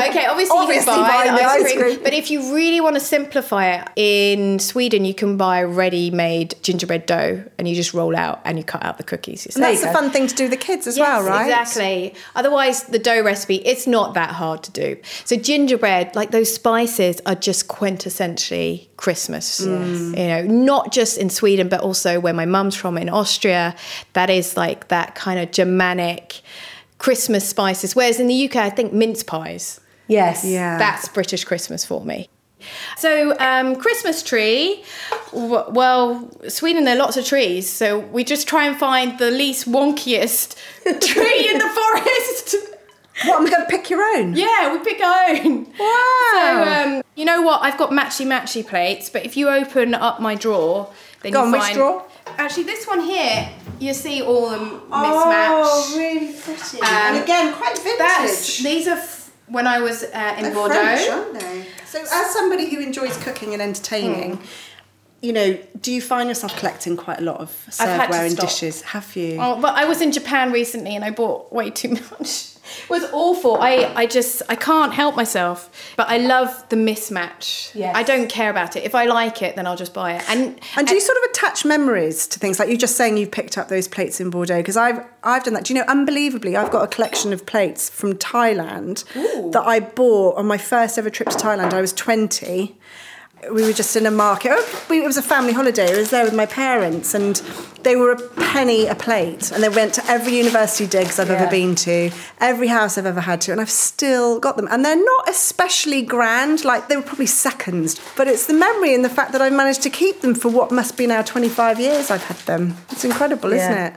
Okay, 0.00 0.26
obviously, 0.26 0.56
Obviously 0.58 0.92
you 0.92 0.98
can 0.98 1.02
buy 1.02 1.24
buying 1.24 1.34
the 1.34 1.42
ice 1.42 1.62
ice 1.64 1.72
cream, 1.72 1.80
cream. 1.80 2.00
but 2.02 2.12
if 2.14 2.30
you 2.30 2.54
really 2.54 2.80
want 2.80 2.94
to 2.94 3.00
simplify 3.00 3.66
it, 3.74 3.88
in 3.96 4.58
Sweden 4.58 5.04
you 5.04 5.14
can 5.14 5.36
buy 5.36 5.62
ready-made 5.62 6.54
gingerbread 6.62 7.06
dough, 7.06 7.44
and 7.58 7.68
you 7.68 7.74
just 7.74 7.92
roll 7.94 8.16
out 8.16 8.40
and 8.44 8.58
you 8.58 8.64
cut 8.64 8.82
out 8.84 8.96
the 8.96 9.04
cookies 9.04 9.44
yourself. 9.46 9.66
And 9.66 9.76
that's 9.76 9.84
a 9.84 9.92
fun 9.92 10.10
thing 10.10 10.26
to 10.28 10.34
do 10.34 10.44
with 10.44 10.52
the 10.52 10.56
kids 10.56 10.86
as 10.86 10.96
Yes, 10.96 11.06
well, 11.06 11.22
right? 11.28 11.46
Exactly. 11.46 11.79
Otherwise, 12.34 12.84
the 12.84 12.98
dough 12.98 13.22
recipe, 13.22 13.56
it's 13.56 13.86
not 13.86 14.14
that 14.14 14.30
hard 14.30 14.62
to 14.64 14.70
do. 14.70 14.96
So 15.24 15.36
gingerbread, 15.36 16.14
like 16.14 16.30
those 16.30 16.52
spices, 16.52 17.20
are 17.26 17.34
just 17.34 17.68
quintessentially 17.68 18.88
Christmas. 18.96 19.60
You 19.60 20.26
know, 20.28 20.42
not 20.42 20.92
just 20.92 21.18
in 21.18 21.30
Sweden, 21.30 21.68
but 21.68 21.80
also 21.80 22.20
where 22.20 22.34
my 22.34 22.46
mum's 22.46 22.76
from 22.76 22.96
in 22.98 23.08
Austria. 23.08 23.74
That 24.12 24.30
is 24.30 24.56
like 24.56 24.88
that 24.88 25.14
kind 25.14 25.40
of 25.40 25.50
Germanic 25.52 26.40
Christmas 26.98 27.48
spices. 27.48 27.96
Whereas 27.96 28.20
in 28.20 28.26
the 28.26 28.44
UK, 28.48 28.56
I 28.56 28.70
think 28.70 28.92
mince 28.92 29.22
pies. 29.22 29.80
yes. 30.06 30.44
Yeah. 30.44 30.78
That's 30.78 31.08
British 31.08 31.44
Christmas 31.44 31.84
for 31.84 32.04
me. 32.04 32.28
So, 32.96 33.36
um, 33.38 33.76
Christmas 33.76 34.22
tree. 34.22 34.84
w- 35.32 35.64
Well, 35.70 36.30
Sweden, 36.48 36.84
there 36.84 36.94
are 36.96 36.98
lots 36.98 37.16
of 37.16 37.24
trees, 37.24 37.68
so 37.68 37.98
we 37.98 38.24
just 38.24 38.46
try 38.48 38.64
and 38.66 38.76
find 38.76 39.18
the 39.18 39.30
least 39.30 39.66
wonkiest 39.70 40.56
tree 41.00 41.48
in 41.50 41.58
the 41.58 41.68
forest. 41.68 42.56
What 43.26 43.42
I 43.46 43.50
going 43.50 43.62
to 43.62 43.66
pick 43.68 43.90
your 43.90 44.02
own? 44.16 44.34
yeah, 44.34 44.72
we 44.72 44.78
pick 44.82 45.00
our 45.02 45.30
own. 45.30 45.66
Wow. 45.78 46.30
So, 46.32 46.64
um, 46.96 47.02
you 47.16 47.24
know 47.26 47.42
what? 47.42 47.60
I've 47.62 47.76
got 47.76 47.90
matchy 47.90 48.24
matchy 48.26 48.66
plates, 48.66 49.10
but 49.10 49.26
if 49.26 49.36
you 49.36 49.48
open 49.50 49.92
up 49.94 50.20
my 50.20 50.34
drawer, 50.34 50.90
then 51.22 51.32
Go 51.32 51.40
you 51.40 51.46
on, 51.46 51.52
which 51.52 51.74
drawer? 51.74 52.02
Actually, 52.38 52.62
this 52.62 52.86
one 52.86 53.00
here, 53.00 53.50
you 53.78 53.92
see 53.92 54.22
all 54.22 54.48
the 54.50 54.56
mismatch. 54.56 54.88
Oh, 54.90 55.94
really 55.98 56.32
pretty. 56.32 56.78
and 56.82 57.16
Um, 57.16 57.22
again, 57.22 57.52
quite 57.52 57.78
vintage. 57.78 58.62
These 58.62 58.88
are 58.88 58.96
f- 58.96 59.30
when 59.48 59.66
I 59.66 59.80
was 59.80 60.02
uh, 60.04 60.34
in 60.38 60.44
They're 60.44 60.54
Bordeaux. 60.54 60.74
French, 60.80 61.10
aren't 61.10 61.34
they? 61.40 61.66
So, 61.90 62.00
as 62.00 62.30
somebody 62.32 62.70
who 62.74 62.80
enjoys 62.80 63.16
cooking 63.16 63.52
and 63.52 63.60
entertaining, 63.60 64.36
Hmm. 64.36 64.44
you 65.22 65.32
know, 65.32 65.58
do 65.80 65.92
you 65.92 66.00
find 66.00 66.28
yourself 66.28 66.56
collecting 66.56 66.96
quite 66.96 67.18
a 67.18 67.22
lot 67.22 67.40
of 67.40 67.50
I've 67.80 67.88
had 67.88 68.06
to 68.06 68.12
serveware 68.12 68.26
and 68.26 68.32
stop. 68.32 68.48
dishes? 68.48 68.82
Have 68.82 69.16
you? 69.16 69.38
Oh, 69.40 69.60
but 69.60 69.74
I 69.74 69.84
was 69.86 70.00
in 70.00 70.12
Japan 70.12 70.52
recently 70.52 70.94
and 70.94 71.04
I 71.04 71.10
bought 71.10 71.52
way 71.52 71.70
too 71.70 71.88
much. 72.18 72.49
It 72.84 72.90
was 72.90 73.04
awful. 73.12 73.56
I, 73.60 73.92
I 73.94 74.06
just 74.06 74.42
I 74.48 74.56
can't 74.56 74.92
help 74.92 75.16
myself. 75.16 75.70
But 75.96 76.08
I 76.08 76.18
love 76.18 76.68
the 76.68 76.76
mismatch. 76.76 77.74
Yes. 77.74 77.94
I 77.96 78.02
don't 78.02 78.28
care 78.28 78.50
about 78.50 78.76
it. 78.76 78.84
If 78.84 78.94
I 78.94 79.04
like 79.06 79.42
it, 79.42 79.56
then 79.56 79.66
I'll 79.66 79.76
just 79.76 79.94
buy 79.94 80.14
it. 80.14 80.24
And 80.28 80.58
And 80.76 80.86
do 80.86 80.94
you 80.94 81.00
sort 81.00 81.18
of 81.18 81.24
attach 81.30 81.64
memories 81.64 82.26
to 82.28 82.38
things 82.38 82.58
like 82.58 82.68
you 82.68 82.76
just 82.76 82.96
saying 82.96 83.16
you've 83.16 83.30
picked 83.30 83.58
up 83.58 83.68
those 83.68 83.88
plates 83.88 84.20
in 84.20 84.30
Bordeaux? 84.30 84.58
Because 84.58 84.76
I've 84.76 85.04
I've 85.22 85.44
done 85.44 85.54
that. 85.54 85.64
Do 85.64 85.74
you 85.74 85.80
know, 85.80 85.86
unbelievably, 85.86 86.56
I've 86.56 86.70
got 86.70 86.82
a 86.82 86.88
collection 86.88 87.32
of 87.32 87.46
plates 87.46 87.90
from 87.90 88.14
Thailand 88.14 89.04
that 89.52 89.62
I 89.66 89.80
bought 89.80 90.36
on 90.36 90.46
my 90.46 90.58
first 90.58 90.98
ever 90.98 91.10
trip 91.10 91.28
to 91.30 91.36
Thailand. 91.36 91.72
I 91.72 91.80
was 91.80 91.92
twenty. 91.92 92.78
We 93.50 93.62
were 93.64 93.72
just 93.72 93.96
in 93.96 94.04
a 94.04 94.10
market. 94.10 94.52
Oh, 94.54 94.82
we- 94.90 94.98
It 95.02 95.06
was 95.06 95.16
a 95.16 95.22
family 95.22 95.52
holiday. 95.54 95.94
I 95.94 95.98
was 95.98 96.10
there 96.10 96.24
with 96.24 96.34
my 96.34 96.44
parents, 96.46 97.14
and 97.14 97.36
they 97.82 97.96
were 97.96 98.12
a 98.12 98.16
penny 98.52 98.86
a 98.86 98.94
plate. 98.94 99.50
And 99.50 99.62
they 99.62 99.70
went 99.70 99.94
to 99.94 100.04
every 100.10 100.36
university 100.36 100.86
digs 100.86 101.18
I've 101.18 101.30
ever 101.30 101.50
been 101.50 101.74
to, 101.76 102.10
every 102.38 102.68
house 102.68 102.98
I've 102.98 103.06
ever 103.06 103.22
had 103.22 103.40
to, 103.42 103.52
and 103.52 103.60
I've 103.60 103.70
still 103.70 104.38
got 104.40 104.56
them. 104.58 104.68
And 104.70 104.84
they're 104.84 104.94
not 105.02 105.28
especially 105.28 106.02
grand, 106.02 106.64
like 106.66 106.88
they 106.88 106.96
were 106.96 107.02
probably 107.02 107.26
seconds, 107.26 107.98
but 108.14 108.28
it's 108.28 108.44
the 108.46 108.52
memory 108.54 108.94
and 108.94 109.02
the 109.04 109.08
fact 109.08 109.32
that 109.32 109.40
I've 109.40 109.54
managed 109.54 109.82
to 109.82 109.90
keep 109.90 110.20
them 110.20 110.34
for 110.34 110.50
what 110.50 110.70
must 110.70 110.98
be 110.98 111.06
now 111.06 111.22
25 111.22 111.80
years 111.80 112.10
I've 112.10 112.24
had 112.24 112.36
them. 112.46 112.76
It's 112.90 113.04
incredible, 113.04 113.52
isn't 113.54 113.70
Yeah. 113.72 113.86
it? 113.86 113.94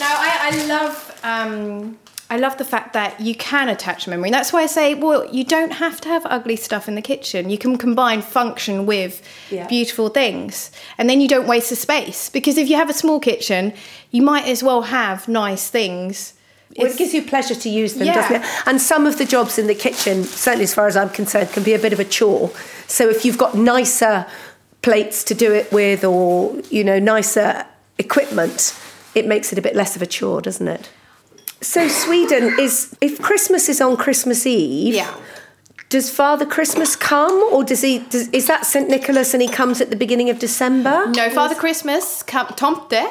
no, 0.00 0.06
I, 0.08 0.50
I 0.50 0.66
love 0.66 1.20
um, 1.22 1.98
I 2.30 2.36
love 2.38 2.56
the 2.56 2.64
fact 2.64 2.94
that 2.94 3.20
you 3.20 3.34
can 3.34 3.68
attach 3.68 4.08
memory. 4.08 4.28
And 4.28 4.34
that's 4.34 4.52
why 4.52 4.62
I 4.62 4.66
say, 4.66 4.94
well, 4.94 5.26
you 5.32 5.44
don't 5.44 5.72
have 5.74 6.00
to 6.02 6.08
have 6.08 6.24
ugly 6.26 6.56
stuff 6.56 6.88
in 6.88 6.94
the 6.94 7.02
kitchen. 7.02 7.50
You 7.50 7.58
can 7.58 7.76
combine 7.76 8.22
function 8.22 8.86
with 8.86 9.20
Yeah. 9.50 9.66
beautiful 9.66 10.08
things. 10.08 10.70
And 10.96 11.08
then 11.08 11.20
you 11.20 11.28
don't 11.28 11.46
waste 11.46 11.70
the 11.70 11.76
space. 11.76 12.30
Because 12.30 12.56
if 12.56 12.68
you 12.68 12.76
have 12.76 12.88
a 12.88 12.94
small 12.94 13.20
kitchen, 13.20 13.72
you 14.10 14.22
might 14.22 14.46
as 14.46 14.62
well 14.62 14.82
have 14.82 15.28
nice 15.28 15.68
things. 15.68 16.32
Well, 16.76 16.88
it 16.90 16.96
gives 16.96 17.14
you 17.14 17.22
pleasure 17.22 17.54
to 17.54 17.68
use 17.68 17.94
them, 17.94 18.06
Yeah. 18.06 18.14
doesn't 18.14 18.36
it? 18.42 18.48
And 18.66 18.80
some 18.80 19.06
of 19.06 19.18
the 19.18 19.24
jobs 19.26 19.58
in 19.58 19.66
the 19.66 19.74
kitchen, 19.74 20.24
certainly 20.24 20.64
as 20.64 20.74
far 20.74 20.86
as 20.88 20.96
I'm 20.96 21.10
concerned, 21.10 21.52
can 21.52 21.62
be 21.62 21.74
a 21.74 21.78
bit 21.78 21.92
of 21.92 22.00
a 22.00 22.04
chore. 22.04 22.50
So 22.88 23.08
if 23.08 23.24
you've 23.24 23.38
got 23.38 23.54
nicer 23.54 24.26
plates 24.82 25.22
to 25.24 25.34
do 25.34 25.52
it 25.52 25.70
with 25.72 26.04
or, 26.04 26.56
you 26.70 26.82
know, 26.84 26.98
nicer 26.98 27.64
equipment, 27.98 28.74
it 29.14 29.26
makes 29.26 29.52
it 29.52 29.58
a 29.58 29.62
bit 29.62 29.76
less 29.76 29.94
of 29.94 30.02
a 30.02 30.06
chore, 30.06 30.40
doesn't 30.40 30.66
it? 30.66 30.88
So 31.64 31.88
Sweden 31.88 32.56
is 32.60 32.94
if 33.00 33.20
Christmas 33.22 33.68
is 33.68 33.80
on 33.80 33.96
Christmas 33.96 34.46
Eve, 34.46 34.94
Yeah. 34.94 35.12
does 35.88 36.10
Father 36.10 36.46
Christmas 36.46 36.94
come, 36.96 37.36
or 37.52 37.64
does 37.64 37.80
he? 37.82 37.98
Does, 38.10 38.28
is 38.28 38.46
that 38.46 38.66
Saint 38.66 38.88
Nicholas 38.88 39.32
and 39.34 39.42
he 39.42 39.48
comes 39.48 39.80
at 39.80 39.88
the 39.90 39.96
beginning 39.96 40.28
of 40.30 40.38
December? 40.38 41.06
No, 41.08 41.30
Father 41.30 41.54
Christmas, 41.54 42.22
com- 42.22 42.48
Tomte, 42.60 43.02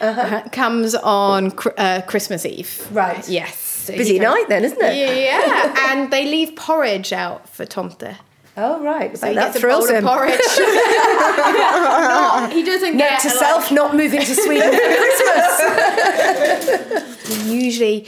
uh 0.00 0.42
comes 0.52 0.94
on 0.94 1.52
uh, 1.78 2.02
Christmas 2.06 2.44
Eve. 2.46 2.86
Right. 2.92 3.26
Yes. 3.28 3.56
So 3.86 3.96
Busy 3.96 4.18
night 4.18 4.46
then, 4.48 4.64
isn't 4.64 4.82
it? 4.82 4.94
Yeah, 4.96 5.74
and 5.90 6.10
they 6.12 6.24
leave 6.26 6.56
porridge 6.56 7.12
out 7.12 7.48
for 7.48 7.64
Tomte. 7.66 8.16
Oh 8.58 8.82
right, 8.82 9.16
So 9.18 9.26
he 9.28 9.34
that 9.34 9.54
thrills 9.54 9.90
him. 9.90 9.96
of 9.98 10.04
porridge. 10.04 10.32
no, 10.58 12.48
he 12.52 12.62
doesn't 12.62 12.92
Note 12.96 12.98
get 12.98 13.20
to 13.20 13.28
like- 13.28 13.36
self: 13.36 13.70
not 13.70 13.94
moving 13.94 14.20
to 14.20 14.34
Sweden 14.34 14.70
for 14.72 14.78
Christmas. 16.06 17.44
He 17.44 17.64
usually 17.66 18.06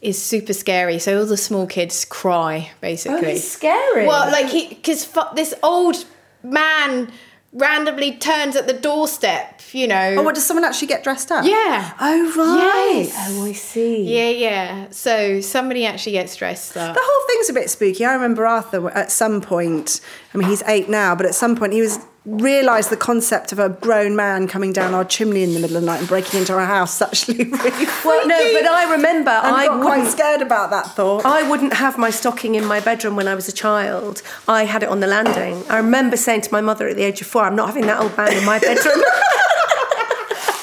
is 0.00 0.20
super 0.22 0.52
scary. 0.52 0.98
So 1.00 1.18
all 1.18 1.26
the 1.26 1.36
small 1.36 1.66
kids 1.66 2.04
cry 2.04 2.70
basically. 2.80 3.26
Oh, 3.26 3.30
he's 3.30 3.50
scary. 3.50 4.06
Well, 4.06 4.30
like 4.30 4.46
he 4.46 4.68
because 4.68 5.04
fu- 5.04 5.34
this 5.34 5.52
old 5.62 6.04
man 6.42 7.10
randomly 7.52 8.16
turns 8.16 8.56
at 8.56 8.66
the 8.66 8.72
doorstep. 8.72 9.60
You 9.72 9.86
know. 9.86 10.16
Oh, 10.18 10.22
what 10.22 10.34
does 10.34 10.46
someone 10.46 10.64
actually 10.64 10.88
get 10.88 11.04
dressed 11.04 11.30
up? 11.30 11.44
Yeah. 11.44 11.92
Oh 12.00 12.32
right. 12.36 13.04
Yes. 13.06 13.28
oh, 13.30 13.44
I 13.44 13.52
see. 13.52 14.02
Yeah, 14.04 14.30
yeah. 14.30 14.86
So 14.90 15.40
somebody 15.42 15.84
actually 15.84 16.12
gets 16.12 16.34
dressed 16.36 16.76
up. 16.76 16.94
The 16.94 17.00
whole 17.02 17.26
thing's 17.26 17.50
a 17.50 17.52
bit 17.52 17.68
spooky. 17.68 18.04
I 18.04 18.14
remember 18.14 18.46
Arthur 18.46 18.88
at 18.90 19.10
some 19.10 19.40
point. 19.42 20.00
I 20.32 20.38
mean, 20.38 20.48
he's 20.48 20.62
eight 20.66 20.88
now, 20.88 21.14
but 21.14 21.26
at 21.26 21.34
some 21.34 21.54
point 21.54 21.74
he 21.74 21.82
was 21.82 21.98
realised 22.28 22.90
the 22.90 22.96
concept 22.96 23.52
of 23.52 23.58
a 23.58 23.68
grown 23.68 24.14
man 24.14 24.46
coming 24.46 24.72
down 24.72 24.92
our 24.94 25.04
chimney 25.04 25.42
in 25.42 25.54
the 25.54 25.60
middle 25.60 25.76
of 25.76 25.82
the 25.82 25.86
night 25.86 26.00
and 26.00 26.08
breaking 26.08 26.40
into 26.40 26.52
our 26.52 26.66
house 26.66 27.00
actually 27.00 27.44
really 27.44 27.86
Well, 28.04 28.26
no, 28.26 28.52
but 28.52 28.66
I 28.66 28.90
remember 28.92 29.30
and 29.30 29.54
I 29.56 29.66
got 29.66 29.80
quite 29.82 29.96
wouldn't- 29.98 30.12
scared 30.12 30.42
about 30.42 30.70
that 30.70 30.94
thought. 30.94 31.24
I 31.24 31.48
wouldn't 31.48 31.72
have 31.74 31.96
my 31.96 32.10
stocking 32.10 32.54
in 32.54 32.64
my 32.66 32.80
bedroom 32.80 33.16
when 33.16 33.28
I 33.28 33.34
was 33.34 33.48
a 33.48 33.52
child. 33.52 34.22
I 34.46 34.64
had 34.64 34.82
it 34.82 34.88
on 34.88 35.00
the 35.00 35.06
landing. 35.06 35.64
I 35.70 35.78
remember 35.78 36.16
saying 36.16 36.42
to 36.42 36.52
my 36.52 36.60
mother 36.60 36.86
at 36.88 36.96
the 36.96 37.02
age 37.02 37.20
of 37.20 37.26
four, 37.26 37.44
I'm 37.44 37.56
not 37.56 37.66
having 37.68 37.86
that 37.86 38.00
old 38.00 38.16
man 38.16 38.32
in 38.36 38.44
my 38.44 38.58
bedroom. 38.58 38.96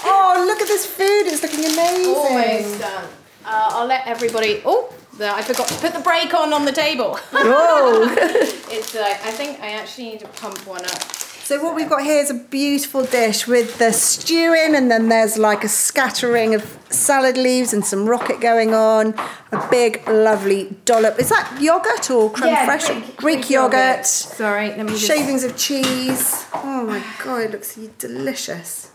oh, 0.06 0.44
look 0.48 0.62
at 0.62 0.68
this 0.68 0.86
food! 0.86 1.24
It's 1.28 1.42
looking 1.42 1.66
amazing. 1.66 2.14
Almost 2.14 2.80
done. 2.80 3.06
Uh, 3.46 3.70
I'll 3.74 3.88
let 3.88 4.08
everybody. 4.08 4.62
Oh, 4.66 4.94
the, 5.18 5.34
I 5.34 5.42
forgot 5.42 5.68
to 5.70 5.76
put 5.76 5.94
the 5.94 6.00
brake 6.00 6.34
on 6.34 6.52
on 6.54 6.66
the 6.66 6.72
table. 6.72 7.16
Whoa. 7.32 8.06
it's 8.72 8.94
like 8.96 9.24
I 9.24 9.32
think 9.32 9.60
I 9.62 9.72
actually 9.72 10.10
need 10.10 10.20
to 10.22 10.28
pump 10.28 10.66
one 10.68 10.84
up. 10.86 11.02
So 11.46 11.64
what 11.64 11.76
we've 11.76 11.88
got 11.88 12.02
here 12.02 12.20
is 12.24 12.32
a 12.32 12.34
beautiful 12.34 13.04
dish 13.06 13.46
with 13.46 13.78
the 13.78 13.92
stew 13.94 14.56
in, 14.56 14.74
and 14.74 14.90
then 14.90 15.10
there's 15.10 15.38
like 15.38 15.64
a 15.64 15.68
scattering 15.68 16.56
of 16.56 16.64
salad 16.90 17.38
leaves 17.38 17.72
and 17.72 17.86
some 17.86 18.08
rocket 18.10 18.42
going 18.42 18.74
on. 18.74 19.14
A 19.52 19.68
big, 19.70 20.08
lovely 20.10 20.76
dollop. 20.86 21.20
Is 21.20 21.30
that 21.30 21.60
yogurt 21.62 22.10
or 22.10 22.32
creme 22.32 22.52
Yeah, 22.52 22.66
fraiche? 22.68 22.88
Greek- 22.88 23.04
Greek, 23.06 23.18
Greek 23.18 23.50
yogurt. 23.52 23.74
yogurt. 23.80 24.06
Sorry, 24.08 24.70
let 24.70 24.80
me 24.88 24.94
just- 24.94 25.06
Shavings 25.06 25.44
of 25.44 25.56
cheese. 25.56 26.46
Oh 26.52 26.84
my 26.88 27.04
god, 27.24 27.42
it 27.44 27.52
looks 27.52 27.76
delicious. 28.00 28.90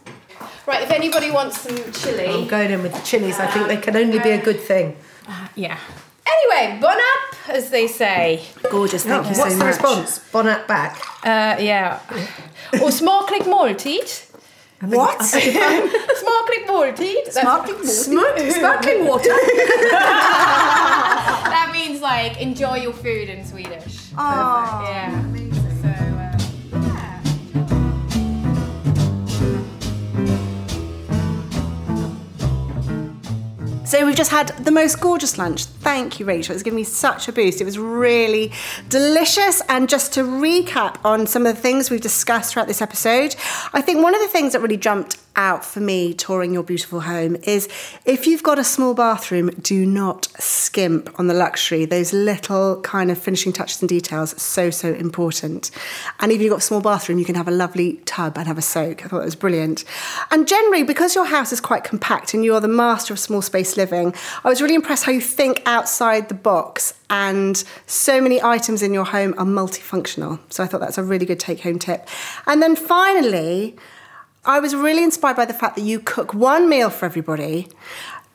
Right, 0.66 0.82
if 0.82 0.90
anybody 0.90 1.30
wants 1.30 1.60
some 1.60 1.76
chili. 1.92 2.26
I'm 2.26 2.48
going 2.48 2.72
in 2.72 2.82
with 2.82 2.94
the 2.94 3.00
chilies. 3.02 3.38
I 3.38 3.46
think 3.46 3.68
they 3.68 3.76
can 3.76 3.94
only 3.94 4.18
be 4.18 4.30
a 4.30 4.42
good 4.42 4.58
thing. 4.60 4.96
Uh, 5.28 5.46
yeah. 5.54 5.78
Anyway, 6.34 6.78
bon 6.80 6.96
up, 6.96 7.48
as 7.48 7.70
they 7.70 7.86
say. 7.88 8.42
Gorgeous, 8.70 9.04
thank 9.04 9.28
you 9.28 9.34
so 9.34 9.40
What's 9.42 9.54
the 9.54 9.58
much. 9.64 9.66
response? 9.74 10.20
Bonnet 10.32 10.66
back. 10.66 10.96
Uh, 11.24 11.56
yeah. 11.62 11.98
Och 12.82 12.92
smaklig 12.92 13.46
måltid. 13.46 14.08
What? 14.82 15.22
Smaklig 15.24 16.66
måltid. 16.68 17.24
That's- 17.34 18.04
Sparkling 18.04 18.52
Sparkling 18.52 19.04
water. 19.06 19.34
That 21.50 21.70
means 21.72 22.00
like 22.00 22.40
enjoy 22.40 22.76
your 22.82 22.92
food 22.94 23.28
in 23.28 23.44
Swedish. 23.46 24.10
Oh, 24.18 24.82
Yeah. 24.88 25.10
So 33.90 34.06
we've 34.06 34.14
just 34.14 34.30
had 34.30 34.50
the 34.50 34.70
most 34.70 35.00
gorgeous 35.00 35.36
lunch. 35.36 35.64
Thank 35.64 36.20
you, 36.20 36.26
Rachel. 36.26 36.54
It's 36.54 36.62
given 36.62 36.76
me 36.76 36.84
such 36.84 37.26
a 37.26 37.32
boost. 37.32 37.60
It 37.60 37.64
was 37.64 37.76
really 37.76 38.52
delicious. 38.88 39.62
And 39.68 39.88
just 39.88 40.12
to 40.12 40.22
recap 40.22 41.04
on 41.04 41.26
some 41.26 41.44
of 41.44 41.56
the 41.56 41.60
things 41.60 41.90
we've 41.90 42.00
discussed 42.00 42.52
throughout 42.52 42.68
this 42.68 42.80
episode, 42.80 43.34
I 43.72 43.80
think 43.80 44.00
one 44.00 44.14
of 44.14 44.20
the 44.20 44.28
things 44.28 44.52
that 44.52 44.60
really 44.60 44.76
jumped 44.76 45.16
out 45.40 45.64
for 45.64 45.80
me 45.80 46.12
touring 46.12 46.52
your 46.52 46.62
beautiful 46.62 47.00
home 47.00 47.34
is 47.44 47.66
if 48.04 48.26
you've 48.26 48.42
got 48.42 48.58
a 48.58 48.64
small 48.64 48.92
bathroom, 48.92 49.48
do 49.62 49.86
not 49.86 50.28
skimp 50.38 51.18
on 51.18 51.28
the 51.28 51.34
luxury. 51.34 51.86
Those 51.86 52.12
little 52.12 52.80
kind 52.82 53.10
of 53.10 53.16
finishing 53.16 53.50
touches 53.50 53.80
and 53.80 53.88
details 53.88 54.34
are 54.34 54.38
so, 54.38 54.68
so 54.68 54.92
important. 54.92 55.70
And 56.20 56.30
even 56.30 56.42
if 56.42 56.44
you've 56.44 56.50
got 56.50 56.58
a 56.58 56.70
small 56.70 56.82
bathroom, 56.82 57.18
you 57.18 57.24
can 57.24 57.36
have 57.36 57.48
a 57.48 57.52
lovely 57.52 57.94
tub 58.04 58.36
and 58.36 58.46
have 58.46 58.58
a 58.58 58.62
soak. 58.62 59.02
I 59.02 59.08
thought 59.08 59.20
that 59.20 59.24
was 59.24 59.34
brilliant. 59.34 59.84
And 60.30 60.46
generally, 60.46 60.82
because 60.82 61.14
your 61.14 61.24
house 61.24 61.52
is 61.52 61.60
quite 61.60 61.84
compact 61.84 62.34
and 62.34 62.44
you're 62.44 62.60
the 62.60 62.68
master 62.68 63.14
of 63.14 63.18
small 63.18 63.40
space 63.40 63.78
living, 63.78 64.12
I 64.44 64.48
was 64.48 64.60
really 64.60 64.74
impressed 64.74 65.04
how 65.04 65.12
you 65.12 65.22
think 65.22 65.62
outside 65.64 66.28
the 66.28 66.34
box 66.34 66.92
and 67.08 67.64
so 67.86 68.20
many 68.20 68.42
items 68.42 68.82
in 68.82 68.92
your 68.92 69.06
home 69.06 69.34
are 69.38 69.46
multifunctional. 69.46 70.38
So 70.50 70.62
I 70.62 70.66
thought 70.66 70.80
that's 70.80 70.98
a 70.98 71.02
really 71.02 71.24
good 71.24 71.40
take 71.40 71.60
home 71.60 71.78
tip. 71.78 72.06
And 72.46 72.62
then 72.62 72.76
finally, 72.76 73.76
I 74.44 74.58
was 74.58 74.74
really 74.74 75.04
inspired 75.04 75.36
by 75.36 75.44
the 75.44 75.52
fact 75.52 75.76
that 75.76 75.82
you 75.82 76.00
cook 76.00 76.32
one 76.32 76.68
meal 76.68 76.88
for 76.88 77.04
everybody, 77.04 77.68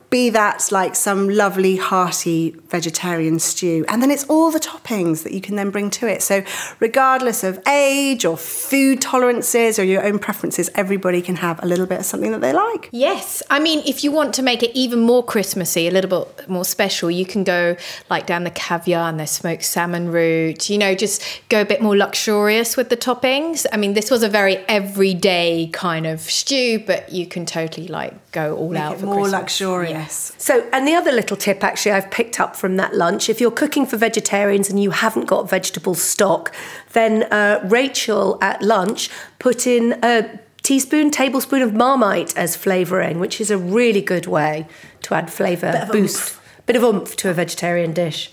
be 0.09 0.29
that 0.29 0.71
like 0.71 0.95
some 0.95 1.29
lovely 1.29 1.75
hearty 1.75 2.51
vegetarian 2.69 3.39
stew, 3.39 3.85
and 3.87 4.01
then 4.01 4.11
it's 4.11 4.23
all 4.25 4.51
the 4.51 4.59
toppings 4.59 5.23
that 5.23 5.33
you 5.33 5.41
can 5.41 5.55
then 5.55 5.69
bring 5.69 5.89
to 5.91 6.07
it. 6.07 6.21
So, 6.21 6.43
regardless 6.79 7.43
of 7.43 7.59
age 7.67 8.25
or 8.25 8.37
food 8.37 9.01
tolerances 9.01 9.79
or 9.79 9.83
your 9.83 10.05
own 10.05 10.19
preferences, 10.19 10.69
everybody 10.75 11.21
can 11.21 11.37
have 11.37 11.61
a 11.63 11.65
little 11.65 11.85
bit 11.85 11.99
of 11.99 12.05
something 12.05 12.31
that 12.31 12.41
they 12.41 12.53
like. 12.53 12.89
Yes, 12.91 13.41
I 13.49 13.59
mean, 13.59 13.81
if 13.85 14.03
you 14.03 14.11
want 14.11 14.33
to 14.35 14.41
make 14.41 14.63
it 14.63 14.71
even 14.73 14.99
more 14.99 15.23
Christmassy, 15.23 15.87
a 15.87 15.91
little 15.91 16.25
bit 16.25 16.49
more 16.49 16.65
special, 16.65 17.09
you 17.11 17.25
can 17.25 17.43
go 17.43 17.75
like 18.09 18.25
down 18.25 18.43
the 18.43 18.51
caviar 18.51 19.09
and 19.09 19.19
the 19.19 19.27
smoked 19.27 19.63
salmon 19.63 20.09
route. 20.11 20.69
You 20.69 20.77
know, 20.77 20.95
just 20.95 21.21
go 21.49 21.61
a 21.61 21.65
bit 21.65 21.81
more 21.81 21.95
luxurious 21.95 22.77
with 22.77 22.89
the 22.89 22.97
toppings. 22.97 23.65
I 23.71 23.77
mean, 23.77 23.93
this 23.93 24.11
was 24.11 24.23
a 24.23 24.29
very 24.29 24.57
everyday 24.67 25.69
kind 25.73 26.05
of 26.05 26.21
stew, 26.21 26.79
but 26.85 27.11
you 27.11 27.25
can 27.25 27.45
totally 27.45 27.87
like 27.87 28.31
go 28.31 28.55
all 28.55 28.77
out 28.77 28.93
it 28.93 28.99
for 28.99 29.05
more 29.05 29.15
Christmas. 29.15 29.41
luxurious. 29.41 29.94
So, 30.37 30.67
and 30.71 30.87
the 30.87 30.93
other 30.93 31.11
little 31.11 31.37
tip 31.37 31.63
actually 31.63 31.91
I've 31.93 32.11
picked 32.11 32.39
up 32.39 32.55
from 32.55 32.77
that 32.77 32.93
lunch 32.93 33.29
if 33.29 33.41
you're 33.41 33.51
cooking 33.51 33.85
for 33.85 33.97
vegetarians 33.97 34.69
and 34.69 34.81
you 34.81 34.91
haven't 34.91 35.25
got 35.25 35.49
vegetable 35.49 35.95
stock, 35.95 36.53
then 36.93 37.23
uh, 37.31 37.61
Rachel 37.65 38.37
at 38.41 38.61
lunch 38.61 39.09
put 39.39 39.65
in 39.67 39.99
a 40.03 40.39
teaspoon, 40.63 41.11
tablespoon 41.11 41.61
of 41.61 41.73
Marmite 41.73 42.35
as 42.35 42.55
flavouring, 42.55 43.19
which 43.19 43.39
is 43.39 43.51
a 43.51 43.57
really 43.57 44.01
good 44.01 44.25
way 44.25 44.67
to 45.03 45.13
add 45.13 45.31
flavour, 45.31 45.87
boost, 45.91 46.39
bit 46.65 46.75
of 46.75 46.83
oomph 46.83 47.15
to 47.17 47.29
a 47.29 47.33
vegetarian 47.33 47.93
dish. 47.93 48.31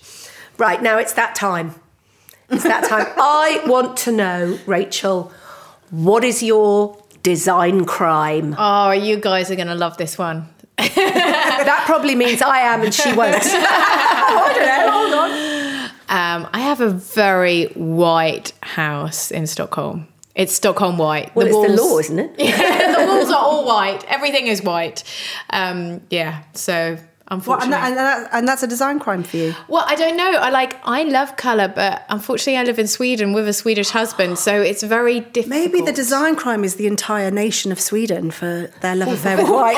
Right, 0.58 0.82
now 0.82 0.98
it's 0.98 1.12
that 1.14 1.34
time. 1.34 1.74
It's 2.48 2.64
that 2.64 2.84
time. 2.84 3.06
I 3.16 3.62
want 3.66 3.96
to 3.98 4.12
know, 4.12 4.58
Rachel, 4.66 5.32
what 5.90 6.24
is 6.24 6.42
your 6.42 7.02
design 7.22 7.84
crime? 7.84 8.54
Oh, 8.58 8.90
you 8.92 9.16
guys 9.16 9.50
are 9.50 9.56
going 9.56 9.68
to 9.68 9.74
love 9.74 9.96
this 9.98 10.16
one. 10.16 10.48
That 11.62 11.84
probably 11.86 12.14
means 12.14 12.42
I 12.42 12.58
am 12.58 12.82
and 12.82 12.92
she 12.92 13.12
won't. 13.12 13.34
oh, 13.44 14.44
I 14.48 14.52
don't 14.54 14.66
know. 14.66 14.90
Hold 14.90 15.14
on. 15.14 16.42
Um, 16.44 16.50
I 16.52 16.58
have 16.60 16.80
a 16.80 16.90
very 16.90 17.66
white 17.74 18.52
house 18.62 19.30
in 19.30 19.46
Stockholm. 19.46 20.08
It's 20.34 20.54
Stockholm 20.54 20.98
white. 20.98 21.34
Well, 21.36 21.46
it's 21.46 21.54
the 21.54 21.60
walls- 21.76 21.80
law, 21.92 21.98
isn't 21.98 22.18
it? 22.18 22.36
the 22.98 23.06
walls 23.06 23.30
are 23.30 23.36
all 23.36 23.64
white. 23.66 24.04
Everything 24.08 24.46
is 24.46 24.62
white. 24.62 25.04
Um, 25.50 26.00
yeah. 26.10 26.42
So 26.54 26.94
What, 26.94 27.02
unfortunately, 27.28 27.74
and, 27.76 27.96
that, 27.96 28.16
and, 28.16 28.24
that, 28.26 28.30
and 28.32 28.48
that's 28.48 28.62
a 28.62 28.66
design 28.66 28.98
crime 28.98 29.22
for 29.24 29.36
you. 29.36 29.54
well, 29.68 29.84
I 29.86 29.94
don't 29.94 30.16
know. 30.16 30.32
I 30.32 30.50
like 30.50 30.76
I 30.84 31.02
love 31.04 31.36
color, 31.36 31.68
but 31.68 32.04
unfortunately, 32.08 32.56
I 32.58 32.64
live 32.64 32.78
in 32.78 32.88
Sweden 32.88 33.32
with 33.34 33.46
a 33.48 33.52
Swedish 33.52 33.90
husband, 33.90 34.38
so 34.38 34.60
it's 34.60 34.82
very 34.82 35.20
difficult. 35.20 35.48
Maybe 35.48 35.80
the 35.82 35.92
design 35.92 36.34
crime 36.36 36.64
is 36.64 36.76
the 36.76 36.86
entire 36.86 37.30
nation 37.30 37.70
of 37.72 37.78
Sweden 37.80 38.30
for 38.30 38.70
their 38.80 38.96
love 38.96 39.08
of 39.08 39.18
very 39.18 39.44
white. 39.44 39.76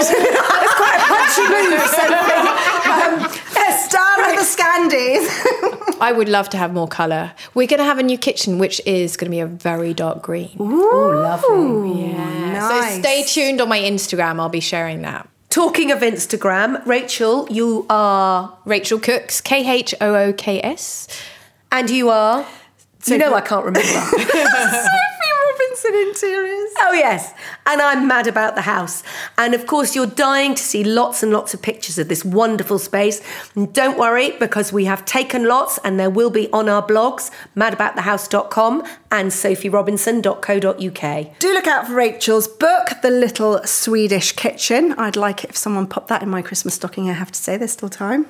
It's 0.75 0.81
quite 0.81 0.97
a 0.97 1.07
punchy 1.09 1.45
move, 1.53 1.81
Sophie. 1.89 2.61
Um, 2.95 3.19
yes, 3.55 3.89
down 3.91 4.19
with 4.19 4.37
the 4.39 4.63
Scandies. 4.63 6.01
I 6.01 6.13
would 6.13 6.29
love 6.29 6.49
to 6.51 6.57
have 6.57 6.73
more 6.73 6.87
color. 6.87 7.33
We're 7.55 7.67
going 7.67 7.79
to 7.81 7.85
have 7.85 7.99
a 7.99 8.03
new 8.03 8.17
kitchen, 8.19 8.59
which 8.59 8.81
is 8.87 9.17
going 9.17 9.31
to 9.31 9.35
be 9.35 9.41
a 9.41 9.47
very 9.47 9.93
dark 9.95 10.23
green. 10.23 10.51
Oh, 10.61 11.11
lovely. 11.13 12.11
Yeah. 12.11 12.69
So 12.93 13.01
stay 13.01 13.25
tuned 13.25 13.61
on 13.61 13.69
my 13.69 13.81
Instagram. 13.81 14.39
I'll 14.39 14.49
be 14.49 14.61
sharing 14.61 15.03
that. 15.03 15.29
Talking 15.49 15.91
of 15.91 16.01
Instagram, 16.01 16.85
Rachel, 16.87 17.49
you 17.51 17.85
are, 17.91 18.57
Rachel 18.65 18.99
Khooks, 19.01 19.43
K 19.43 19.69
H 19.69 19.95
O 20.01 20.15
O 20.15 20.33
K 20.33 20.61
S. 20.63 21.09
and 21.73 21.91
you 21.91 22.11
are. 22.11 22.47
you 23.07 23.19
know 23.19 23.35
I 23.35 23.41
can't 23.41 23.65
remember. 23.65 23.89
Robinson 25.75 25.95
Interiors. 26.09 26.71
Oh, 26.79 26.93
yes. 26.93 27.35
And 27.67 27.83
I'm 27.83 28.07
mad 28.07 28.29
about 28.29 28.55
the 28.55 28.63
house. 28.63 29.03
And 29.37 29.55
of 29.55 29.67
course, 29.67 29.97
you're 29.97 30.07
dying 30.07 30.55
to 30.55 30.63
see 30.63 30.85
lots 30.85 31.25
and 31.25 31.33
lots 31.33 31.53
of 31.53 31.61
pictures 31.63 31.99
of 31.99 32.09
this 32.09 32.25
wonderful 32.25 32.79
space. 32.79 33.21
And 33.57 33.73
don't 33.73 33.99
worry, 33.99 34.37
because 34.39 34.73
we 34.73 34.85
have 34.85 35.05
taken 35.05 35.49
lots 35.49 35.79
and 35.79 35.99
there 35.99 36.11
will 36.11 36.31
be 36.31 36.49
on 36.53 36.69
our 36.69 36.87
blogs, 36.87 37.33
madaboutthehouse.com 37.57 38.85
and 39.11 39.33
sophierobinson.co.uk. 39.33 41.39
Do 41.41 41.53
look 41.53 41.67
out 41.67 41.89
for 41.89 41.95
Rachel's 41.95 42.47
book, 42.47 42.91
The 43.03 43.11
Little 43.11 43.61
Swedish 43.65 44.31
Kitchen. 44.33 44.93
I'd 44.93 45.17
like 45.17 45.43
it 45.43 45.51
if 45.51 45.57
someone 45.57 45.89
popped 45.89 46.07
that 46.09 46.23
in 46.23 46.29
my 46.29 46.43
Christmas 46.43 46.75
stocking, 46.75 47.11
I 47.11 47.15
have 47.15 47.33
to 47.33 47.41
say, 47.41 47.57
there's 47.57 47.73
still 47.73 47.89
time. 47.89 48.27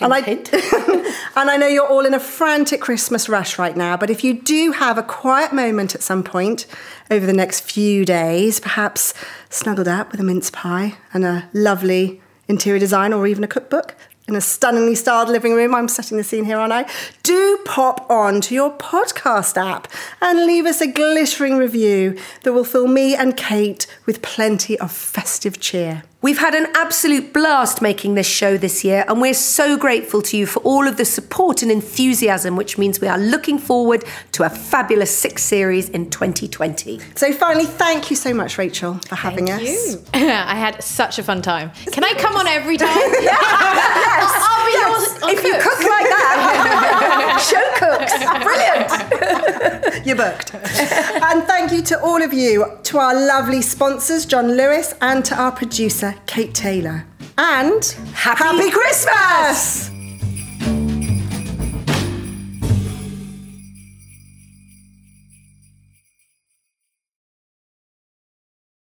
And, 0.00 0.12
I, 0.12 0.20
and 1.36 1.50
I 1.50 1.56
know 1.56 1.66
you're 1.66 1.86
all 1.86 2.06
in 2.06 2.14
a 2.14 2.20
frantic 2.20 2.80
Christmas 2.80 3.28
rush 3.28 3.58
right 3.58 3.76
now, 3.76 3.96
but 3.96 4.10
if 4.10 4.22
you 4.24 4.34
do 4.34 4.72
have 4.72 4.98
a 4.98 5.02
quiet 5.02 5.52
moment 5.52 5.94
at 5.94 6.02
some 6.02 6.22
point 6.22 6.66
over 7.10 7.26
the 7.26 7.32
next 7.32 7.60
few 7.60 8.04
days, 8.04 8.60
perhaps 8.60 9.14
snuggled 9.50 9.88
up 9.88 10.10
with 10.10 10.20
a 10.20 10.24
mince 10.24 10.50
pie 10.50 10.96
and 11.12 11.24
a 11.24 11.48
lovely 11.52 12.20
interior 12.48 12.78
design 12.78 13.12
or 13.12 13.26
even 13.26 13.44
a 13.44 13.48
cookbook, 13.48 13.96
in 14.28 14.34
a 14.34 14.40
stunningly 14.40 14.94
styled 14.94 15.28
living 15.28 15.54
room. 15.54 15.74
I'm 15.74 15.88
setting 15.88 16.16
the 16.16 16.24
scene 16.24 16.44
here, 16.44 16.58
aren't 16.58 16.72
I? 16.72 16.90
Do 17.22 17.58
pop 17.64 18.08
on 18.10 18.40
to 18.42 18.54
your 18.54 18.76
podcast 18.76 19.56
app 19.56 19.88
and 20.20 20.46
leave 20.46 20.66
us 20.66 20.80
a 20.80 20.86
glittering 20.86 21.56
review 21.56 22.18
that 22.42 22.52
will 22.52 22.64
fill 22.64 22.88
me 22.88 23.14
and 23.14 23.36
Kate 23.36 23.86
with 24.04 24.22
plenty 24.22 24.78
of 24.78 24.90
festive 24.90 25.60
cheer. 25.60 26.02
We've 26.26 26.38
had 26.38 26.56
an 26.56 26.66
absolute 26.74 27.32
blast 27.32 27.80
making 27.80 28.16
this 28.16 28.26
show 28.26 28.56
this 28.56 28.82
year, 28.82 29.04
and 29.06 29.20
we're 29.20 29.32
so 29.32 29.76
grateful 29.76 30.20
to 30.22 30.36
you 30.36 30.44
for 30.44 30.58
all 30.64 30.88
of 30.88 30.96
the 30.96 31.04
support 31.04 31.62
and 31.62 31.70
enthusiasm, 31.70 32.56
which 32.56 32.76
means 32.78 33.00
we 33.00 33.06
are 33.06 33.16
looking 33.16 33.58
forward 33.60 34.02
to 34.32 34.42
a 34.42 34.48
fabulous 34.50 35.16
six 35.16 35.44
series 35.44 35.88
in 35.88 36.10
2020. 36.10 36.98
So, 37.14 37.32
finally, 37.32 37.66
thank 37.66 38.10
you 38.10 38.16
so 38.16 38.34
much, 38.34 38.58
Rachel, 38.58 38.94
for 39.06 39.14
having 39.14 39.46
Thank 39.46 39.62
us. 39.68 39.92
you. 39.94 40.02
I 40.14 40.56
had 40.56 40.82
such 40.82 41.20
a 41.20 41.22
fun 41.22 41.42
time. 41.42 41.70
Can 41.92 42.02
I 42.02 42.12
come 42.14 42.34
on 42.34 42.48
every 42.48 42.76
time? 42.76 42.88
yes, 42.88 43.38
I'll 44.50 44.66
be 44.66 44.72
yes. 44.72 45.20
your- 45.20 45.30
if 45.30 45.44
you 45.44 45.52
cook. 45.54 45.62
cook 45.62 45.78
like 45.78 46.08
that, 46.08 47.38
show 47.50 47.62
cooks. 47.78 48.14
Are 48.26 48.40
brilliant. 48.42 50.04
You're 50.04 50.16
booked. 50.16 50.54
and 50.56 51.44
thank 51.44 51.70
you 51.70 51.82
to 51.82 52.00
all 52.00 52.20
of 52.20 52.32
you, 52.32 52.66
to 52.82 52.98
our 52.98 53.14
lovely 53.14 53.62
sponsors, 53.62 54.26
John 54.26 54.56
Lewis, 54.56 54.92
and 55.00 55.24
to 55.24 55.36
our 55.40 55.52
producer, 55.52 56.15
Kate 56.26 56.54
Taylor. 56.54 57.04
And 57.38 57.84
Happy 58.14 58.70
Christmas! 58.70 59.95